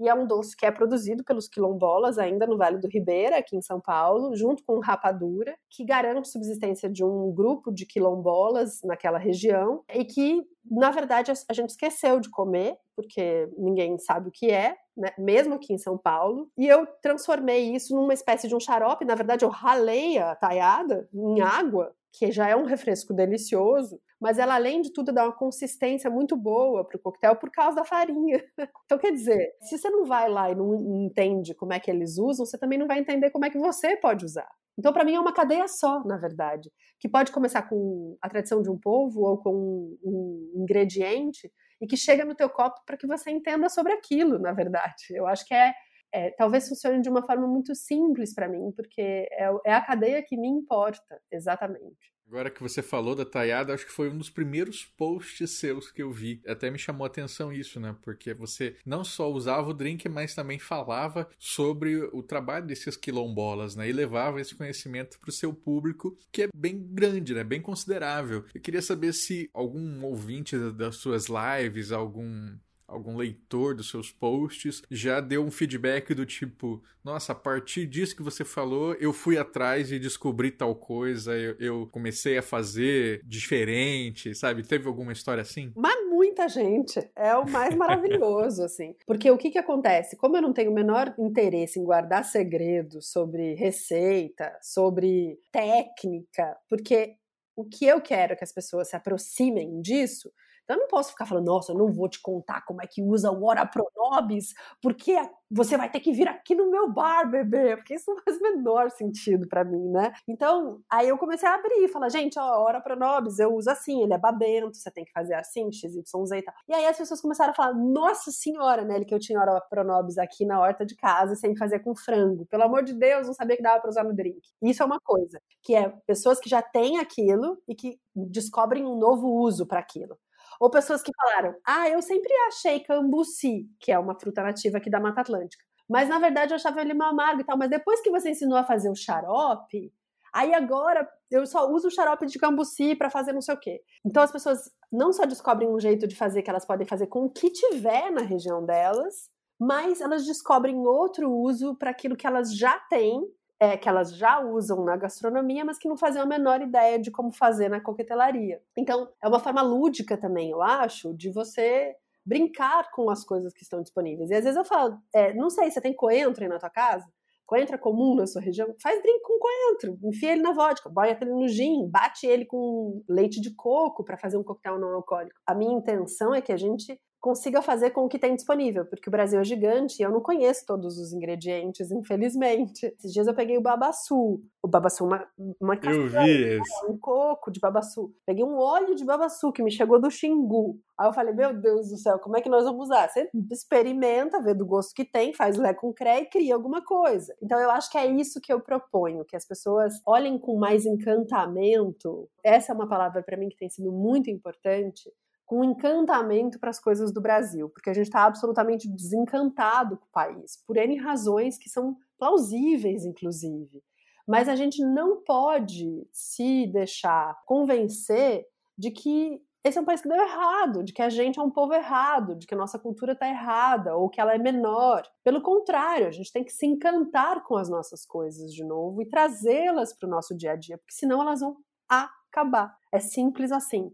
e 0.00 0.08
é 0.08 0.14
um 0.14 0.26
doce 0.26 0.56
que 0.56 0.64
é 0.64 0.70
produzido 0.70 1.22
pelos 1.22 1.46
quilombolas 1.46 2.18
ainda 2.18 2.46
no 2.46 2.56
Vale 2.56 2.78
do 2.78 2.88
Ribeira, 2.88 3.38
aqui 3.38 3.54
em 3.54 3.62
São 3.62 3.80
Paulo, 3.80 4.34
junto 4.34 4.64
com 4.64 4.80
rapadura, 4.80 5.54
que 5.70 5.84
garante 5.84 6.20
a 6.20 6.32
subsistência 6.32 6.88
de 6.88 7.04
um 7.04 7.30
grupo 7.32 7.70
de 7.70 7.84
quilombolas 7.84 8.80
naquela 8.82 9.18
região 9.18 9.84
e 9.94 10.04
que, 10.04 10.42
na 10.70 10.90
verdade, 10.90 11.30
a 11.30 11.52
gente 11.52 11.70
esqueceu 11.70 12.18
de 12.18 12.30
comer, 12.30 12.76
porque 12.96 13.48
ninguém 13.58 13.98
sabe 13.98 14.28
o 14.28 14.32
que 14.32 14.50
é, 14.50 14.74
né? 14.96 15.10
mesmo 15.18 15.54
aqui 15.54 15.74
em 15.74 15.78
São 15.78 15.98
Paulo, 15.98 16.48
e 16.56 16.66
eu 16.66 16.86
transformei 17.02 17.74
isso 17.74 17.94
numa 17.94 18.14
espécie 18.14 18.48
de 18.48 18.54
um 18.54 18.60
xarope, 18.60 19.04
na 19.04 19.14
verdade 19.14 19.44
eu 19.44 19.50
ralei 19.50 20.18
a 20.18 20.34
taiada 20.34 21.08
em 21.12 21.40
água, 21.40 21.94
que 22.12 22.30
já 22.32 22.48
é 22.48 22.56
um 22.56 22.64
refresco 22.64 23.14
delicioso, 23.14 24.00
mas 24.20 24.38
ela, 24.38 24.54
além 24.54 24.82
de 24.82 24.92
tudo, 24.92 25.12
dá 25.12 25.24
uma 25.24 25.36
consistência 25.36 26.10
muito 26.10 26.36
boa 26.36 26.84
para 26.86 26.96
o 26.96 27.00
coquetel 27.00 27.36
por 27.36 27.50
causa 27.50 27.76
da 27.76 27.84
farinha. 27.84 28.42
Então, 28.84 28.98
quer 28.98 29.12
dizer, 29.12 29.52
se 29.62 29.78
você 29.78 29.88
não 29.88 30.04
vai 30.04 30.28
lá 30.28 30.50
e 30.50 30.54
não 30.54 30.74
entende 31.04 31.54
como 31.54 31.72
é 31.72 31.78
que 31.78 31.90
eles 31.90 32.18
usam, 32.18 32.44
você 32.44 32.58
também 32.58 32.76
não 32.78 32.88
vai 32.88 32.98
entender 32.98 33.30
como 33.30 33.44
é 33.44 33.50
que 33.50 33.58
você 33.58 33.96
pode 33.96 34.24
usar. 34.24 34.48
Então, 34.76 34.92
para 34.92 35.04
mim, 35.04 35.14
é 35.14 35.20
uma 35.20 35.32
cadeia 35.32 35.68
só, 35.68 36.02
na 36.04 36.16
verdade, 36.16 36.70
que 36.98 37.08
pode 37.08 37.30
começar 37.30 37.62
com 37.62 38.16
a 38.20 38.28
tradição 38.28 38.62
de 38.62 38.70
um 38.70 38.78
povo 38.78 39.20
ou 39.22 39.38
com 39.38 39.96
um 40.02 40.52
ingrediente 40.56 41.50
e 41.80 41.86
que 41.86 41.96
chega 41.96 42.24
no 42.24 42.34
teu 42.34 42.50
copo 42.50 42.80
para 42.84 42.96
que 42.96 43.06
você 43.06 43.30
entenda 43.30 43.68
sobre 43.68 43.92
aquilo, 43.92 44.38
na 44.38 44.52
verdade. 44.52 45.04
Eu 45.10 45.26
acho 45.26 45.46
que 45.46 45.54
é, 45.54 45.72
é 46.12 46.30
talvez 46.30 46.68
funcione 46.68 47.00
de 47.00 47.08
uma 47.08 47.24
forma 47.24 47.46
muito 47.46 47.74
simples 47.74 48.34
para 48.34 48.48
mim, 48.48 48.72
porque 48.72 49.00
é, 49.00 49.50
é 49.64 49.72
a 49.72 49.80
cadeia 49.80 50.22
que 50.22 50.36
me 50.36 50.48
importa, 50.48 51.20
exatamente. 51.30 52.12
Agora 52.30 52.48
que 52.48 52.62
você 52.62 52.80
falou 52.80 53.16
da 53.16 53.24
Tayada, 53.24 53.74
acho 53.74 53.84
que 53.84 53.90
foi 53.90 54.08
um 54.08 54.16
dos 54.16 54.30
primeiros 54.30 54.84
posts 54.84 55.50
seus 55.58 55.90
que 55.90 56.00
eu 56.00 56.12
vi. 56.12 56.40
Até 56.46 56.70
me 56.70 56.78
chamou 56.78 57.04
a 57.04 57.08
atenção 57.08 57.52
isso, 57.52 57.80
né? 57.80 57.96
Porque 58.02 58.32
você 58.32 58.76
não 58.86 59.02
só 59.02 59.28
usava 59.28 59.68
o 59.68 59.74
drink, 59.74 60.08
mas 60.08 60.32
também 60.32 60.56
falava 60.56 61.28
sobre 61.36 61.96
o 61.96 62.22
trabalho 62.22 62.68
desses 62.68 62.96
quilombolas, 62.96 63.74
né? 63.74 63.88
E 63.88 63.92
levava 63.92 64.40
esse 64.40 64.54
conhecimento 64.54 65.18
para 65.18 65.30
o 65.30 65.32
seu 65.32 65.52
público, 65.52 66.16
que 66.30 66.44
é 66.44 66.48
bem 66.54 66.78
grande, 66.80 67.34
né? 67.34 67.42
Bem 67.42 67.60
considerável. 67.60 68.44
Eu 68.54 68.60
queria 68.60 68.80
saber 68.80 69.12
se 69.12 69.50
algum 69.52 70.04
ouvinte 70.04 70.56
das 70.74 70.98
suas 70.98 71.26
lives, 71.26 71.90
algum 71.90 72.56
algum 72.90 73.16
leitor 73.16 73.74
dos 73.74 73.88
seus 73.88 74.10
posts 74.10 74.82
já 74.90 75.20
deu 75.20 75.44
um 75.44 75.50
feedback 75.50 76.12
do 76.12 76.26
tipo: 76.26 76.82
nossa, 77.02 77.32
a 77.32 77.34
partir 77.34 77.86
disso 77.86 78.16
que 78.16 78.22
você 78.22 78.44
falou, 78.44 78.94
eu 78.94 79.12
fui 79.12 79.38
atrás 79.38 79.90
e 79.90 79.98
descobri 79.98 80.50
tal 80.50 80.74
coisa, 80.74 81.36
eu, 81.36 81.56
eu 81.58 81.88
comecei 81.90 82.36
a 82.36 82.42
fazer 82.42 83.22
diferente, 83.24 84.34
sabe? 84.34 84.62
Teve 84.62 84.88
alguma 84.88 85.12
história 85.12 85.40
assim? 85.40 85.72
Mas 85.76 86.04
muita 86.08 86.48
gente. 86.48 87.00
É 87.16 87.34
o 87.36 87.48
mais 87.48 87.74
maravilhoso, 87.74 88.62
assim. 88.64 88.94
Porque 89.06 89.30
o 89.30 89.38
que, 89.38 89.50
que 89.50 89.58
acontece? 89.58 90.16
Como 90.16 90.36
eu 90.36 90.42
não 90.42 90.52
tenho 90.52 90.70
o 90.70 90.74
menor 90.74 91.14
interesse 91.18 91.78
em 91.78 91.84
guardar 91.84 92.24
segredos 92.24 93.10
sobre 93.10 93.54
receita, 93.54 94.52
sobre 94.60 95.38
técnica, 95.52 96.56
porque 96.68 97.14
o 97.56 97.64
que 97.64 97.86
eu 97.86 98.00
quero 98.00 98.36
que 98.36 98.44
as 98.44 98.52
pessoas 98.52 98.88
se 98.88 98.96
aproximem 98.96 99.80
disso 99.80 100.30
Então 100.70 100.78
eu 100.78 100.82
não 100.82 100.88
posso 100.88 101.10
ficar 101.10 101.26
falando, 101.26 101.46
nossa, 101.46 101.72
eu 101.72 101.76
não 101.76 101.90
vou 101.92 102.08
te 102.08 102.22
contar 102.22 102.60
como 102.64 102.80
é 102.80 102.86
que 102.86 103.02
usa 103.02 103.28
o 103.28 103.44
Ora 103.44 103.66
Pronobis, 103.66 104.54
porque 104.80 105.20
você 105.50 105.76
vai 105.76 105.90
ter 105.90 105.98
que 105.98 106.12
vir 106.12 106.28
aqui 106.28 106.54
no 106.54 106.70
meu 106.70 106.92
bar, 106.92 107.28
bebê, 107.28 107.76
porque 107.76 107.94
isso 107.94 108.08
não 108.08 108.22
faz 108.22 108.36
o 108.36 108.40
menor 108.40 108.88
sentido 108.88 109.48
para 109.48 109.64
mim, 109.64 109.88
né? 109.90 110.12
Então, 110.28 110.78
aí 110.88 111.08
eu 111.08 111.18
comecei 111.18 111.48
a 111.48 111.54
abrir, 111.56 111.88
falar, 111.88 112.08
gente, 112.08 112.38
ó, 112.38 112.62
Ora 112.62 112.80
Pronobis, 112.80 113.40
eu 113.40 113.52
uso 113.52 113.68
assim, 113.68 114.00
ele 114.04 114.14
é 114.14 114.18
babento, 114.18 114.76
você 114.76 114.92
tem 114.92 115.04
que 115.04 115.10
fazer 115.10 115.34
assim, 115.34 115.72
x, 115.72 115.92
y, 115.92 116.24
z 116.24 116.38
e 116.38 116.42
tal. 116.42 116.54
E 116.68 116.72
aí 116.72 116.86
as 116.86 116.96
pessoas 116.96 117.20
começaram 117.20 117.50
a 117.50 117.54
falar, 117.54 117.74
nossa 117.74 118.30
senhora, 118.30 118.84
né, 118.84 119.02
que 119.04 119.12
eu 119.12 119.18
tinha 119.18 119.40
Ora 119.40 119.60
Pronobis 119.68 120.18
aqui 120.18 120.46
na 120.46 120.60
horta 120.60 120.86
de 120.86 120.94
casa, 120.94 121.34
sem 121.34 121.56
fazer 121.56 121.80
com 121.80 121.96
frango. 121.96 122.46
Pelo 122.46 122.62
amor 122.62 122.84
de 122.84 122.94
Deus, 122.94 123.26
não 123.26 123.34
sabia 123.34 123.56
que 123.56 123.62
dava 123.62 123.80
para 123.80 123.90
usar 123.90 124.04
no 124.04 124.14
drink. 124.14 124.40
Isso 124.62 124.84
é 124.84 124.86
uma 124.86 125.00
coisa, 125.00 125.40
que 125.64 125.74
é 125.74 125.88
pessoas 126.06 126.38
que 126.38 126.48
já 126.48 126.62
têm 126.62 126.98
aquilo 127.00 127.60
e 127.66 127.74
que 127.74 127.98
descobrem 128.14 128.86
um 128.86 128.96
novo 128.96 129.26
uso 129.28 129.66
para 129.66 129.80
aquilo. 129.80 130.16
Ou 130.60 130.70
pessoas 130.70 131.02
que 131.02 131.10
falaram: 131.16 131.56
ah, 131.66 131.88
eu 131.88 132.02
sempre 132.02 132.30
achei 132.48 132.80
cambuci, 132.80 133.66
que 133.80 133.90
é 133.90 133.98
uma 133.98 134.14
fruta 134.14 134.42
nativa 134.42 134.76
aqui 134.76 134.90
da 134.90 135.00
Mata 135.00 135.22
Atlântica. 135.22 135.64
Mas 135.88 136.08
na 136.08 136.18
verdade 136.18 136.52
eu 136.52 136.56
achava 136.56 136.80
ele 136.82 136.92
amargo 136.92 137.40
e 137.40 137.44
tal. 137.44 137.56
Mas 137.56 137.70
depois 137.70 138.00
que 138.02 138.10
você 138.10 138.30
ensinou 138.30 138.58
a 138.58 138.62
fazer 138.62 138.90
o 138.90 138.94
xarope, 138.94 139.92
aí 140.32 140.54
agora 140.54 141.08
eu 141.30 141.46
só 141.46 141.68
uso 141.68 141.88
o 141.88 141.90
xarope 141.90 142.26
de 142.26 142.38
cambuci 142.38 142.94
para 142.94 143.10
fazer 143.10 143.32
não 143.32 143.40
sei 143.40 143.54
o 143.54 143.58
quê. 143.58 143.80
Então 144.04 144.22
as 144.22 144.30
pessoas 144.30 144.70
não 144.92 145.12
só 145.12 145.24
descobrem 145.24 145.68
um 145.68 145.80
jeito 145.80 146.06
de 146.06 146.14
fazer 146.14 146.42
que 146.42 146.50
elas 146.50 146.66
podem 146.66 146.86
fazer 146.86 147.06
com 147.06 147.24
o 147.24 147.30
que 147.30 147.50
tiver 147.50 148.10
na 148.10 148.20
região 148.20 148.64
delas, 148.64 149.30
mas 149.58 150.00
elas 150.00 150.26
descobrem 150.26 150.76
outro 150.86 151.32
uso 151.32 151.74
para 151.76 151.90
aquilo 151.90 152.16
que 152.16 152.26
elas 152.26 152.54
já 152.56 152.78
têm 152.90 153.22
é, 153.60 153.76
que 153.76 153.88
elas 153.88 154.16
já 154.16 154.40
usam 154.40 154.82
na 154.82 154.96
gastronomia, 154.96 155.64
mas 155.64 155.78
que 155.78 155.88
não 155.88 155.96
fazem 155.96 156.22
a 156.22 156.26
menor 156.26 156.62
ideia 156.62 156.98
de 156.98 157.10
como 157.10 157.30
fazer 157.30 157.68
na 157.68 157.78
coquetelaria. 157.78 158.60
Então, 158.76 159.08
é 159.22 159.28
uma 159.28 159.38
forma 159.38 159.60
lúdica 159.60 160.16
também, 160.16 160.50
eu 160.50 160.62
acho, 160.62 161.14
de 161.14 161.30
você 161.30 161.94
brincar 162.24 162.90
com 162.90 163.10
as 163.10 163.22
coisas 163.22 163.52
que 163.52 163.62
estão 163.62 163.82
disponíveis. 163.82 164.30
E 164.30 164.34
às 164.34 164.44
vezes 164.44 164.56
eu 164.56 164.64
falo, 164.64 164.98
é, 165.14 165.34
não 165.34 165.50
sei, 165.50 165.70
você 165.70 165.80
tem 165.80 165.94
coentro 165.94 166.42
aí 166.42 166.48
na 166.48 166.58
tua 166.58 166.70
casa? 166.70 167.06
Coentro 167.44 167.74
é 167.74 167.78
comum 167.78 168.14
na 168.14 168.26
sua 168.26 168.40
região? 168.40 168.72
Faz 168.80 169.02
drink 169.02 169.20
com 169.22 169.38
coentro, 169.38 169.98
enfia 170.08 170.32
ele 170.32 170.42
na 170.42 170.52
vodka, 170.52 170.88
boia 170.88 171.18
ele 171.20 171.32
no 171.32 171.48
gin, 171.48 171.86
bate 171.88 172.26
ele 172.26 172.46
com 172.46 173.02
leite 173.08 173.40
de 173.40 173.54
coco 173.54 174.04
para 174.04 174.16
fazer 174.16 174.36
um 174.36 174.44
coquetel 174.44 174.78
não 174.78 174.94
alcoólico. 174.94 175.38
A 175.44 175.54
minha 175.54 175.76
intenção 175.76 176.32
é 176.32 176.40
que 176.40 176.52
a 176.52 176.56
gente 176.56 176.98
consiga 177.20 177.60
fazer 177.60 177.90
com 177.90 178.04
o 178.04 178.08
que 178.08 178.18
tem 178.18 178.34
disponível, 178.34 178.86
porque 178.86 179.08
o 179.08 179.12
Brasil 179.12 179.38
é 179.38 179.44
gigante 179.44 180.00
e 180.00 180.02
eu 180.02 180.10
não 180.10 180.20
conheço 180.20 180.64
todos 180.66 180.98
os 180.98 181.12
ingredientes, 181.12 181.90
infelizmente. 181.92 182.86
Esses 182.98 183.12
dias 183.12 183.26
eu 183.26 183.34
peguei 183.34 183.58
o 183.58 183.62
babaçu, 183.62 184.42
o 184.62 184.68
babaçu, 184.68 185.04
uma, 185.04 185.26
uma 185.60 185.76
castanha, 185.76 186.62
um 186.88 186.98
coco 186.98 187.50
de 187.50 187.60
babaçu. 187.60 188.12
Peguei 188.24 188.44
um 188.44 188.56
óleo 188.56 188.94
de 188.94 189.04
babaçu 189.04 189.52
que 189.52 189.62
me 189.62 189.70
chegou 189.70 190.00
do 190.00 190.10
Xingu. 190.10 190.78
Aí 190.98 191.08
eu 191.08 191.12
falei, 191.12 191.32
meu 191.32 191.54
Deus 191.54 191.88
do 191.88 191.96
céu, 191.96 192.18
como 192.18 192.36
é 192.36 192.40
que 192.40 192.48
nós 192.48 192.64
vamos 192.64 192.86
usar? 192.86 193.08
Você 193.08 193.30
experimenta, 193.50 194.42
vê 194.42 194.52
do 194.52 194.66
gosto 194.66 194.94
que 194.94 195.04
tem, 195.04 195.32
faz 195.32 195.56
lé 195.56 195.72
com 195.72 195.92
cré 195.92 196.20
e 196.20 196.26
cria 196.26 196.54
alguma 196.54 196.82
coisa. 196.84 197.34
Então 197.42 197.58
eu 197.58 197.70
acho 197.70 197.90
que 197.90 197.98
é 197.98 198.06
isso 198.06 198.40
que 198.40 198.52
eu 198.52 198.60
proponho, 198.60 199.24
que 199.24 199.36
as 199.36 199.46
pessoas 199.46 199.94
olhem 200.06 200.38
com 200.38 200.58
mais 200.58 200.84
encantamento. 200.84 202.28
Essa 202.44 202.72
é 202.72 202.74
uma 202.74 202.88
palavra 202.88 203.22
para 203.22 203.36
mim 203.36 203.48
que 203.48 203.56
tem 203.56 203.70
sido 203.70 203.90
muito 203.90 204.30
importante, 204.30 205.10
com 205.50 205.64
encantamento 205.64 206.60
para 206.60 206.70
as 206.70 206.78
coisas 206.78 207.12
do 207.12 207.20
Brasil, 207.20 207.68
porque 207.68 207.90
a 207.90 207.92
gente 207.92 208.06
está 208.06 208.24
absolutamente 208.24 208.88
desencantado 208.88 209.96
com 209.96 210.04
o 210.04 210.12
país, 210.12 210.62
por 210.64 210.76
N 210.76 210.96
razões 210.96 211.58
que 211.58 211.68
são 211.68 211.96
plausíveis, 212.16 213.04
inclusive. 213.04 213.82
Mas 214.28 214.48
a 214.48 214.54
gente 214.54 214.80
não 214.80 215.24
pode 215.24 216.06
se 216.12 216.68
deixar 216.68 217.36
convencer 217.44 218.46
de 218.78 218.92
que 218.92 219.42
esse 219.64 219.76
é 219.76 219.80
um 219.80 219.84
país 219.84 220.00
que 220.00 220.08
deu 220.08 220.22
errado, 220.22 220.84
de 220.84 220.92
que 220.92 221.02
a 221.02 221.10
gente 221.10 221.40
é 221.40 221.42
um 221.42 221.50
povo 221.50 221.74
errado, 221.74 222.36
de 222.36 222.46
que 222.46 222.54
a 222.54 222.56
nossa 222.56 222.78
cultura 222.78 223.14
está 223.14 223.28
errada 223.28 223.96
ou 223.96 224.08
que 224.08 224.20
ela 224.20 224.32
é 224.32 224.38
menor. 224.38 225.02
Pelo 225.24 225.42
contrário, 225.42 226.06
a 226.06 226.12
gente 226.12 226.32
tem 226.32 226.44
que 226.44 226.52
se 226.52 226.64
encantar 226.64 227.42
com 227.42 227.56
as 227.56 227.68
nossas 227.68 228.06
coisas 228.06 228.54
de 228.54 228.62
novo 228.62 229.02
e 229.02 229.08
trazê-las 229.08 229.92
para 229.92 230.06
o 230.06 230.10
nosso 230.10 230.32
dia 230.32 230.52
a 230.52 230.56
dia, 230.56 230.78
porque 230.78 230.94
senão 230.94 231.20
elas 231.20 231.40
vão 231.40 231.56
acabar. 231.88 232.72
É 232.92 233.00
simples 233.00 233.50
assim. 233.50 233.92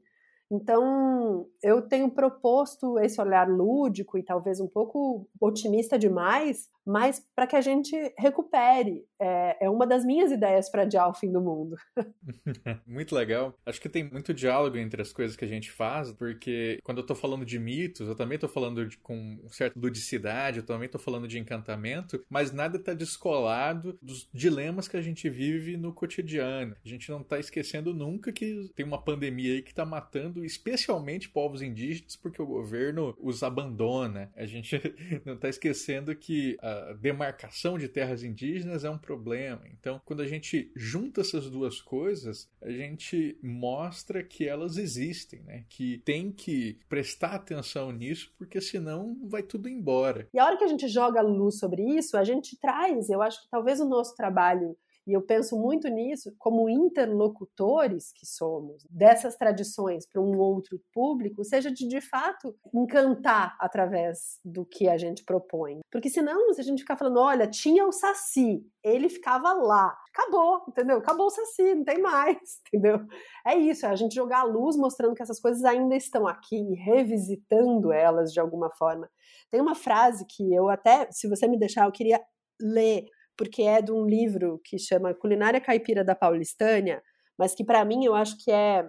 Então, 0.51 1.47
eu 1.63 1.83
tenho 1.83 2.11
proposto 2.11 2.99
esse 3.01 3.21
olhar 3.21 3.49
lúdico 3.49 4.17
e 4.17 4.23
talvez 4.23 4.61
um 4.61 4.69
pouco 4.69 5.29
otimista 5.41 5.99
demais, 5.99 6.69
mas 6.87 7.27
para 7.35 7.47
que 7.47 7.57
a 7.57 7.61
gente 7.61 7.95
recupere. 8.17 9.05
É, 9.19 9.65
é, 9.65 9.71
uma 9.71 9.87
das 9.87 10.05
minhas 10.05 10.31
ideias 10.31 10.69
para 10.69 10.83
adiar 10.83 11.09
o 11.09 11.15
fim 11.15 11.33
do 11.33 11.41
mundo. 11.41 11.77
muito 12.87 13.15
legal. 13.15 13.59
Acho 13.65 13.81
que 13.81 13.89
tem 13.89 14.05
muito 14.05 14.33
diálogo 14.33 14.77
entre 14.77 15.03
as 15.03 15.13
coisas 15.13 15.37
que 15.37 15.45
a 15.45 15.49
gente 15.49 15.71
faz, 15.71 16.13
porque 16.13 16.79
quando 16.85 16.99
eu 16.99 17.03
estou 17.03 17.17
falando 17.17 17.45
de 17.45 17.59
mitos, 17.59 18.07
eu 18.07 18.15
também 18.15 18.37
estou 18.37 18.49
falando 18.49 18.87
de, 18.87 18.97
com 18.99 19.39
certa 19.49 19.79
ludicidade, 19.79 20.59
eu 20.59 20.67
também 20.67 20.87
estou 20.87 21.01
falando 21.01 21.27
de 21.27 21.39
encantamento, 21.39 22.25
mas 22.29 22.53
nada 22.53 22.77
está 22.77 22.93
descolado 22.93 23.99
dos 24.01 24.29
dilemas 24.33 24.87
que 24.87 24.97
a 24.97 25.03
gente 25.03 25.29
vive 25.29 25.77
no 25.77 25.93
cotidiano. 25.93 26.77
A 26.85 26.89
gente 26.89 27.11
não 27.11 27.23
está 27.23 27.39
esquecendo 27.39 27.95
nunca 27.95 28.33
que 28.33 28.71
tem 28.77 28.85
uma 28.85 29.03
pandemia 29.03 29.55
aí 29.55 29.63
que 29.63 29.71
está 29.71 29.85
matando 29.85 30.45
especialmente 30.45 31.29
povos 31.29 31.63
indígenas 31.63 32.17
porque 32.17 32.41
o 32.41 32.47
governo 32.47 33.17
os 33.19 33.43
abandona. 33.43 34.31
A 34.37 34.47
gente 34.47 34.77
não 35.25 35.35
está 35.35 35.49
esquecendo 35.49 36.15
que 36.15 36.57
a 36.61 36.76
demarcação 36.95 37.79
de 37.79 37.89
terras 37.89 38.23
indígenas 38.23 38.85
é 38.85 38.91
um 38.91 38.99
problema. 38.99 39.63
Então, 39.73 40.01
quando 40.05 40.23
a 40.23 40.27
gente 40.27 40.71
junta 40.75 41.21
essas 41.21 41.51
duas 41.51 41.81
coisas, 41.81 42.51
a 42.63 42.71
gente 42.71 43.39
mostra 43.43 44.23
que 44.23 44.49
elas 44.49 44.77
existem, 44.77 45.43
né? 45.43 45.65
Que 45.69 45.99
tem 45.99 46.33
que 46.33 46.79
prestar 46.89 47.35
atenção 47.35 47.93
nisso, 47.93 48.33
porque 48.39 48.61
senão 48.61 49.17
vai 49.29 49.43
tudo 49.43 49.69
embora. 49.69 50.29
E 50.33 50.39
a 50.39 50.45
hora 50.45 50.57
que 50.57 50.65
a 50.65 50.69
gente 50.69 50.89
joga 50.89 51.21
luz 51.21 51.59
sobre 51.59 51.83
isso, 51.83 52.17
a 52.17 52.25
gente 52.25 52.59
traz, 52.59 53.09
eu 53.09 53.23
acho 53.23 53.43
que 53.43 53.51
talvez 53.51 53.81
o 53.81 53.89
nosso 53.89 54.15
trabalho 54.15 54.77
e 55.07 55.13
eu 55.13 55.23
penso 55.23 55.57
muito 55.57 55.89
nisso 55.89 56.35
como 56.39 56.69
interlocutores 56.69 58.13
que 58.13 58.27
somos 58.27 58.85
dessas 58.91 59.37
tradições 59.37 60.07
para 60.07 60.21
um 60.21 60.37
outro 60.39 60.81
público, 60.93 61.45
seja 61.45 61.71
de 61.71 61.87
de 61.87 62.01
fato 62.01 62.57
encantar 62.75 63.57
através 63.61 64.41
do 64.45 64.65
que 64.65 64.89
a 64.89 64.99
gente 64.99 65.25
propõe. 65.25 65.81
Porque 65.93 66.11
senão, 66.11 66.53
se 66.53 66.61
a 66.61 66.65
gente 66.65 66.81
ficar 66.81 66.97
falando, 66.97 67.21
olha, 67.21 67.47
tinha 67.47 67.87
o 67.87 67.93
Saci, 67.93 68.67
ele 68.83 69.09
ficava 69.09 69.53
lá. 69.53 69.97
Acabou, 70.13 70.65
entendeu? 70.69 70.99
Acabou 70.99 71.27
o 71.27 71.31
Saci, 71.31 71.75
não 71.75 71.85
tem 71.85 72.01
mais, 72.01 72.37
entendeu? 72.67 73.07
É 73.47 73.55
isso, 73.57 73.87
é 73.87 73.91
a 73.91 73.97
gente 73.97 74.15
jogar 74.15 74.41
a 74.41 74.45
luz 74.45 74.77
mostrando 74.77 75.15
que 75.15 75.23
essas 75.23 75.41
coisas 75.41 75.65
ainda 75.65 75.95
estão 75.95 76.27
aqui 76.27 76.57
e 76.57 76.75
revisitando 76.75 77.93
elas 77.93 78.33
de 78.33 78.41
alguma 78.41 78.71
forma. 78.71 79.09
Tem 79.51 79.61
uma 79.61 79.75
frase 79.75 80.27
que 80.27 80.53
eu 80.53 80.69
até, 80.69 81.09
se 81.13 81.29
você 81.29 81.47
me 81.47 81.59
deixar, 81.59 81.87
eu 81.87 81.93
queria 81.93 82.21
ler 82.61 83.05
porque 83.37 83.63
é 83.63 83.83
de 83.83 83.93
um 83.93 84.05
livro 84.05 84.61
que 84.65 84.79
chama 84.79 85.15
Culinária 85.15 85.61
Caipira 85.61 86.05
da 86.05 86.15
Paulistânia, 86.15 87.03
mas 87.39 87.55
que 87.55 87.65
para 87.65 87.85
mim 87.85 88.05
eu 88.05 88.15
acho 88.15 88.37
que 88.43 88.51
é 88.51 88.85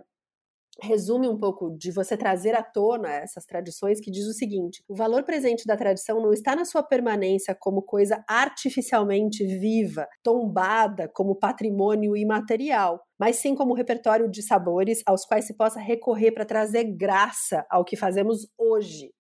resume 0.81 1.27
um 1.27 1.37
pouco 1.37 1.75
de 1.77 1.91
você 1.91 2.15
trazer 2.15 2.55
à 2.55 2.61
tona 2.61 3.09
essas 3.09 3.45
tradições, 3.45 3.99
que 3.99 4.11
diz 4.11 4.25
o 4.27 4.33
seguinte: 4.33 4.83
o 4.87 4.95
valor 4.95 5.23
presente 5.23 5.65
da 5.65 5.75
tradição 5.75 6.21
não 6.21 6.31
está 6.31 6.55
na 6.55 6.65
sua 6.65 6.83
permanência 6.83 7.55
como 7.59 7.81
coisa 7.81 8.23
artificialmente 8.27 9.45
viva, 9.45 10.07
tombada 10.23 11.09
como 11.13 11.35
patrimônio 11.35 12.15
imaterial, 12.15 13.01
mas 13.19 13.37
sim 13.37 13.55
como 13.55 13.73
repertório 13.73 14.29
de 14.29 14.41
sabores 14.41 15.01
aos 15.05 15.25
quais 15.25 15.45
se 15.45 15.55
possa 15.55 15.79
recorrer 15.79 16.31
para 16.31 16.45
trazer 16.45 16.83
graça 16.95 17.65
ao 17.69 17.83
que 17.83 17.95
fazemos 17.95 18.47
hoje, 18.57 19.11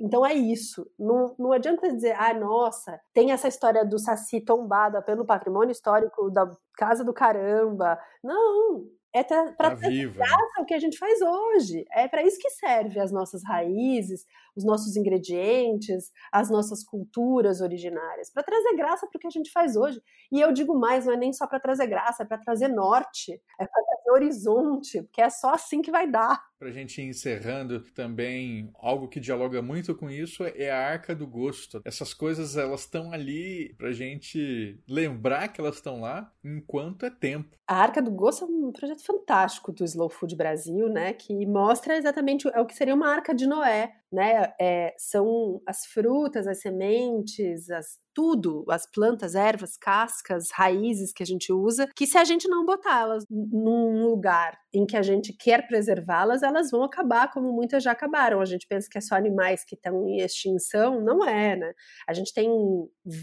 então 0.00 0.24
é 0.24 0.32
isso. 0.32 0.90
Não, 0.98 1.34
não 1.38 1.52
adianta 1.52 1.92
dizer, 1.92 2.16
ah, 2.18 2.32
nossa, 2.32 2.98
tem 3.12 3.32
essa 3.32 3.48
história 3.48 3.84
do 3.84 3.98
Saci 3.98 4.40
tombada 4.40 5.02
pelo 5.02 5.26
patrimônio 5.26 5.72
histórico 5.72 6.30
da 6.30 6.50
Casa 6.76 7.04
do 7.04 7.12
Caramba. 7.12 7.98
Não, 8.24 8.86
é 9.12 9.24
para 9.24 9.46
tá 9.46 9.52
trazer 9.52 10.06
né? 10.16 10.26
o 10.58 10.64
que 10.64 10.74
a 10.74 10.78
gente 10.78 10.96
faz 10.96 11.20
hoje. 11.20 11.84
É 11.92 12.08
para 12.08 12.22
isso 12.22 12.38
que 12.38 12.50
serve 12.50 12.98
as 12.98 13.12
nossas 13.12 13.42
raízes, 13.44 14.24
os 14.60 14.64
nossos 14.64 14.96
ingredientes, 14.96 16.10
as 16.30 16.50
nossas 16.50 16.84
culturas 16.84 17.60
originárias, 17.60 18.30
para 18.30 18.42
trazer 18.42 18.76
graça 18.76 19.06
para 19.06 19.16
o 19.16 19.20
que 19.20 19.26
a 19.26 19.30
gente 19.30 19.50
faz 19.50 19.74
hoje. 19.74 20.00
E 20.30 20.40
eu 20.40 20.52
digo 20.52 20.78
mais, 20.78 21.06
não 21.06 21.14
é 21.14 21.16
nem 21.16 21.32
só 21.32 21.46
para 21.46 21.58
trazer 21.58 21.86
graça, 21.86 22.22
é 22.22 22.26
para 22.26 22.38
trazer 22.38 22.68
norte, 22.68 23.32
é 23.58 23.66
para 23.66 23.82
trazer 23.84 24.10
horizonte, 24.10 25.02
porque 25.02 25.22
é 25.22 25.30
só 25.30 25.54
assim 25.54 25.80
que 25.80 25.90
vai 25.90 26.10
dar. 26.10 26.40
Para 26.58 26.68
a 26.68 26.72
gente 26.72 27.00
ir 27.00 27.08
encerrando 27.08 27.80
também, 27.94 28.70
algo 28.78 29.08
que 29.08 29.18
dialoga 29.18 29.62
muito 29.62 29.94
com 29.94 30.10
isso 30.10 30.44
é 30.44 30.70
a 30.70 30.78
arca 30.78 31.14
do 31.14 31.26
gosto. 31.26 31.80
Essas 31.86 32.12
coisas 32.12 32.54
elas 32.54 32.80
estão 32.80 33.12
ali 33.12 33.74
para 33.78 33.88
a 33.88 33.92
gente 33.92 34.78
lembrar 34.86 35.48
que 35.48 35.60
elas 35.60 35.76
estão 35.76 36.00
lá 36.00 36.30
enquanto 36.44 37.06
é 37.06 37.10
tempo. 37.10 37.56
A 37.66 37.76
arca 37.76 38.02
do 38.02 38.10
gosto 38.10 38.44
é 38.44 38.46
um 38.46 38.72
projeto 38.72 39.02
fantástico 39.02 39.72
do 39.72 39.84
Slow 39.84 40.10
Food 40.10 40.36
Brasil, 40.36 40.88
né, 40.88 41.14
que 41.14 41.46
mostra 41.46 41.96
exatamente 41.96 42.46
o 42.46 42.66
que 42.66 42.74
seria 42.74 42.94
uma 42.94 43.08
arca 43.08 43.34
de 43.34 43.46
Noé, 43.46 43.94
né? 44.12 44.49
É, 44.58 44.94
são 44.98 45.60
as 45.66 45.84
frutas, 45.86 46.46
as 46.46 46.60
sementes, 46.60 47.70
as, 47.70 47.98
tudo, 48.20 48.66
as 48.68 48.84
plantas, 48.84 49.34
ervas, 49.34 49.78
cascas, 49.78 50.50
raízes 50.52 51.10
que 51.10 51.22
a 51.22 51.26
gente 51.26 51.50
usa, 51.50 51.88
que 51.96 52.06
se 52.06 52.18
a 52.18 52.24
gente 52.24 52.46
não 52.46 52.66
botá-las 52.66 53.24
num 53.30 54.04
lugar 54.04 54.58
em 54.74 54.84
que 54.84 54.94
a 54.94 55.02
gente 55.02 55.32
quer 55.32 55.66
preservá-las, 55.66 56.42
elas 56.42 56.70
vão 56.70 56.84
acabar 56.84 57.32
como 57.32 57.50
muitas 57.50 57.82
já 57.82 57.92
acabaram. 57.92 58.40
A 58.40 58.44
gente 58.44 58.66
pensa 58.68 58.88
que 58.90 58.98
é 58.98 59.00
só 59.00 59.14
animais 59.14 59.64
que 59.64 59.74
estão 59.74 60.06
em 60.06 60.18
extinção, 60.20 61.00
não 61.00 61.26
é, 61.26 61.56
né? 61.56 61.72
A 62.06 62.12
gente 62.12 62.32
tem 62.32 62.48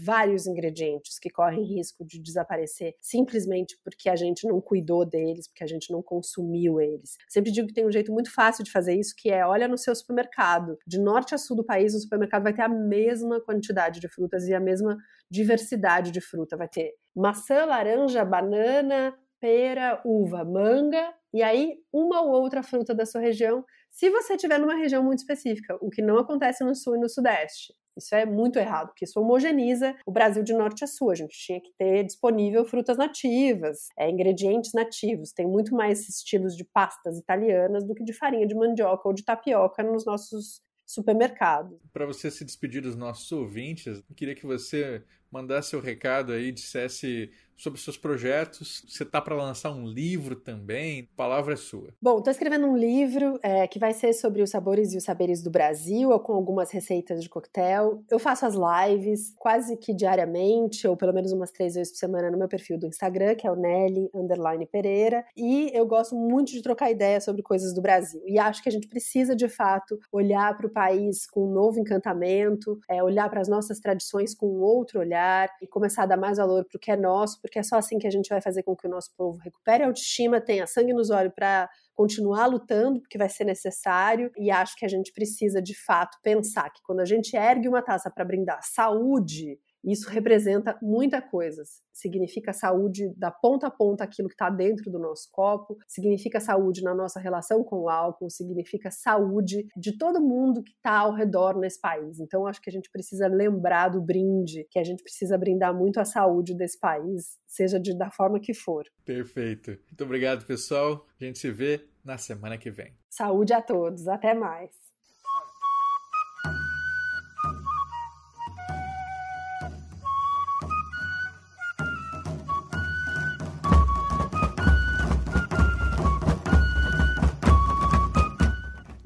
vários 0.04 0.48
ingredientes 0.48 1.16
que 1.20 1.30
correm 1.30 1.62
risco 1.62 2.04
de 2.04 2.20
desaparecer 2.20 2.94
simplesmente 3.00 3.78
porque 3.84 4.10
a 4.10 4.16
gente 4.16 4.48
não 4.48 4.60
cuidou 4.60 5.06
deles, 5.06 5.46
porque 5.46 5.62
a 5.62 5.68
gente 5.68 5.92
não 5.92 6.02
consumiu 6.02 6.80
eles. 6.80 7.16
Sempre 7.28 7.52
digo 7.52 7.68
que 7.68 7.74
tem 7.74 7.86
um 7.86 7.92
jeito 7.92 8.12
muito 8.12 8.34
fácil 8.34 8.64
de 8.64 8.72
fazer 8.72 8.94
isso, 8.98 9.14
que 9.16 9.30
é 9.30 9.46
olha 9.46 9.68
no 9.68 9.78
seu 9.78 9.94
supermercado. 9.94 10.76
De 10.84 10.98
norte 10.98 11.36
a 11.36 11.38
sul 11.38 11.56
do 11.56 11.64
país, 11.64 11.94
o 11.94 12.00
supermercado 12.00 12.42
vai 12.42 12.52
ter 12.52 12.62
a 12.62 12.68
mesma 12.68 13.40
quantidade 13.40 14.00
de 14.00 14.08
frutas 14.08 14.48
e 14.48 14.54
a 14.54 14.60
mesma 14.60 14.87
diversidade 15.30 16.10
de 16.10 16.20
fruta. 16.20 16.56
Vai 16.56 16.68
ter 16.68 16.94
maçã, 17.14 17.64
laranja, 17.64 18.24
banana, 18.24 19.14
pera, 19.40 20.00
uva, 20.04 20.44
manga 20.44 21.12
e 21.32 21.42
aí 21.42 21.76
uma 21.92 22.22
ou 22.22 22.30
outra 22.42 22.62
fruta 22.62 22.94
da 22.94 23.04
sua 23.04 23.20
região, 23.20 23.64
se 23.90 24.08
você 24.10 24.34
estiver 24.34 24.58
numa 24.58 24.76
região 24.76 25.02
muito 25.02 25.18
específica, 25.18 25.76
o 25.80 25.90
que 25.90 26.00
não 26.00 26.18
acontece 26.18 26.64
no 26.64 26.74
sul 26.74 26.96
e 26.96 27.00
no 27.00 27.08
sudeste. 27.08 27.74
Isso 27.96 28.14
é 28.14 28.24
muito 28.24 28.58
errado, 28.58 28.88
porque 28.88 29.04
isso 29.04 29.20
homogeniza 29.20 29.94
o 30.06 30.12
Brasil 30.12 30.44
de 30.44 30.54
norte 30.54 30.84
a 30.84 30.86
sul. 30.86 31.10
A 31.10 31.16
gente 31.16 31.36
tinha 31.36 31.60
que 31.60 31.72
ter 31.76 32.04
disponível 32.04 32.64
frutas 32.64 32.96
nativas, 32.96 33.88
é, 33.98 34.08
ingredientes 34.08 34.72
nativos. 34.72 35.32
Tem 35.32 35.46
muito 35.46 35.74
mais 35.74 36.08
estilos 36.08 36.56
de 36.56 36.64
pastas 36.64 37.18
italianas 37.18 37.84
do 37.84 37.94
que 37.94 38.04
de 38.04 38.12
farinha 38.12 38.46
de 38.46 38.54
mandioca 38.54 39.08
ou 39.08 39.12
de 39.12 39.24
tapioca 39.24 39.82
nos 39.82 40.06
nossos 40.06 40.62
supermercados. 40.88 41.78
Para 41.92 42.06
você 42.06 42.30
se 42.30 42.44
despedir 42.44 42.80
dos 42.80 42.96
nossos 42.96 43.30
ouvintes, 43.30 44.02
eu 44.08 44.16
queria 44.16 44.34
que 44.34 44.46
você 44.46 45.04
mandasse 45.30 45.76
o 45.76 45.80
recado 45.80 46.32
aí, 46.32 46.50
dissesse 46.50 47.30
sobre 47.58 47.80
seus 47.80 47.98
projetos. 47.98 48.84
Você 48.88 49.02
está 49.02 49.20
para 49.20 49.34
lançar 49.34 49.72
um 49.72 49.84
livro 49.84 50.36
também. 50.36 51.08
A 51.12 51.16
palavra 51.16 51.54
é 51.54 51.56
sua. 51.56 51.92
Bom, 52.00 52.18
estou 52.18 52.30
escrevendo 52.30 52.66
um 52.66 52.76
livro 52.76 53.38
é, 53.42 53.66
que 53.66 53.78
vai 53.78 53.92
ser 53.92 54.12
sobre 54.12 54.40
os 54.42 54.50
sabores 54.50 54.94
e 54.94 54.96
os 54.96 55.04
saberes 55.04 55.42
do 55.42 55.50
Brasil, 55.50 56.16
com 56.20 56.32
algumas 56.32 56.70
receitas 56.70 57.22
de 57.22 57.28
coquetel. 57.28 58.02
Eu 58.08 58.18
faço 58.18 58.46
as 58.46 58.54
lives 58.54 59.34
quase 59.36 59.76
que 59.76 59.92
diariamente, 59.92 60.86
ou 60.86 60.96
pelo 60.96 61.12
menos 61.12 61.32
umas 61.32 61.50
três 61.50 61.74
vezes 61.74 61.92
por 61.92 61.98
semana 61.98 62.30
no 62.30 62.38
meu 62.38 62.48
perfil 62.48 62.78
do 62.78 62.86
Instagram, 62.86 63.34
que 63.34 63.46
é 63.46 63.50
o 63.50 63.56
Nelly 63.56 64.08
Underline 64.14 64.64
Pereira. 64.66 65.24
E 65.36 65.70
eu 65.74 65.84
gosto 65.84 66.14
muito 66.14 66.52
de 66.52 66.62
trocar 66.62 66.90
ideias 66.90 67.24
sobre 67.24 67.42
coisas 67.42 67.74
do 67.74 67.82
Brasil. 67.82 68.22
E 68.24 68.38
acho 68.38 68.62
que 68.62 68.68
a 68.68 68.72
gente 68.72 68.86
precisa, 68.86 69.34
de 69.34 69.48
fato, 69.48 69.98
olhar 70.12 70.56
para 70.56 70.66
o 70.66 70.70
país 70.70 71.26
com 71.26 71.48
um 71.48 71.52
novo 71.52 71.80
encantamento, 71.80 72.78
é, 72.88 73.02
olhar 73.02 73.28
para 73.28 73.40
as 73.40 73.48
nossas 73.48 73.80
tradições 73.80 74.32
com 74.34 74.46
um 74.46 74.60
outro 74.60 75.00
olhar 75.00 75.48
e 75.60 75.66
começar 75.66 76.04
a 76.04 76.06
dar 76.06 76.16
mais 76.16 76.38
valor 76.38 76.64
para 76.64 76.76
o 76.76 76.80
que 76.80 76.92
é 76.92 76.96
nosso, 76.96 77.40
porque 77.48 77.58
é 77.58 77.62
só 77.62 77.76
assim 77.76 77.98
que 77.98 78.06
a 78.06 78.10
gente 78.10 78.28
vai 78.28 78.40
fazer 78.40 78.62
com 78.62 78.76
que 78.76 78.86
o 78.86 78.90
nosso 78.90 79.10
povo 79.16 79.38
recupere. 79.38 79.82
A 79.82 79.86
autoestima, 79.86 80.40
tenha 80.40 80.66
sangue 80.66 80.92
nos 80.92 81.10
olhos 81.10 81.32
para 81.34 81.68
continuar 81.94 82.46
lutando, 82.46 83.00
porque 83.00 83.18
vai 83.18 83.28
ser 83.28 83.44
necessário, 83.44 84.30
e 84.36 84.50
acho 84.50 84.76
que 84.76 84.84
a 84.84 84.88
gente 84.88 85.12
precisa 85.12 85.60
de 85.60 85.74
fato 85.74 86.16
pensar 86.22 86.70
que 86.70 86.80
quando 86.84 87.00
a 87.00 87.04
gente 87.04 87.36
ergue 87.36 87.68
uma 87.68 87.82
taça 87.82 88.10
para 88.10 88.24
brindar 88.24 88.60
saúde, 88.62 89.58
isso 89.84 90.08
representa 90.10 90.78
muita 90.82 91.20
coisa. 91.20 91.62
Significa 91.92 92.52
saúde 92.52 93.12
da 93.16 93.30
ponta 93.30 93.66
a 93.66 93.70
ponta, 93.70 94.04
aquilo 94.04 94.28
que 94.28 94.34
está 94.34 94.50
dentro 94.50 94.90
do 94.90 94.98
nosso 94.98 95.28
copo, 95.32 95.76
significa 95.86 96.40
saúde 96.40 96.82
na 96.82 96.94
nossa 96.94 97.18
relação 97.20 97.64
com 97.64 97.82
o 97.82 97.88
álcool, 97.88 98.30
significa 98.30 98.90
saúde 98.90 99.66
de 99.76 99.96
todo 99.96 100.20
mundo 100.20 100.62
que 100.62 100.72
está 100.72 100.98
ao 100.98 101.12
redor 101.12 101.58
nesse 101.58 101.80
país. 101.80 102.20
Então, 102.20 102.46
acho 102.46 102.60
que 102.60 102.70
a 102.70 102.72
gente 102.72 102.90
precisa 102.90 103.26
lembrar 103.26 103.88
do 103.88 104.00
brinde, 104.00 104.66
que 104.70 104.78
a 104.78 104.84
gente 104.84 105.02
precisa 105.02 105.36
brindar 105.36 105.74
muito 105.74 105.98
a 105.98 106.04
saúde 106.04 106.56
desse 106.56 106.78
país, 106.78 107.38
seja 107.46 107.80
de, 107.80 107.96
da 107.96 108.10
forma 108.10 108.38
que 108.40 108.54
for. 108.54 108.84
Perfeito. 109.04 109.70
Muito 109.70 110.04
obrigado, 110.04 110.46
pessoal. 110.46 111.06
A 111.20 111.24
gente 111.24 111.38
se 111.38 111.50
vê 111.50 111.84
na 112.04 112.16
semana 112.16 112.56
que 112.56 112.70
vem. 112.70 112.92
Saúde 113.10 113.52
a 113.52 113.60
todos. 113.60 114.06
Até 114.08 114.34
mais. 114.34 114.87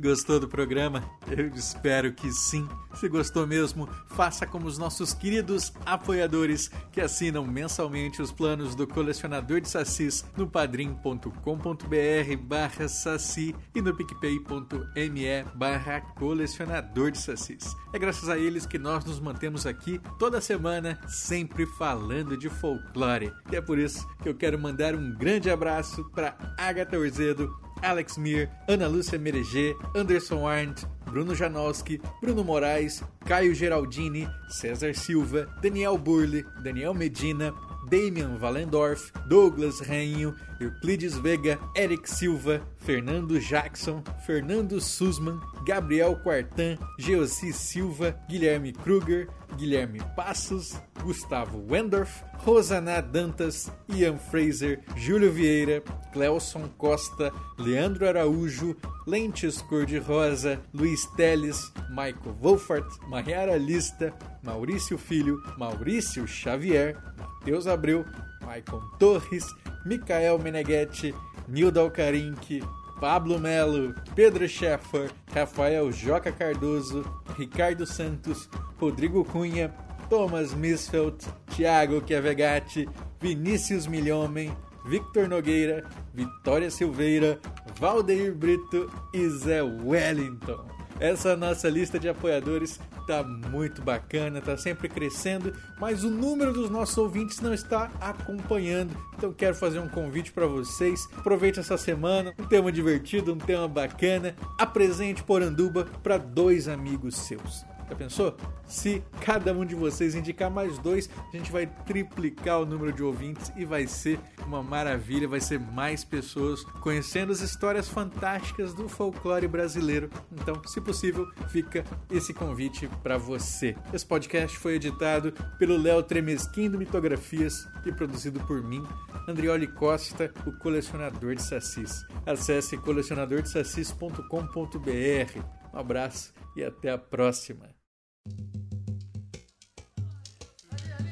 Gostou 0.03 0.41
do 0.41 0.49
programa? 0.49 1.01
Eu 1.31 1.47
espero 1.55 2.13
que 2.13 2.33
sim. 2.33 2.69
Se 2.95 3.09
gostou 3.09 3.47
mesmo, 3.47 3.89
faça 4.09 4.45
como 4.45 4.67
os 4.67 4.77
nossos 4.77 5.15
queridos 5.15 5.73
apoiadores 5.87 6.69
que 6.91 7.01
assinam 7.01 7.47
mensalmente 7.47 8.21
os 8.21 8.33
planos 8.33 8.75
do 8.75 8.85
colecionador 8.85 9.61
de 9.61 9.69
sacis 9.69 10.25
no 10.37 10.49
padrim.com.br 10.49 12.37
barra 12.43 12.89
saci 12.89 13.55
e 13.73 13.81
no 13.81 13.95
picpay.me 13.95 15.45
barra 15.55 16.01
colecionador 16.01 17.13
de 17.13 17.19
sacis. 17.19 17.77
É 17.93 17.99
graças 17.99 18.29
a 18.29 18.37
eles 18.37 18.67
que 18.67 18.81
nós 18.81 19.05
nos 19.05 19.21
mantemos 19.21 19.67
aqui 19.67 20.01
toda 20.19 20.41
semana, 20.41 20.99
sempre 21.07 21.65
falando 21.65 22.37
de 22.37 22.51
folclore. 22.51 23.33
E 23.53 23.55
é 23.55 23.61
por 23.61 23.79
isso 23.79 24.05
que 24.21 24.29
eu 24.29 24.35
quero 24.35 24.59
mandar 24.59 24.97
um 24.97 25.15
grande 25.15 25.49
abraço 25.49 26.05
para 26.11 26.37
Agatha 26.59 26.99
Orzedo, 26.99 27.57
Alex 27.83 28.17
Mir, 28.17 28.49
Ana 28.69 28.89
Lúcia 28.89 29.19
Mereger, 29.19 29.75
Anderson 29.95 30.45
Arndt, 30.45 30.87
Bruno 31.07 31.35
Janowski, 31.35 32.01
Bruno 32.21 32.43
Moraes, 32.43 33.03
Caio 33.27 33.53
Geraldini, 33.53 34.29
César 34.51 34.95
Silva, 34.95 35.47
Daniel 35.63 35.99
Burle, 35.99 36.45
Daniel 36.63 36.95
Medina, 36.95 37.53
Damian 37.91 38.39
Valendorf, 38.39 39.13
Douglas 39.29 39.81
Rainho, 39.83 40.35
Euclides 40.61 41.19
Vega, 41.19 41.59
Eric 41.77 42.07
Silva, 42.07 42.61
Fernando 42.79 43.39
Jackson, 43.39 44.03
Fernando 44.25 44.77
Sussman, 44.77 45.41
Gabriel 45.67 46.15
Quartan, 46.17 46.79
Geossi 46.99 47.53
Silva, 47.53 48.15
Guilherme 48.31 48.73
Kruger, 48.73 49.29
Guilherme 49.57 50.01
Passos, 50.17 50.75
Gustavo 51.03 51.59
Wendorf, 51.59 52.23
Rosana 52.45 53.01
Dantas, 53.01 53.71
Ian 53.89 54.19
Fraser, 54.19 54.81
Júlio 54.97 55.31
Vieira, 55.31 55.83
Clelson 56.13 56.69
Costa, 56.79 57.33
Leandro 57.59 58.07
Araújo, 58.07 58.77
Lentes 59.07 59.63
Cor-de-Rosa, 59.63 60.61
Luiz 60.73 61.07
Teles, 61.17 61.73
Michael 61.91 62.35
Wolfart, 62.41 62.87
Mariara 63.09 63.57
Lista, 63.57 64.13
Maurício 64.43 64.99
Filho, 64.99 65.43
Maurício 65.59 66.27
Xavier, 66.27 66.97
Matheus 67.19 67.67
Abreu, 67.67 68.05
Maicon 68.45 68.83
Torres, 68.99 69.47
Micael 69.85 70.39
Meneghetti, 70.39 71.15
Nilda 71.49 71.81
Alcarinque, 71.81 72.63
Pablo 73.03 73.37
Melo, 73.37 73.97
Pedro 74.15 74.49
Scheffer, 74.49 75.11
Rafael 75.35 75.91
Joca 75.91 76.31
Cardoso, 76.31 77.05
Ricardo 77.37 77.85
Santos, 77.85 78.49
Rodrigo 78.81 79.25
Cunha, 79.25 79.75
Thomas 80.09 80.55
Misfeld, 80.55 81.27
Thiago 81.49 82.01
Chiavegatti, 82.01 82.89
Vinícius 83.21 83.89
Milhomem, 83.89 84.57
Victor 84.87 85.27
Nogueira, 85.29 85.85
Vitória 86.15 86.71
Silveira, 86.71 87.41
Valdeir 87.75 88.37
Brito 88.37 88.89
e 89.13 89.29
Zé 89.31 89.65
Wellington. 89.65 90.65
Essa 91.01 91.31
é 91.31 91.37
nossa 91.37 91.69
lista 91.69 91.99
de 91.99 92.09
apoiadores 92.09 92.79
tá 93.07 93.23
muito 93.23 93.83
bacana, 93.83 94.41
tá 94.41 94.57
sempre 94.57 94.89
crescendo, 94.89 95.53
mas 95.79 96.05
o 96.05 96.11
número 96.11 96.53
dos 96.53 96.71
nossos 96.71 96.97
ouvintes 96.99 97.41
não 97.41 97.53
está 97.53 97.91
acompanhando. 98.01 98.97
Então 99.17 99.33
quero 99.33 99.55
fazer 99.55 99.79
um 99.79 99.89
convite 99.89 100.33
para 100.33 100.47
vocês. 100.47 101.09
Aproveite 101.17 101.61
essa 101.61 101.77
semana, 101.77 102.35
um 102.39 102.47
tema 102.47 102.71
divertido, 102.71 103.33
um 103.33 103.39
tema 103.39 103.69
bacana. 103.69 104.35
Apresente 104.59 105.23
Poranduba 105.23 105.87
para 106.03 106.19
dois 106.19 106.69
amigos 106.69 107.17
seus. 107.17 107.72
Já 107.93 107.97
pensou? 107.97 108.37
Se 108.67 109.03
cada 109.21 109.53
um 109.53 109.67
de 109.67 109.75
vocês 109.75 110.15
indicar 110.15 110.51
mais 110.51 110.79
dois, 110.79 111.11
a 111.31 111.37
gente 111.37 111.53
vai 111.53 111.67
triplicar 111.67 112.63
o 112.63 112.65
número 112.65 112.91
de 112.91 113.03
ouvintes 113.03 113.53
e 113.55 113.67
vai 113.67 113.87
ser 113.87 114.19
uma 114.47 114.63
maravilha, 114.63 115.29
vai 115.29 115.41
ser 115.41 115.61
mais 115.61 116.03
pessoas 116.03 116.65
conhecendo 116.81 117.33
as 117.33 117.43
histórias 117.43 117.91
fantásticas 117.91 118.73
do 118.73 118.89
folclore 118.89 119.47
brasileiro. 119.47 120.09
Então, 120.33 120.59
se 120.65 120.81
possível, 120.81 121.31
fica 121.51 121.85
esse 122.11 122.33
convite 122.33 122.89
para 123.03 123.19
você. 123.19 123.77
Esse 123.93 124.07
podcast 124.07 124.59
foi 124.59 124.77
editado 124.77 125.35
pelo 125.59 125.77
Léo 125.77 126.03
Tremesquim 126.03 126.71
do 126.71 126.79
Mitografias 126.79 127.69
e 127.85 127.93
produzido 127.93 128.41
por 128.47 128.63
mim, 128.63 128.83
Andrioli 129.29 129.67
Costa, 129.67 130.33
o 130.47 130.53
colecionador 130.53 131.35
de 131.35 131.43
sacis. 131.43 132.07
Acesse 132.25 132.79
colecionadordesacis.com.br. 132.79 135.43
Um 135.75 135.79
abraço 135.79 136.33
e 136.57 136.63
até 136.63 136.91
a 136.91 136.99
próxima. 136.99 137.82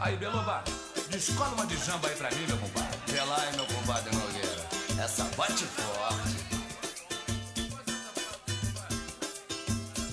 Aí, 0.00 0.16
Beloba, 0.16 0.64
descola 1.10 1.50
uma 1.50 1.66
de 1.66 1.76
jamba 1.76 2.08
aí 2.08 2.16
pra 2.16 2.30
mim, 2.30 2.46
meu 2.46 2.56
compadre. 2.56 2.98
Vê 3.06 3.20
lá, 3.20 3.38
meu 3.54 3.66
compadre 3.66 4.16
Nogueira. 4.16 4.66
Essa 4.98 5.24
bate 5.36 5.64
forte. 5.66 6.36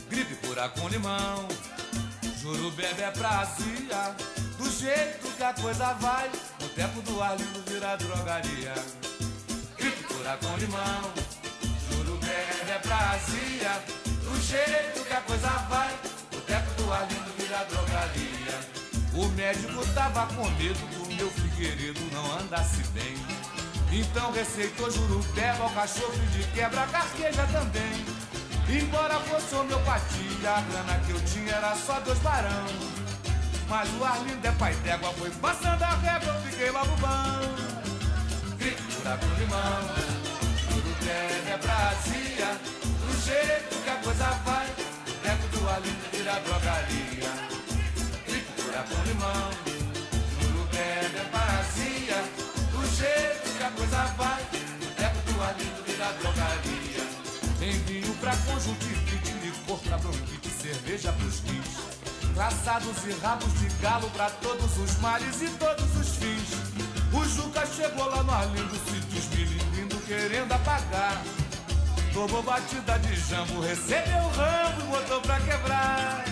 Gripe 0.10 0.36
pura 0.46 0.68
com 0.68 0.90
limão. 0.90 1.48
Juro 2.42 2.70
bebe 2.72 3.02
é 3.02 3.12
pra 3.12 3.40
azia. 3.40 4.16
Do 4.58 4.70
jeito 4.70 5.28
que 5.38 5.44
a 5.44 5.54
coisa 5.54 5.94
vai, 5.94 6.30
o 6.62 6.70
tempo 6.76 7.02
do 7.04 7.24
Arlindo 7.24 7.64
vira 7.68 7.96
drogaria. 7.96 8.74
Fritura 9.78 10.38
com 10.38 10.58
limão, 10.58 11.14
juro 11.90 12.18
bebe 12.18 12.72
é 12.72 12.80
prazer. 12.80 13.72
Do 14.22 14.42
jeito 14.42 15.06
que 15.08 15.14
a 15.14 15.22
coisa 15.22 15.50
vai, 15.70 15.98
o 16.88 16.94
Arlindo 16.94 17.32
vira 17.38 17.66
drogaria. 17.66 18.60
O 19.14 19.28
médico 19.30 19.86
tava 19.94 20.26
com 20.34 20.50
medo 20.52 20.80
do 20.96 21.14
meu 21.16 21.30
Figueiredo 21.32 22.00
não 22.14 22.40
andasse 22.40 22.82
bem. 22.94 23.16
Então 23.92 24.32
receitou 24.32 24.90
jurupeba, 24.90 25.66
o 25.66 25.74
cachorro 25.74 26.18
de 26.32 26.44
quebra, 26.54 26.88
carqueja 26.88 27.46
também. 27.48 28.06
Embora 28.70 29.20
fosse 29.22 29.56
homeopatia, 29.56 30.50
a 30.50 30.62
grana 30.62 31.00
que 31.06 31.12
eu 31.12 31.22
tinha 31.26 31.56
era 31.56 31.76
só 31.76 32.00
dois 32.02 32.20
barão. 32.20 32.66
Mas 33.70 33.90
o 34.00 34.04
Arlindo 34.04 34.48
é 34.48 34.52
pai 34.52 34.74
d'égua, 34.76 35.12
foi 35.14 35.30
passando 35.32 35.84
a 35.84 35.96
régua, 35.96 36.34
eu 36.34 36.42
fiquei 36.50 36.72
bom. 36.72 36.86
Fritura 38.58 39.18
com 39.18 39.40
limão, 39.40 39.82
jurupeba 40.70 41.50
é 41.50 41.58
prazer. 41.58 42.58
Do 43.02 43.26
jeito 43.26 43.84
que 43.84 43.90
a 43.90 43.96
coisa 43.96 44.30
vai, 44.46 44.67
Vira 46.28 46.42
drogaria. 46.42 47.32
Fritura 48.26 48.84
com 48.84 49.02
limão, 49.08 49.50
jurupeba 50.42 51.20
é 51.20 51.30
parazia. 51.32 52.22
Do 52.70 52.86
jeito 52.98 53.58
que 53.58 53.64
a 53.64 53.72
coisa 53.72 54.04
vai, 54.18 54.42
o 54.42 54.92
teco 54.98 55.32
do 55.32 55.42
Arlindo 55.42 55.84
vira 55.86 56.12
drogaria. 56.20 57.04
Tem 57.60 57.72
vinho 57.86 58.14
pra 58.16 58.36
conjuntivite, 58.36 59.32
licor 59.42 59.80
pra 59.80 59.98
bronquite, 60.00 60.50
cerveja 60.50 61.14
pros 61.14 61.40
rins. 61.40 62.34
Traçados 62.34 63.06
e 63.06 63.12
rabos 63.22 63.54
de 63.62 63.70
galo 63.82 64.10
pra 64.10 64.30
todos 64.30 64.78
os 64.80 64.98
males 64.98 65.42
e 65.42 65.48
todos 65.52 65.96
os 65.96 66.10
fins. 66.18 66.50
O 67.14 67.24
Juca 67.24 67.66
chegou 67.68 68.06
lá 68.06 68.22
no 68.24 68.34
Arlindo, 68.34 68.76
se 68.76 68.98
apagar. 68.98 69.47
Tomou 72.18 72.42
batida 72.42 72.98
de 72.98 73.16
jambo, 73.16 73.62
recebeu 73.62 74.18
o 74.18 74.30
rambo 74.30 74.82
botou 74.90 75.22
pra 75.22 75.40
quebrar. 75.40 76.26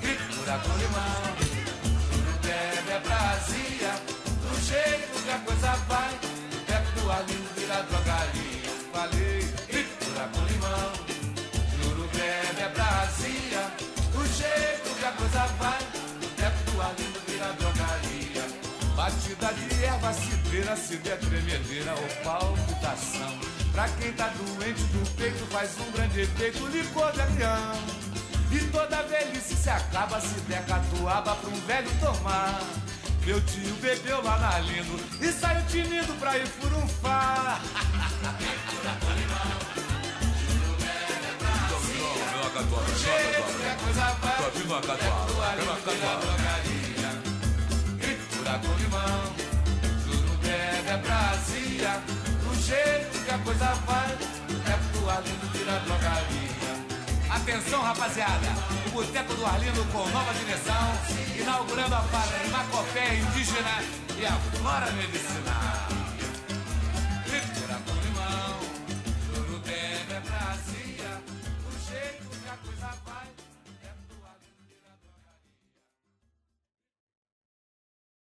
Fritura 0.00 0.60
com 0.60 0.78
limão, 0.78 1.34
tudo 2.08 2.40
bebe 2.40 2.90
é 2.92 3.00
prazer. 3.00 3.94
Do 4.42 4.60
jeito 4.64 5.24
que 5.24 5.30
a 5.32 5.38
coisa 5.40 5.72
vai, 5.88 6.14
o 6.14 6.60
teco 6.66 7.00
do 7.00 7.10
Arlindo 7.10 7.48
vira 7.56 7.82
drogaria. 7.82 8.70
Falei, 8.92 9.42
fritura 9.66 10.30
com 10.32 10.44
limão, 10.52 10.92
juro 11.82 12.08
bebe 12.14 12.62
é 12.62 12.68
prazer. 12.68 13.58
Do 14.12 14.24
jeito 14.24 15.00
que 15.00 15.04
a 15.04 15.10
coisa 15.10 15.46
vai, 15.58 15.82
o 16.22 16.28
teco 16.36 16.70
do 16.70 16.80
Arlindo 16.80 17.20
vira 17.26 17.52
drogaria. 17.54 18.46
Batida 18.94 19.52
de 19.52 19.84
erva, 19.84 20.12
cidreira, 20.12 20.76
se 20.76 20.96
der 20.98 21.18
tremedeira 21.18 21.92
ou 21.92 22.08
palpitação. 22.22 23.57
Pra 23.78 23.88
quem 23.90 24.12
tá 24.14 24.26
doente 24.30 24.82
do 24.82 25.08
peito, 25.14 25.46
faz 25.52 25.78
um 25.78 25.92
grande 25.92 26.22
efeito, 26.22 26.66
licor 26.66 27.12
de 27.12 27.20
avião. 27.20 27.74
E 28.50 28.58
toda 28.72 29.04
velhice 29.04 29.54
se 29.54 29.70
acaba 29.70 30.20
se 30.20 30.34
der 30.48 30.66
catuaba 30.66 31.36
pra 31.36 31.48
um 31.48 31.60
velho 31.60 31.88
tomar. 32.00 32.60
Meu 33.24 33.40
tio 33.40 33.76
bebeu 33.76 34.20
lá 34.24 34.36
na 34.36 34.58
Lindo 34.58 34.98
e 35.20 35.30
saiu 35.30 35.64
tinindo 35.66 36.12
pra 36.18 36.36
ir 36.36 36.46
furunfar. 36.48 37.62
Jeito 42.98 43.42
a 43.62 43.76
coisa 43.76 44.00
vai, 44.20 44.34
é 44.34 44.82
catuaba. 44.82 45.62
drogaria. 46.20 47.10
Fritura 48.00 48.58
com 48.58 48.74
limão, 48.82 49.34
juro 50.04 50.36
bebe 50.42 50.88
é 50.88 50.96
prazer. 50.96 52.27
Jeito 52.68 53.24
que 53.24 53.30
a 53.30 53.38
coisa 53.38 53.64
vai, 53.86 54.10
é 54.10 54.92
pro 54.92 55.08
Arlindo 55.08 55.46
vira 55.54 55.78
drogaria. 55.86 56.48
Atenção, 57.30 57.80
rapaziada, 57.80 58.46
o 58.86 58.90
Boteco 58.90 59.32
do 59.32 59.46
Arlindo 59.46 59.82
com 59.86 60.06
nova 60.10 60.34
direção, 60.34 60.92
inaugurando 61.34 61.94
a 61.94 62.02
farmacopéia 62.02 63.20
indígena 63.20 63.82
e 64.18 64.26
a 64.26 64.32
flora 64.58 64.90
medicinal. 64.90 65.97